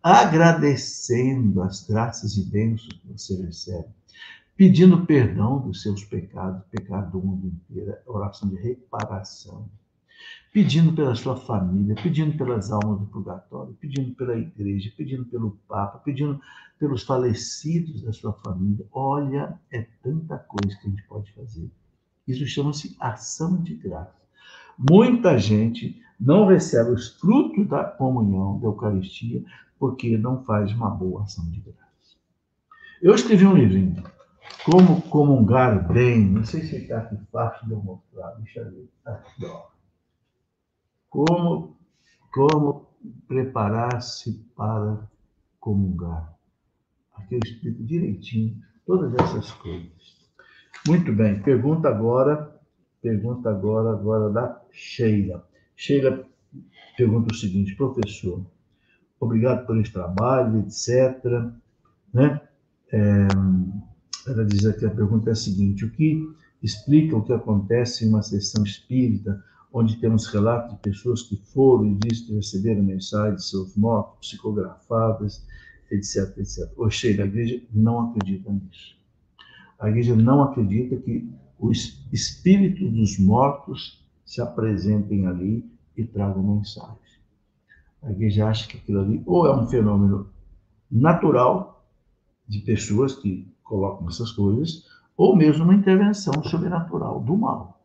agradecendo 0.03 1.63
as 1.63 1.87
graças 1.87 2.37
e 2.37 2.45
bênçãos 2.45 2.95
que 2.95 3.13
você 3.13 3.41
recebe 3.43 3.89
pedindo 4.57 5.05
perdão 5.05 5.59
dos 5.59 5.83
seus 5.83 6.05
pecados, 6.05 6.63
pecado 6.71 7.11
do 7.13 7.27
mundo 7.27 7.47
inteiro, 7.47 7.91
é 7.91 8.03
oração 8.07 8.49
de 8.49 8.57
reparação, 8.57 9.69
pedindo 10.53 10.93
pela 10.93 11.15
sua 11.15 11.37
família, 11.37 11.97
pedindo 12.01 12.37
pelas 12.37 12.71
almas 12.71 13.01
do 13.01 13.07
purgatório, 13.07 13.75
pedindo 13.81 14.15
pela 14.15 14.37
igreja, 14.37 14.93
pedindo 14.97 15.25
pelo 15.25 15.59
Papa, 15.67 15.99
pedindo 15.99 16.41
pelos 16.79 17.03
falecidos 17.03 18.03
da 18.03 18.13
sua 18.13 18.33
família. 18.35 18.87
Olha, 18.93 19.59
é 19.71 19.87
tanta 20.03 20.39
coisa 20.39 20.79
que 20.79 20.87
a 20.87 20.91
gente 20.91 21.03
pode 21.05 21.33
fazer. 21.33 21.71
Isso 22.27 22.47
chama-se 22.47 22.97
ação 23.01 23.63
de 23.63 23.75
graça. 23.75 24.23
Muita 24.79 25.39
gente 25.39 26.01
não 26.19 26.47
recebe 26.47 26.91
os 26.91 27.09
frutos 27.19 27.67
da 27.69 27.85
comunhão, 27.85 28.59
da 28.61 28.67
Eucaristia, 28.67 29.45
porque 29.79 30.17
não 30.17 30.43
faz 30.45 30.73
uma 30.73 30.91
boa 30.91 31.23
ação 31.23 31.49
de 31.51 31.61
graça. 31.61 32.17
Eu 33.03 33.15
escrevi 33.15 33.45
um 33.47 33.57
livrinho, 33.57 34.03
Como 34.65 35.03
Comungar 35.03 35.93
Bem, 35.93 36.25
não 36.25 36.45
sei 36.45 36.63
se 36.63 36.77
está 36.77 36.99
aqui 36.99 37.17
fácil 37.31 37.67
de 37.67 37.73
eu 37.73 37.83
mostrar, 37.83 38.31
deixa 38.39 38.61
eu 38.61 38.71
ver. 38.71 38.91
Aqui, 39.05 39.45
ó. 39.45 39.74
Como, 41.15 41.77
como 42.33 42.89
preparar-se 43.29 44.33
para 44.57 45.09
comungar. 45.61 46.37
Aqui 47.15 47.37
eu 47.37 47.41
explico 47.45 47.85
direitinho 47.85 48.61
todas 48.85 49.15
essas 49.15 49.53
coisas. 49.53 50.27
Muito 50.85 51.13
bem, 51.13 51.41
pergunta 51.41 51.89
agora, 51.89 52.61
pergunta 53.01 53.49
agora, 53.49 53.93
agora 53.93 54.29
da 54.29 54.61
Sheila. 54.73 55.49
Sheila 55.77 56.27
pergunta 56.97 57.33
o 57.33 57.37
seguinte, 57.37 57.77
professor, 57.77 58.45
obrigado 59.21 59.67
por 59.67 59.79
esse 59.79 59.93
trabalho, 59.93 60.67
etc. 60.67 61.25
Né? 62.13 62.41
É, 62.93 63.29
ela 64.27 64.45
diz 64.45 64.67
aqui, 64.67 64.85
a 64.85 64.91
pergunta 64.91 65.31
é 65.31 65.33
a 65.33 65.37
seguinte, 65.37 65.85
o 65.85 65.93
que 65.93 66.29
explica 66.61 67.17
o 67.17 67.23
que 67.23 67.33
acontece 67.33 68.05
em 68.05 68.09
uma 68.09 68.23
sessão 68.23 68.65
espírita, 68.65 69.41
onde 69.77 69.97
temos 69.97 70.29
relatos 70.29 70.71
de 70.71 70.79
pessoas 70.79 71.23
que 71.23 71.37
foram 71.37 71.91
e 71.91 71.99
que 71.99 72.33
receberam 72.33 72.81
mensagens 72.81 73.51
seus 73.51 73.77
mortos, 73.77 74.29
psicografadas, 74.29 75.45
etc, 75.91 76.39
etc. 76.39 76.73
Ou 76.77 76.89
Sheila, 76.89 77.25
a 77.25 77.27
igreja 77.27 77.61
não 77.73 78.09
acredita 78.09 78.53
nisso. 78.53 78.97
A 79.81 79.91
igreja 79.91 80.15
não 80.15 80.45
acredita 80.45 80.97
que 80.99 81.29
os 81.59 82.07
espíritos 82.13 82.89
dos 82.93 83.19
mortos 83.19 84.01
se 84.25 84.41
apresentem 84.41 85.27
ali 85.27 85.69
e 85.97 86.05
tragam 86.05 86.57
mensagens. 86.57 87.21
A 88.01 88.13
igreja 88.13 88.47
acha 88.47 88.69
que 88.69 88.77
aquilo 88.77 89.01
ali 89.01 89.23
ou 89.27 89.45
é 89.45 89.57
um 89.57 89.67
fenômeno 89.67 90.31
natural 90.89 91.85
de 92.47 92.61
pessoas 92.61 93.17
que 93.17 93.53
colocam 93.65 94.07
essas 94.09 94.31
coisas, 94.31 94.85
ou 95.17 95.35
mesmo 95.35 95.65
uma 95.65 95.75
intervenção 95.75 96.45
sobrenatural 96.45 97.19
do 97.19 97.37
mal. 97.37 97.81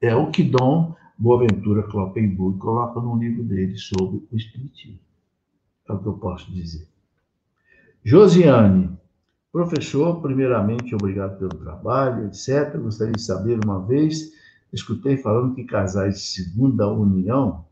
É 0.00 0.14
o 0.14 0.30
que 0.30 0.42
Dom 0.42 0.96
Boaventura 1.18 1.82
Kloppenburg 1.82 2.58
coloca 2.58 3.00
no 3.00 3.16
livro 3.18 3.42
dele 3.42 3.76
sobre 3.76 4.22
o 4.30 4.36
Espiritismo. 4.36 5.00
É 5.88 5.92
o 5.92 5.98
que 5.98 6.06
eu 6.06 6.12
posso 6.12 6.52
dizer. 6.52 6.86
Josiane, 8.04 8.96
professor, 9.50 10.20
primeiramente, 10.20 10.94
obrigado 10.94 11.36
pelo 11.38 11.56
trabalho, 11.56 12.26
etc. 12.26 12.76
Gostaria 12.78 13.12
de 13.12 13.20
saber, 13.20 13.58
uma 13.64 13.84
vez, 13.84 14.32
escutei 14.72 15.16
falando 15.16 15.54
que 15.54 15.64
casais 15.64 16.14
de 16.14 16.20
segunda 16.20 16.86
união, 16.88 17.64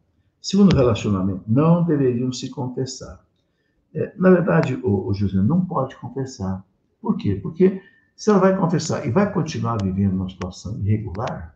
segundo 0.42 0.74
relacionamento, 0.74 1.42
não 1.46 1.84
deveriam 1.84 2.32
se 2.32 2.50
confessar. 2.50 3.24
É, 3.94 4.12
na 4.16 4.30
verdade, 4.30 4.74
o, 4.82 5.08
o 5.08 5.14
Josiane 5.14 5.46
não 5.46 5.64
pode 5.64 5.94
confessar. 5.96 6.64
Por 7.00 7.16
quê? 7.16 7.38
Porque 7.40 7.80
se 8.16 8.28
ela 8.28 8.40
vai 8.40 8.56
confessar 8.56 9.06
e 9.06 9.10
vai 9.10 9.32
continuar 9.32 9.80
vivendo 9.80 10.14
uma 10.14 10.28
situação 10.28 10.78
irregular, 10.80 11.55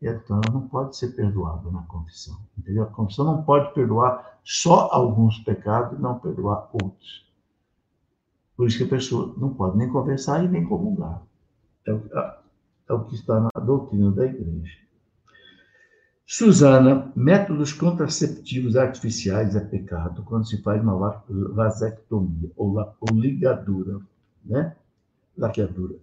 então 0.00 0.40
ela 0.42 0.52
não 0.52 0.68
pode 0.68 0.96
ser 0.96 1.08
perdoada 1.08 1.70
na 1.70 1.82
confissão. 1.82 2.38
Entendeu? 2.56 2.84
A 2.84 2.86
confissão 2.86 3.24
não 3.24 3.42
pode 3.42 3.72
perdoar 3.72 4.38
só 4.44 4.88
alguns 4.92 5.38
pecados 5.38 5.98
e 5.98 6.02
não 6.02 6.18
perdoar 6.18 6.68
outros. 6.72 7.26
Por 8.56 8.66
isso 8.66 8.78
que 8.78 8.84
a 8.84 8.88
pessoa 8.88 9.34
não 9.36 9.52
pode 9.54 9.76
nem 9.76 9.88
conversar 9.88 10.44
e 10.44 10.48
nem 10.48 10.64
comungar. 10.64 11.22
É 11.86 11.92
o, 11.92 12.02
é 12.88 12.92
o 12.92 13.04
que 13.04 13.14
está 13.14 13.40
na 13.40 13.60
doutrina 13.60 14.10
da 14.10 14.24
igreja. 14.24 14.86
Suzana, 16.26 17.12
métodos 17.14 17.72
contraceptivos 17.72 18.76
artificiais 18.76 19.54
é 19.54 19.60
pecado 19.60 20.24
quando 20.24 20.48
se 20.48 20.60
faz 20.60 20.82
uma 20.82 21.22
vasectomia 21.54 22.50
ou, 22.56 22.76
ou 22.78 23.16
ligadura, 23.16 24.00
né? 24.44 24.74
Laqueadura. 25.38 25.94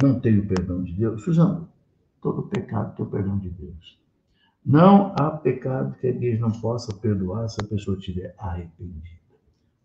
Não 0.00 0.20
tem 0.20 0.38
o 0.38 0.46
perdão 0.46 0.84
de 0.84 0.92
Deus. 0.92 1.24
Suzana, 1.24 1.68
todo 2.22 2.44
pecado 2.44 2.96
tem 2.96 3.04
o 3.04 3.08
perdão 3.10 3.38
de 3.38 3.50
Deus. 3.50 4.00
Não 4.64 5.12
há 5.18 5.30
pecado 5.32 5.94
que 6.00 6.06
igreja 6.06 6.40
não 6.40 6.52
possa 6.52 6.94
perdoar 6.94 7.48
se 7.48 7.60
a 7.60 7.66
pessoa 7.66 7.98
estiver 7.98 8.34
arrependida. 8.38 9.02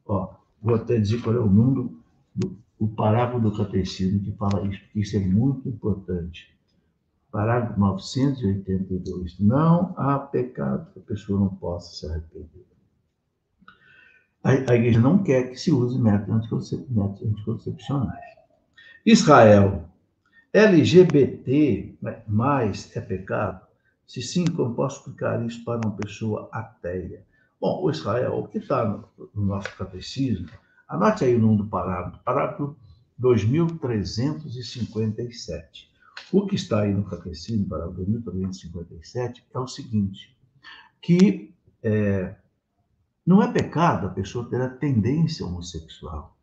Ó, 0.06 0.36
vou 0.62 0.76
até 0.76 0.98
dizer 1.00 1.22
qual 1.22 1.36
é 1.36 1.40
o 1.40 1.50
número 1.50 1.98
o 2.80 2.88
parágrafo 2.88 3.40
do 3.40 3.56
catecismo 3.56 4.20
que 4.20 4.32
fala 4.34 4.68
isso, 4.68 4.80
porque 4.84 5.00
isso 5.00 5.18
é 5.18 5.20
muito 5.20 5.68
importante. 5.68 6.56
Parágrafo 7.32 7.80
982. 7.80 9.40
Não 9.40 9.94
há 9.98 10.20
pecado 10.20 10.92
que 10.94 11.00
a 11.00 11.02
pessoa 11.02 11.40
não 11.40 11.50
possa 11.50 11.94
se 11.96 12.06
arrepender. 12.06 12.66
A, 14.44 14.52
a 14.72 14.76
igreja 14.76 15.00
não 15.00 15.24
quer 15.24 15.50
que 15.50 15.58
se 15.58 15.72
use 15.72 16.00
métodos 16.00 16.72
anticoncepcionais. 17.24 18.26
Israel. 19.06 19.86
LGBT 20.58 21.98
mais 22.28 22.96
é 22.96 23.02
pecado? 23.02 23.66
Se 24.06 24.22
sim, 24.22 24.46
como 24.46 24.76
posso 24.76 25.00
explicar 25.00 25.46
isso 25.46 25.64
para 25.64 25.82
uma 25.86 25.96
pessoa 25.96 26.50
ateia? 26.52 27.26
Bom, 27.60 27.84
o 27.84 27.92
Israel, 27.92 28.38
o 28.38 28.48
que 28.48 28.60
está 28.60 28.86
no, 28.86 29.10
no 29.34 29.46
nosso 29.46 29.76
catecismo, 29.76 30.48
Anote 30.88 31.26
aí 31.26 31.36
o 31.36 31.40
nome 31.40 31.58
do 31.58 31.68
parágrafo, 31.68 32.24
parágrafo 32.24 32.78
2357. 33.18 35.92
O 36.32 36.48
que 36.48 36.56
está 36.56 36.84
aí 36.84 36.94
no 36.94 37.04
catecismo, 37.04 37.68
parágrafo 37.68 38.06
2357, 38.06 39.46
é 39.54 39.60
o 39.60 39.68
seguinte, 39.68 40.34
que 41.02 41.54
é, 41.84 42.38
não 43.26 43.44
é 43.44 43.52
pecado 43.52 44.08
a 44.08 44.12
pessoa 44.12 44.50
ter 44.50 44.62
a 44.62 44.70
tendência 44.70 45.46
homossexual. 45.46 46.38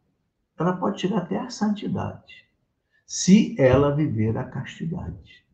Ela 0.58 0.76
pode 0.76 1.00
chegar 1.00 1.16
até 1.18 1.38
a 1.38 1.48
santidade, 1.48 2.43
se 3.06 3.54
ela 3.60 3.94
viver 3.94 4.36
a 4.36 4.44
castidade. 4.44 5.44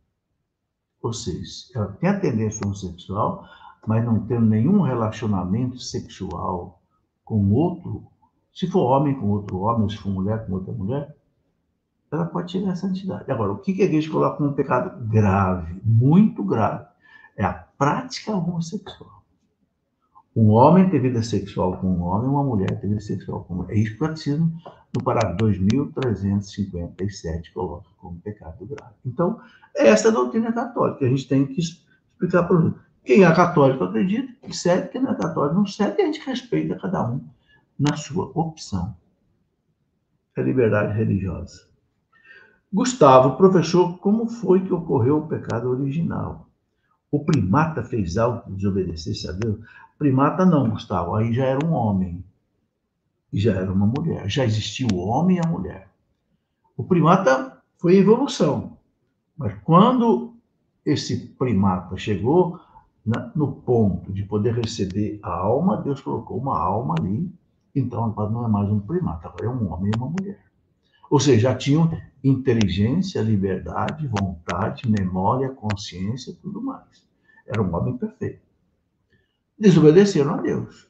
Ou 1.02 1.12
seja, 1.12 1.66
ela 1.74 1.92
tem 1.92 2.10
a 2.10 2.20
tendência 2.20 2.64
homossexual, 2.64 3.46
mas 3.86 4.04
não 4.04 4.26
tem 4.26 4.40
nenhum 4.40 4.82
relacionamento 4.82 5.78
sexual 5.78 6.82
com 7.24 7.50
outro 7.52 8.10
se 8.52 8.66
for 8.66 8.80
homem 8.90 9.14
com 9.14 9.28
outro 9.28 9.58
homem, 9.60 9.88
se 9.88 9.96
for 9.96 10.10
mulher 10.10 10.46
com 10.46 10.54
outra 10.54 10.72
mulher, 10.72 11.16
ela 12.10 12.26
pode 12.26 12.52
chegar 12.52 12.72
à 12.72 12.76
santidade. 12.76 13.30
Agora, 13.30 13.52
o 13.52 13.58
que 13.58 13.80
a 13.80 13.84
igreja 13.84 14.10
coloca 14.10 14.36
como 14.36 14.50
um 14.50 14.54
pecado 14.54 15.06
grave, 15.08 15.80
muito 15.84 16.42
grave, 16.42 16.86
é 17.36 17.44
a 17.44 17.52
prática 17.52 18.32
homossexual. 18.32 19.19
Um 20.34 20.48
homem 20.50 20.88
ter 20.88 21.00
vida 21.00 21.22
sexual 21.22 21.76
com 21.78 21.88
um 21.88 22.02
homem, 22.02 22.28
uma 22.28 22.44
mulher 22.44 22.80
ter 22.80 22.86
vida 22.86 23.00
sexual 23.00 23.42
com 23.44 23.54
uma 23.54 23.64
mulher. 23.64 23.76
É 23.76 23.80
isso 23.80 23.96
que 23.96 24.04
o 24.04 24.06
catecismo, 24.06 24.52
no 24.94 25.02
parágrafo 25.02 25.38
2357, 25.38 27.52
coloca 27.52 27.88
como 27.98 28.20
pecado 28.20 28.64
grave. 28.64 28.94
Então, 29.04 29.40
é 29.76 29.88
essa 29.88 30.08
a 30.08 30.12
doutrina 30.12 30.52
católica. 30.52 31.04
A 31.04 31.08
gente 31.08 31.26
tem 31.26 31.44
que 31.46 31.60
explicar 31.60 32.44
para 32.44 32.56
o 32.56 32.74
Quem 33.04 33.24
é 33.24 33.34
católico 33.34 33.82
acredita 33.84 34.32
que 34.42 34.56
serve, 34.56 34.88
quem 34.88 35.02
não 35.02 35.10
é 35.10 35.16
católico 35.16 35.56
não 35.56 35.66
serve, 35.66 36.02
a 36.02 36.06
gente 36.06 36.24
respeita 36.24 36.78
cada 36.78 37.10
um 37.10 37.20
na 37.78 37.96
sua 37.96 38.30
opção. 38.34 38.96
É 40.36 40.42
liberdade 40.42 40.96
religiosa. 40.96 41.68
Gustavo, 42.72 43.36
professor, 43.36 43.98
como 43.98 44.28
foi 44.28 44.64
que 44.64 44.72
ocorreu 44.72 45.18
o 45.18 45.26
pecado 45.26 45.68
original? 45.70 46.48
O 47.10 47.24
primata 47.24 47.82
fez 47.82 48.16
algo 48.16 48.42
que 48.42 48.52
desobedecesse 48.52 49.28
a 49.28 49.32
Deus? 49.32 49.58
Primata 50.00 50.44
não, 50.44 50.70
Gustavo, 50.70 51.14
aí 51.14 51.32
já 51.32 51.44
era 51.44 51.64
um 51.64 51.72
homem. 51.72 52.24
E 53.32 53.38
já 53.38 53.54
era 53.54 53.72
uma 53.72 53.86
mulher. 53.86 54.28
Já 54.28 54.44
existia 54.44 54.88
o 54.92 54.96
homem 54.96 55.36
e 55.36 55.40
a 55.40 55.48
mulher. 55.48 55.88
O 56.76 56.82
primata 56.82 57.62
foi 57.78 57.98
evolução. 57.98 58.76
Mas 59.36 59.54
quando 59.62 60.34
esse 60.84 61.28
primata 61.38 61.96
chegou 61.96 62.58
no 63.36 63.52
ponto 63.52 64.12
de 64.12 64.24
poder 64.24 64.54
receber 64.54 65.20
a 65.22 65.32
alma, 65.32 65.76
Deus 65.76 66.00
colocou 66.00 66.38
uma 66.38 66.58
alma 66.58 66.94
ali 66.98 67.32
então, 67.74 68.04
agora 68.04 68.30
não 68.30 68.44
é 68.44 68.48
mais 68.48 68.68
um 68.68 68.80
primata, 68.80 69.28
agora 69.28 69.46
é 69.46 69.48
um 69.48 69.72
homem 69.72 69.92
e 69.94 69.96
uma 69.96 70.08
mulher. 70.08 70.40
Ou 71.08 71.20
seja, 71.20 71.50
já 71.50 71.54
tinham 71.54 71.90
inteligência, 72.22 73.20
liberdade, 73.20 74.06
vontade, 74.08 74.90
memória, 74.90 75.48
consciência, 75.50 76.36
tudo 76.40 76.60
mais. 76.60 77.08
Era 77.46 77.62
um 77.62 77.74
homem 77.74 77.96
perfeito. 77.96 78.49
Desobedeceram 79.60 80.34
a 80.34 80.36
Deus. 80.38 80.88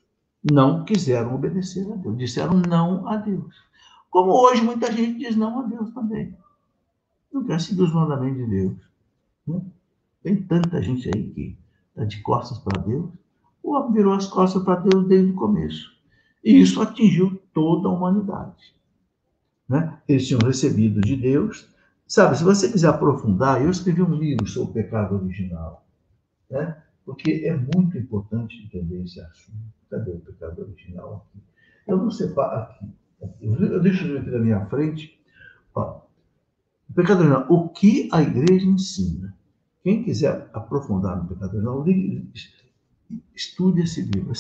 Não 0.51 0.85
quiseram 0.85 1.35
obedecer 1.35 1.91
a 1.93 1.97
Deus. 1.97 2.17
Disseram 2.17 2.55
não 2.55 3.07
a 3.09 3.17
Deus. 3.17 3.55
Como 4.09 4.31
hoje 4.31 4.63
muita 4.63 4.91
gente 4.93 5.19
diz 5.19 5.37
não 5.37 5.61
a 5.61 5.63
Deus 5.65 5.93
também. 5.93 6.35
Não 7.33 7.45
quer 7.45 7.61
seguir 7.61 7.83
os 7.83 7.93
mandamentos 7.93 8.39
de 8.39 8.47
Deus. 8.47 8.79
Né? 9.47 9.61
Tem 10.23 10.43
tanta 10.43 10.81
gente 10.81 11.11
aí 11.15 11.31
que 11.31 11.59
está 11.91 12.05
de 12.05 12.23
costas 12.23 12.59
para 12.59 12.81
Deus, 12.83 13.11
ou 13.63 13.93
virou 13.93 14.15
as 14.15 14.27
costas 14.27 14.63
para 14.63 14.81
Deus 14.81 15.07
desde 15.07 15.33
o 15.33 15.35
começo. 15.35 15.91
E 16.43 16.61
isso 16.61 16.81
atingiu 16.81 17.41
toda 17.53 17.89
a 17.89 17.93
humanidade. 17.93 18.75
Né? 19.69 19.99
Eles 20.09 20.27
tinham 20.27 20.41
recebido 20.41 21.01
de 21.01 21.17
Deus 21.17 21.69
Sabe, 22.11 22.37
se 22.37 22.43
você 22.43 22.69
quiser 22.69 22.89
aprofundar, 22.89 23.63
eu 23.63 23.71
escrevi 23.71 24.03
um 24.03 24.17
livro 24.17 24.45
sobre 24.45 24.71
o 24.71 24.75
pecado 24.75 25.15
original, 25.15 25.87
né? 26.51 26.83
Porque 27.05 27.43
é 27.45 27.57
muito 27.57 27.97
importante 27.99 28.63
entender 28.63 29.03
esse 29.03 29.21
assunto. 29.21 29.59
Cadê 29.91 30.11
o 30.13 30.21
pecado 30.21 30.63
original 30.63 31.27
aqui? 31.27 31.43
Eu 31.87 31.97
não 31.97 32.11
separo 32.11 32.63
aqui. 32.63 32.87
Eu 33.41 33.81
deixo 33.81 34.07
o 34.13 34.19
aqui 34.19 34.31
na 34.31 34.39
minha 34.39 34.67
frente. 34.67 35.21
O 35.75 36.03
pecado 36.95 37.21
original, 37.21 37.47
o 37.51 37.69
que 37.69 38.09
a 38.13 38.23
igreja 38.23 38.67
ensina? 38.67 39.37
Quem 39.83 40.03
quiser 40.05 40.49
aprofundar 40.53 41.17
no 41.17 41.29
pecado 41.29 41.55
original, 41.55 41.85
estude 43.35 43.83
esse 43.83 44.03
livro. 44.03 44.33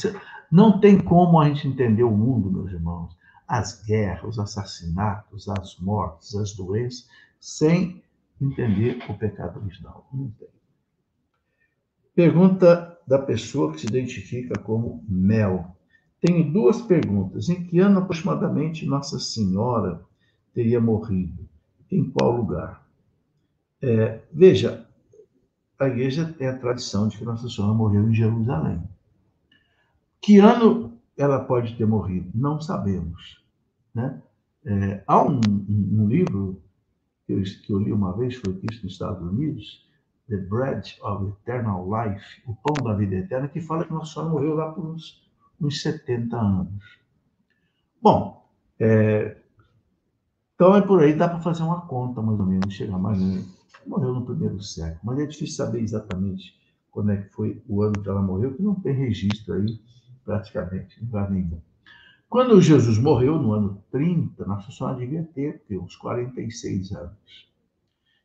Não 0.50 0.80
tem 0.80 0.98
como 0.98 1.40
a 1.40 1.48
gente 1.48 1.66
entender 1.66 2.04
o 2.04 2.10
mundo, 2.10 2.50
meus 2.50 2.70
irmãos, 2.70 3.16
as 3.48 3.82
guerras, 3.84 4.36
os 4.36 4.38
assassinatos, 4.38 5.48
as 5.48 5.78
mortes, 5.78 6.34
as 6.36 6.54
doenças, 6.54 7.08
sem 7.40 8.02
entender 8.40 9.02
o 9.08 9.14
pecado 9.18 9.58
original. 9.60 10.08
Não 10.12 10.30
tem. 10.30 10.48
Pergunta 12.20 12.98
da 13.06 13.18
pessoa 13.18 13.72
que 13.72 13.80
se 13.80 13.86
identifica 13.86 14.58
como 14.60 15.02
Mel. 15.08 15.74
Tenho 16.20 16.52
duas 16.52 16.82
perguntas. 16.82 17.48
Em 17.48 17.64
que 17.64 17.78
ano 17.78 18.00
aproximadamente 18.00 18.84
Nossa 18.84 19.18
Senhora 19.18 20.04
teria 20.52 20.78
morrido? 20.82 21.48
Em 21.90 22.10
qual 22.10 22.36
lugar? 22.36 22.86
É, 23.80 24.20
veja, 24.30 24.86
a 25.78 25.88
igreja 25.88 26.30
tem 26.36 26.46
a 26.46 26.58
tradição 26.58 27.08
de 27.08 27.16
que 27.16 27.24
Nossa 27.24 27.48
Senhora 27.48 27.72
morreu 27.72 28.06
em 28.10 28.14
Jerusalém. 28.14 28.82
Que 30.20 30.36
ano 30.36 30.92
ela 31.16 31.42
pode 31.42 31.74
ter 31.74 31.86
morrido? 31.86 32.30
Não 32.34 32.60
sabemos. 32.60 33.42
Né? 33.94 34.20
É, 34.66 35.02
há 35.06 35.24
um, 35.24 35.40
um, 35.40 36.02
um 36.02 36.06
livro 36.06 36.62
que 37.26 37.32
eu, 37.32 37.42
que 37.42 37.72
eu, 37.72 37.78
li 37.78 37.90
uma 37.90 38.14
vez, 38.14 38.34
foi 38.34 38.52
visto 38.52 38.84
nos 38.84 38.92
Estados 38.92 39.26
Unidos, 39.26 39.88
The 40.30 40.36
Bread 40.36 40.96
of 41.02 41.26
Eternal 41.26 41.84
Life, 41.84 42.42
o 42.46 42.54
pão 42.54 42.84
da 42.84 42.94
vida 42.94 43.16
eterna, 43.16 43.48
que 43.48 43.60
fala 43.60 43.84
que 43.84 43.92
Nossa 43.92 44.14
Senhora 44.14 44.30
morreu 44.30 44.54
lá 44.54 44.70
por 44.70 44.86
uns, 44.86 45.28
uns 45.60 45.82
70 45.82 46.36
anos. 46.36 46.98
Bom, 48.00 48.48
é, 48.78 49.36
então 50.54 50.74
é 50.76 50.80
por 50.80 51.02
aí, 51.02 51.14
dá 51.14 51.28
para 51.28 51.40
fazer 51.40 51.64
uma 51.64 51.82
conta 51.82 52.22
mais 52.22 52.38
ou 52.38 52.46
menos, 52.46 52.72
chegar 52.72 52.96
mais 52.96 53.20
ou 53.20 53.26
menos. 53.26 53.60
Morreu 53.84 54.14
no 54.14 54.24
primeiro 54.24 54.62
século, 54.62 55.00
mas 55.02 55.18
é 55.18 55.26
difícil 55.26 55.56
saber 55.56 55.80
exatamente 55.80 56.54
quando 56.90 57.10
é 57.10 57.16
que 57.16 57.28
foi 57.30 57.62
o 57.68 57.82
ano 57.82 58.00
que 58.00 58.08
ela 58.08 58.22
morreu, 58.22 58.54
que 58.54 58.62
não 58.62 58.74
tem 58.74 58.94
registro 58.94 59.54
aí 59.54 59.80
praticamente, 60.24 61.00
em 61.00 61.06
lugar 61.06 61.30
nenhum. 61.30 61.60
Quando 62.28 62.60
Jesus 62.60 62.98
morreu, 62.98 63.36
no 63.38 63.52
ano 63.52 63.82
30, 63.90 64.44
Nossa 64.44 64.70
Senhora 64.70 64.96
devia 64.96 65.24
ter, 65.34 65.60
ter 65.66 65.78
uns 65.78 65.96
46 65.96 66.92
anos. 66.92 67.50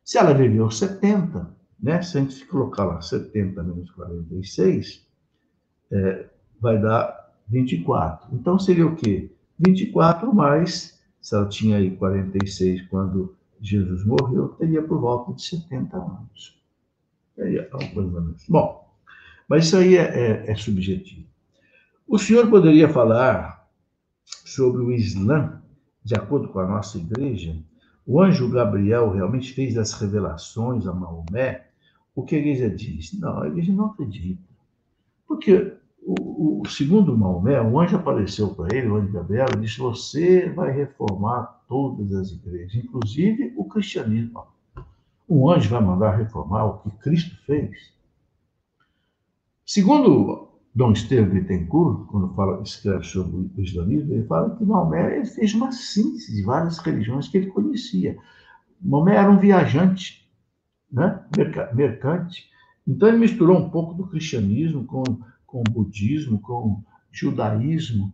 Se 0.04 0.18
ela 0.18 0.32
viveu 0.32 0.70
70, 0.70 1.56
né? 1.80 2.02
se 2.02 2.18
a 2.18 2.20
gente 2.20 2.44
colocar 2.46 2.84
lá 2.84 3.00
70 3.00 3.62
menos 3.62 3.90
46, 3.90 5.06
é, 5.90 6.26
vai 6.60 6.80
dar 6.80 7.34
24. 7.48 8.34
Então 8.34 8.58
seria 8.58 8.86
o 8.86 8.96
quê? 8.96 9.30
24 9.58 10.34
mais, 10.34 11.00
se 11.20 11.34
ela 11.34 11.48
tinha 11.48 11.78
aí 11.78 11.96
46 11.96 12.82
quando 12.88 13.34
Jesus 13.60 14.04
morreu, 14.04 14.48
teria 14.50 14.82
por 14.82 15.00
volta 15.00 15.32
de 15.32 15.42
70 15.42 15.96
anos. 15.96 16.56
Menos. 17.36 18.44
Bom, 18.48 18.88
mas 19.48 19.66
isso 19.66 19.76
aí 19.76 19.96
é, 19.96 20.02
é, 20.02 20.50
é 20.50 20.54
subjetivo. 20.54 21.26
O 22.06 22.18
senhor 22.18 22.48
poderia 22.48 22.88
falar 22.88 23.68
sobre 24.24 24.82
o 24.82 24.92
Islã, 24.92 25.60
de 26.02 26.14
acordo 26.14 26.48
com 26.48 26.60
a 26.60 26.66
nossa 26.66 26.98
igreja? 26.98 27.56
O 28.06 28.22
anjo 28.22 28.48
Gabriel 28.48 29.10
realmente 29.10 29.52
fez 29.52 29.76
as 29.76 29.92
revelações 29.92 30.86
a 30.86 30.92
Maomé? 30.92 31.65
O 32.16 32.22
que 32.24 32.34
a 32.34 32.38
igreja 32.38 32.70
diz? 32.70 33.12
Não, 33.20 33.42
a 33.42 33.46
igreja 33.46 33.72
não 33.74 33.86
acredita. 33.86 34.42
Porque, 35.28 35.74
o, 36.02 36.62
o 36.62 36.66
segundo 36.66 37.16
Maomé, 37.16 37.60
o 37.60 37.78
anjo 37.78 37.96
apareceu 37.96 38.54
para 38.54 38.74
ele, 38.74 38.88
o 38.88 38.96
anjo 38.96 39.12
Gabriel, 39.12 39.46
e 39.54 39.60
disse: 39.60 39.78
Você 39.78 40.48
vai 40.48 40.72
reformar 40.72 41.62
todas 41.68 42.10
as 42.14 42.30
igrejas, 42.30 42.74
inclusive 42.74 43.52
o 43.54 43.66
cristianismo. 43.66 44.44
Um 45.28 45.50
anjo 45.50 45.68
vai 45.68 45.82
mandar 45.82 46.16
reformar 46.16 46.64
o 46.64 46.78
que 46.78 46.90
Cristo 46.98 47.36
fez. 47.44 47.92
Segundo 49.66 50.48
Dom 50.74 50.92
Estevam 50.92 51.34
Bittencourt, 51.34 52.06
quando 52.06 52.34
fala, 52.34 52.62
escreve 52.62 53.04
sobre 53.04 53.36
o 53.36 53.60
islamismo, 53.60 54.14
ele 54.14 54.24
fala 54.24 54.56
que 54.56 54.64
Maomé 54.64 55.22
fez 55.26 55.52
uma 55.52 55.70
síntese 55.70 56.34
de 56.34 56.42
várias 56.42 56.78
religiões 56.78 57.28
que 57.28 57.36
ele 57.36 57.48
conhecia. 57.48 58.16
Maomé 58.80 59.16
era 59.16 59.30
um 59.30 59.38
viajante, 59.38 60.25
né? 60.90 61.24
mercante. 61.74 62.50
Então 62.86 63.08
ele 63.08 63.18
misturou 63.18 63.58
um 63.58 63.70
pouco 63.70 63.94
do 63.94 64.06
cristianismo 64.06 64.84
com, 64.84 65.02
com 65.46 65.60
o 65.60 65.72
budismo, 65.72 66.40
com 66.40 66.68
o 66.68 66.84
judaísmo, 67.10 68.12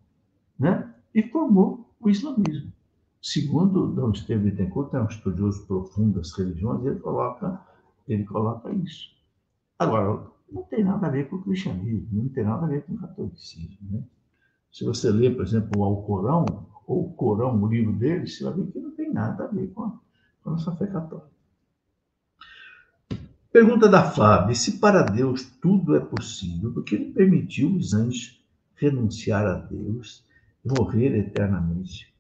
né? 0.58 0.92
e 1.14 1.22
formou 1.22 1.90
o 2.00 2.08
islamismo. 2.08 2.72
Segundo 3.20 3.88
Dom 3.88 4.10
Estevam 4.10 4.50
que 4.50 4.96
é 4.96 5.00
um 5.00 5.06
estudioso 5.06 5.66
profundo 5.66 6.18
das 6.18 6.32
religiões, 6.32 6.84
ele 6.84 6.98
coloca, 6.98 7.60
ele 8.08 8.24
coloca 8.24 8.72
isso. 8.72 9.10
Agora, 9.78 10.26
não 10.50 10.62
tem 10.64 10.84
nada 10.84 11.06
a 11.06 11.10
ver 11.10 11.28
com 11.28 11.36
o 11.36 11.42
cristianismo, 11.42 12.08
não 12.10 12.28
tem 12.28 12.44
nada 12.44 12.66
a 12.66 12.68
ver 12.68 12.84
com 12.84 12.94
o 12.94 12.98
catolicismo. 12.98 13.78
Né? 13.90 14.02
Se 14.72 14.84
você 14.84 15.10
lê, 15.10 15.30
por 15.30 15.44
exemplo, 15.44 15.80
o 15.80 15.84
Alcorão, 15.84 16.46
ou 16.86 17.06
o 17.06 17.12
Corão, 17.12 17.62
o 17.62 17.66
livro 17.68 17.92
dele, 17.92 18.26
você 18.26 18.42
vai 18.44 18.54
ver 18.54 18.72
que 18.72 18.80
não 18.80 18.90
tem 18.90 19.12
nada 19.12 19.44
a 19.44 19.46
ver 19.48 19.68
com 19.72 19.84
a, 19.84 20.00
com 20.42 20.50
a 20.50 20.52
nossa 20.52 20.74
fé 20.76 20.86
católica. 20.86 21.31
Pergunta 23.52 23.86
da 23.86 24.10
Flávia: 24.10 24.54
se 24.54 24.78
para 24.78 25.02
Deus 25.02 25.44
tudo 25.60 25.94
é 25.94 26.00
possível, 26.00 26.72
por 26.72 26.82
que 26.84 26.94
ele 26.94 27.12
permitiu 27.12 27.76
os 27.76 27.92
anjos 27.92 28.42
renunciar 28.74 29.44
a 29.44 29.54
Deus 29.54 30.24
morrer 30.64 31.14
eternamente? 31.18 32.10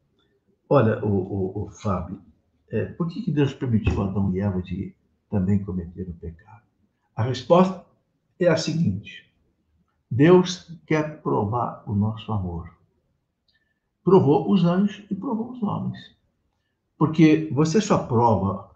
Olha, 0.68 1.02
o, 1.02 1.08
o, 1.08 1.62
o 1.64 1.70
Fábio, 1.70 2.20
é, 2.70 2.84
por 2.84 3.08
que, 3.08 3.22
que 3.22 3.30
Deus 3.30 3.54
permitiu 3.54 4.02
Adão 4.02 4.30
e 4.34 4.40
Eva 4.40 4.60
de 4.60 4.94
também 5.30 5.64
cometer 5.64 6.06
o 6.08 6.12
pecado? 6.12 6.62
A 7.16 7.22
resposta 7.22 7.82
é 8.38 8.48
a 8.48 8.56
seguinte: 8.58 9.32
Deus 10.10 10.70
quer 10.86 11.22
provar 11.22 11.82
o 11.86 11.94
nosso 11.94 12.30
amor. 12.30 12.70
Provou 14.04 14.52
os 14.52 14.66
anjos 14.66 15.02
e 15.10 15.14
provou 15.14 15.52
os 15.52 15.62
homens. 15.62 16.14
Porque 16.98 17.48
você 17.52 17.80
só 17.80 18.06
prova 18.06 18.71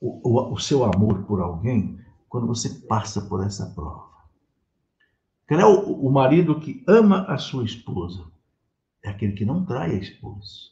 o, 0.00 0.20
o, 0.28 0.54
o 0.54 0.58
seu 0.58 0.84
amor 0.84 1.24
por 1.24 1.40
alguém 1.40 1.98
quando 2.28 2.46
você 2.46 2.68
passa 2.86 3.22
por 3.22 3.44
essa 3.44 3.66
prova. 3.74 4.08
Qual 5.46 5.60
é 5.60 5.64
o, 5.64 6.06
o 6.06 6.12
marido 6.12 6.60
que 6.60 6.84
ama 6.86 7.22
a 7.22 7.38
sua 7.38 7.64
esposa? 7.64 8.24
É 9.02 9.08
aquele 9.08 9.32
que 9.32 9.44
não 9.44 9.64
trai 9.64 9.92
a 9.92 9.98
esposa. 9.98 10.70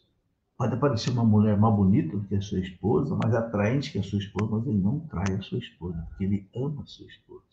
Pode 0.57 0.75
aparecer 0.75 1.11
uma 1.11 1.25
mulher 1.25 1.59
mais 1.59 1.75
bonita 1.75 2.17
do 2.17 2.25
que 2.25 2.35
a 2.35 2.41
sua 2.41 2.61
esposa, 2.61 3.15
mais 3.15 3.35
atraente 3.35 3.93
que 3.93 3.99
a 3.99 4.03
sua 4.03 4.19
esposa, 4.19 4.51
mas 4.53 4.67
ele 4.67 4.79
não 4.79 5.01
trai 5.01 5.35
a 5.35 5.43
sua 5.43 5.59
esposa, 5.59 5.99
porque 6.09 6.25
ele 6.25 6.49
ama 6.55 6.83
a 6.83 6.87
sua 6.87 7.07
esposa. 7.07 7.45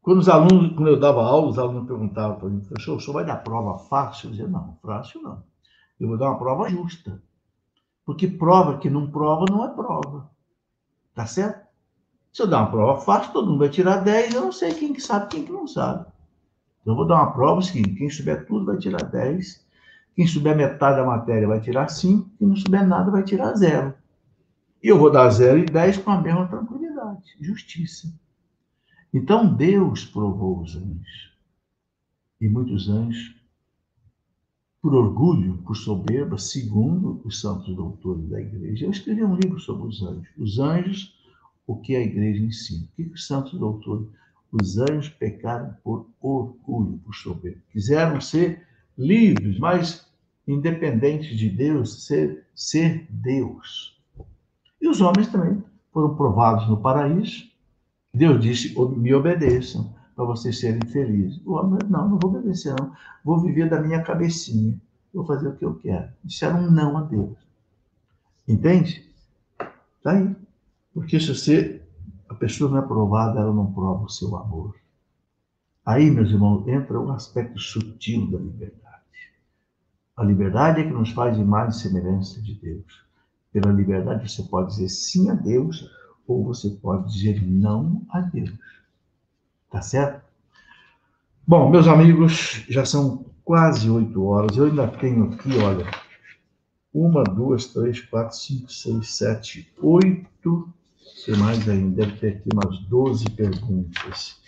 Quando 0.00 0.18
os 0.18 0.28
alunos, 0.28 0.74
quando 0.74 0.88
eu 0.88 1.00
dava 1.00 1.24
aula, 1.24 1.48
os 1.48 1.58
alunos 1.58 1.88
perguntavam 1.88 2.38
para 2.38 2.48
mim, 2.48 2.60
professor, 2.60 2.96
o 2.96 3.00
senhor 3.00 3.14
vai 3.14 3.24
dar 3.24 3.38
prova 3.38 3.78
fácil? 3.78 4.26
Eu 4.26 4.30
dizia, 4.32 4.46
não, 4.46 4.76
fácil 4.82 5.22
não. 5.22 5.42
Eu 5.98 6.08
vou 6.08 6.18
dar 6.18 6.30
uma 6.30 6.38
prova 6.38 6.68
justa. 6.68 7.22
Porque 8.04 8.28
prova 8.28 8.78
que 8.78 8.90
não 8.90 9.10
prova 9.10 9.46
não 9.50 9.64
é 9.64 9.68
prova. 9.68 10.30
Tá 11.14 11.26
certo? 11.26 11.64
Se 12.32 12.42
eu 12.42 12.46
dar 12.48 12.62
uma 12.62 12.70
prova 12.70 13.00
fácil, 13.00 13.32
todo 13.32 13.48
mundo 13.48 13.60
vai 13.60 13.68
tirar 13.68 13.98
10, 13.98 14.34
eu 14.34 14.42
não 14.42 14.52
sei 14.52 14.74
quem 14.74 14.92
que 14.92 15.00
sabe, 15.00 15.28
quem 15.28 15.44
que 15.44 15.52
não 15.52 15.68
sabe. 15.68 16.04
Então, 16.80 16.92
eu 16.92 16.96
vou 16.96 17.06
dar 17.06 17.14
uma 17.14 17.32
prova 17.32 17.62
seguinte, 17.62 17.94
quem 17.94 18.10
souber 18.10 18.44
tudo 18.46 18.66
vai 18.66 18.76
tirar 18.76 19.04
10, 19.04 19.64
quem 20.16 20.26
souber 20.26 20.56
metade 20.56 20.96
da 20.96 21.06
matéria 21.06 21.46
vai 21.46 21.60
tirar 21.60 21.88
5, 21.88 22.28
quem 22.36 22.48
não 22.48 22.56
souber 22.56 22.86
nada 22.86 23.10
vai 23.10 23.22
tirar 23.22 23.54
0. 23.54 23.94
E 24.82 24.88
eu 24.88 24.98
vou 24.98 25.10
dar 25.10 25.30
0 25.30 25.60
e 25.60 25.64
10 25.64 25.98
com 25.98 26.10
a 26.10 26.20
mesma 26.20 26.46
tranquilidade, 26.46 27.22
justiça. 27.40 28.12
Então 29.12 29.46
Deus 29.46 30.04
provou 30.04 30.60
os 30.60 30.76
anjos. 30.76 31.32
E 32.40 32.48
muitos 32.48 32.88
anjos, 32.88 33.34
por 34.84 34.94
orgulho, 34.94 35.56
por 35.64 35.74
soberba, 35.74 36.36
segundo 36.36 37.18
os 37.24 37.40
santos 37.40 37.74
doutores 37.74 38.28
da 38.28 38.38
igreja, 38.38 38.84
eu 38.84 38.90
escrevi 38.90 39.24
um 39.24 39.34
livro 39.34 39.58
sobre 39.58 39.88
os 39.88 40.02
anjos. 40.02 40.28
Os 40.36 40.58
anjos, 40.58 41.18
o 41.66 41.74
que 41.74 41.96
a 41.96 42.02
igreja 42.02 42.44
ensina. 42.44 42.84
O 42.84 42.88
que 42.94 43.02
os 43.04 43.26
santos 43.26 43.58
doutores? 43.58 44.06
Os 44.52 44.76
anjos 44.76 45.08
pecaram 45.08 45.74
por 45.82 46.06
orgulho, 46.20 47.00
por 47.02 47.14
soberba. 47.14 47.56
Quiseram 47.72 48.20
ser 48.20 48.66
livres, 48.98 49.58
mas 49.58 50.06
independentes 50.46 51.38
de 51.38 51.48
Deus, 51.48 52.04
ser, 52.04 52.44
ser 52.54 53.06
Deus. 53.08 53.98
E 54.82 54.86
os 54.86 55.00
homens 55.00 55.28
também 55.28 55.64
foram 55.94 56.14
provados 56.14 56.68
no 56.68 56.76
paraíso. 56.76 57.48
Deus 58.12 58.38
disse: 58.38 58.78
me 58.98 59.14
obedeçam 59.14 59.94
para 60.14 60.24
vocês 60.24 60.60
serem 60.60 60.80
felizes. 60.88 61.40
O 61.44 61.54
homem, 61.54 61.78
não, 61.88 62.08
não 62.08 62.18
vou 62.18 62.30
obedecer, 62.30 62.74
não. 62.78 62.92
Vou 63.24 63.40
viver 63.40 63.68
da 63.68 63.80
minha 63.80 64.02
cabecinha. 64.02 64.80
Vou 65.12 65.24
fazer 65.24 65.48
o 65.48 65.56
que 65.56 65.64
eu 65.64 65.74
quero. 65.76 66.10
Disseram 66.22 66.64
um 66.64 66.70
não 66.70 66.96
a 66.96 67.02
Deus. 67.02 67.36
Entende? 68.46 69.08
Tá 70.02 70.12
aí. 70.12 70.34
Porque 70.92 71.18
se 71.18 71.34
você, 71.34 71.82
a 72.28 72.34
pessoa 72.34 72.70
não 72.70 72.78
é 72.78 72.82
provada, 72.82 73.40
ela 73.40 73.52
não 73.52 73.72
prova 73.72 74.04
o 74.04 74.10
seu 74.10 74.36
amor. 74.36 74.74
Aí, 75.84 76.10
meus 76.10 76.30
irmãos, 76.30 76.66
entra 76.66 76.98
o 76.98 77.12
aspecto 77.12 77.58
sutil 77.58 78.30
da 78.30 78.38
liberdade. 78.38 78.84
A 80.16 80.22
liberdade 80.22 80.80
é 80.80 80.84
que 80.84 80.92
nos 80.92 81.10
faz 81.10 81.36
imagem 81.36 81.76
e 81.76 81.82
semelhança 81.82 82.40
de 82.40 82.54
Deus. 82.54 83.04
Pela 83.52 83.72
liberdade 83.72 84.30
você 84.30 84.42
pode 84.44 84.70
dizer 84.70 84.88
sim 84.88 85.30
a 85.30 85.34
Deus 85.34 85.88
ou 86.26 86.44
você 86.44 86.70
pode 86.70 87.12
dizer 87.12 87.42
não 87.44 88.02
a 88.08 88.20
Deus. 88.20 88.52
Tá 89.74 89.82
certo? 89.82 90.22
Bom, 91.44 91.68
meus 91.68 91.88
amigos, 91.88 92.64
já 92.68 92.84
são 92.84 93.26
quase 93.44 93.90
oito 93.90 94.24
horas. 94.24 94.56
Eu 94.56 94.66
ainda 94.66 94.86
tenho 94.86 95.32
aqui, 95.32 95.58
olha, 95.58 95.84
uma, 96.92 97.24
duas, 97.24 97.66
três, 97.66 98.00
quatro, 98.00 98.36
cinco, 98.36 98.70
seis, 98.70 99.16
sete, 99.16 99.74
oito. 99.82 100.72
Tem 101.26 101.36
mais 101.36 101.68
ainda, 101.68 102.06
deve 102.06 102.16
ter 102.20 102.28
aqui 102.36 102.48
umas 102.54 102.78
doze 102.86 103.24
perguntas. 103.30 104.40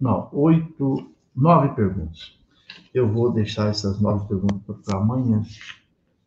Não, 0.00 0.28
oito, 0.32 1.08
nove 1.32 1.68
perguntas. 1.76 2.36
Eu 2.92 3.08
vou 3.08 3.32
deixar 3.32 3.68
essas 3.68 4.00
nove 4.00 4.26
perguntas 4.26 4.84
para 4.84 4.98
amanhã. 4.98 5.44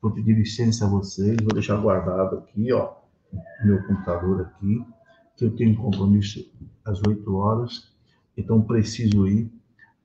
Vou 0.01 0.11
pedir 0.11 0.33
licença 0.33 0.85
a 0.85 0.89
vocês, 0.89 1.35
vou 1.41 1.53
deixar 1.53 1.75
guardado 1.75 2.37
aqui, 2.37 2.71
ó, 2.71 2.93
meu 3.65 3.83
computador 3.85 4.43
aqui, 4.43 4.81
que 5.35 5.43
eu 5.43 5.53
tenho 5.57 5.75
compromisso 5.75 6.39
às 6.85 7.01
oito 7.07 7.35
horas, 7.35 7.91
então 8.37 8.61
preciso 8.61 9.27
ir. 9.27 9.51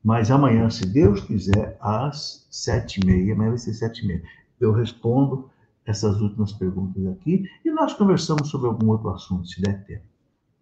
Mas 0.02 0.30
amanhã, 0.30 0.70
se 0.70 0.86
Deus 0.86 1.20
quiser, 1.20 1.76
às 1.80 2.46
sete 2.50 3.00
e 3.00 3.06
meia, 3.06 3.34
amanhã 3.34 3.50
vai 3.50 3.58
ser 3.58 3.74
sete 3.74 4.02
e 4.02 4.06
meia, 4.06 4.22
eu 4.58 4.72
respondo 4.72 5.50
essas 5.84 6.20
últimas 6.20 6.52
perguntas 6.52 7.06
aqui 7.06 7.44
e 7.64 7.70
nós 7.70 7.92
conversamos 7.92 8.48
sobre 8.48 8.68
algum 8.68 8.88
outro 8.88 9.10
assunto, 9.10 9.46
se 9.46 9.60
der 9.60 9.84
tempo. 9.84 10.04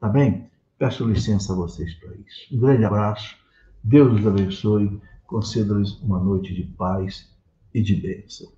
Tá 0.01 0.09
bem? 0.09 0.51
Peço 0.79 1.05
licença 1.05 1.53
a 1.53 1.57
vocês 1.57 1.95
para 1.95 2.15
isso. 2.17 2.55
Um 2.55 2.61
grande 2.61 2.85
abraço, 2.85 3.37
Deus 3.83 4.21
os 4.21 4.27
abençoe, 4.27 5.01
conceda-lhes 5.27 6.01
uma 6.01 6.19
noite 6.19 6.55
de 6.55 6.63
paz 6.63 7.29
e 7.75 7.83
de 7.83 7.95
bênção. 7.95 8.58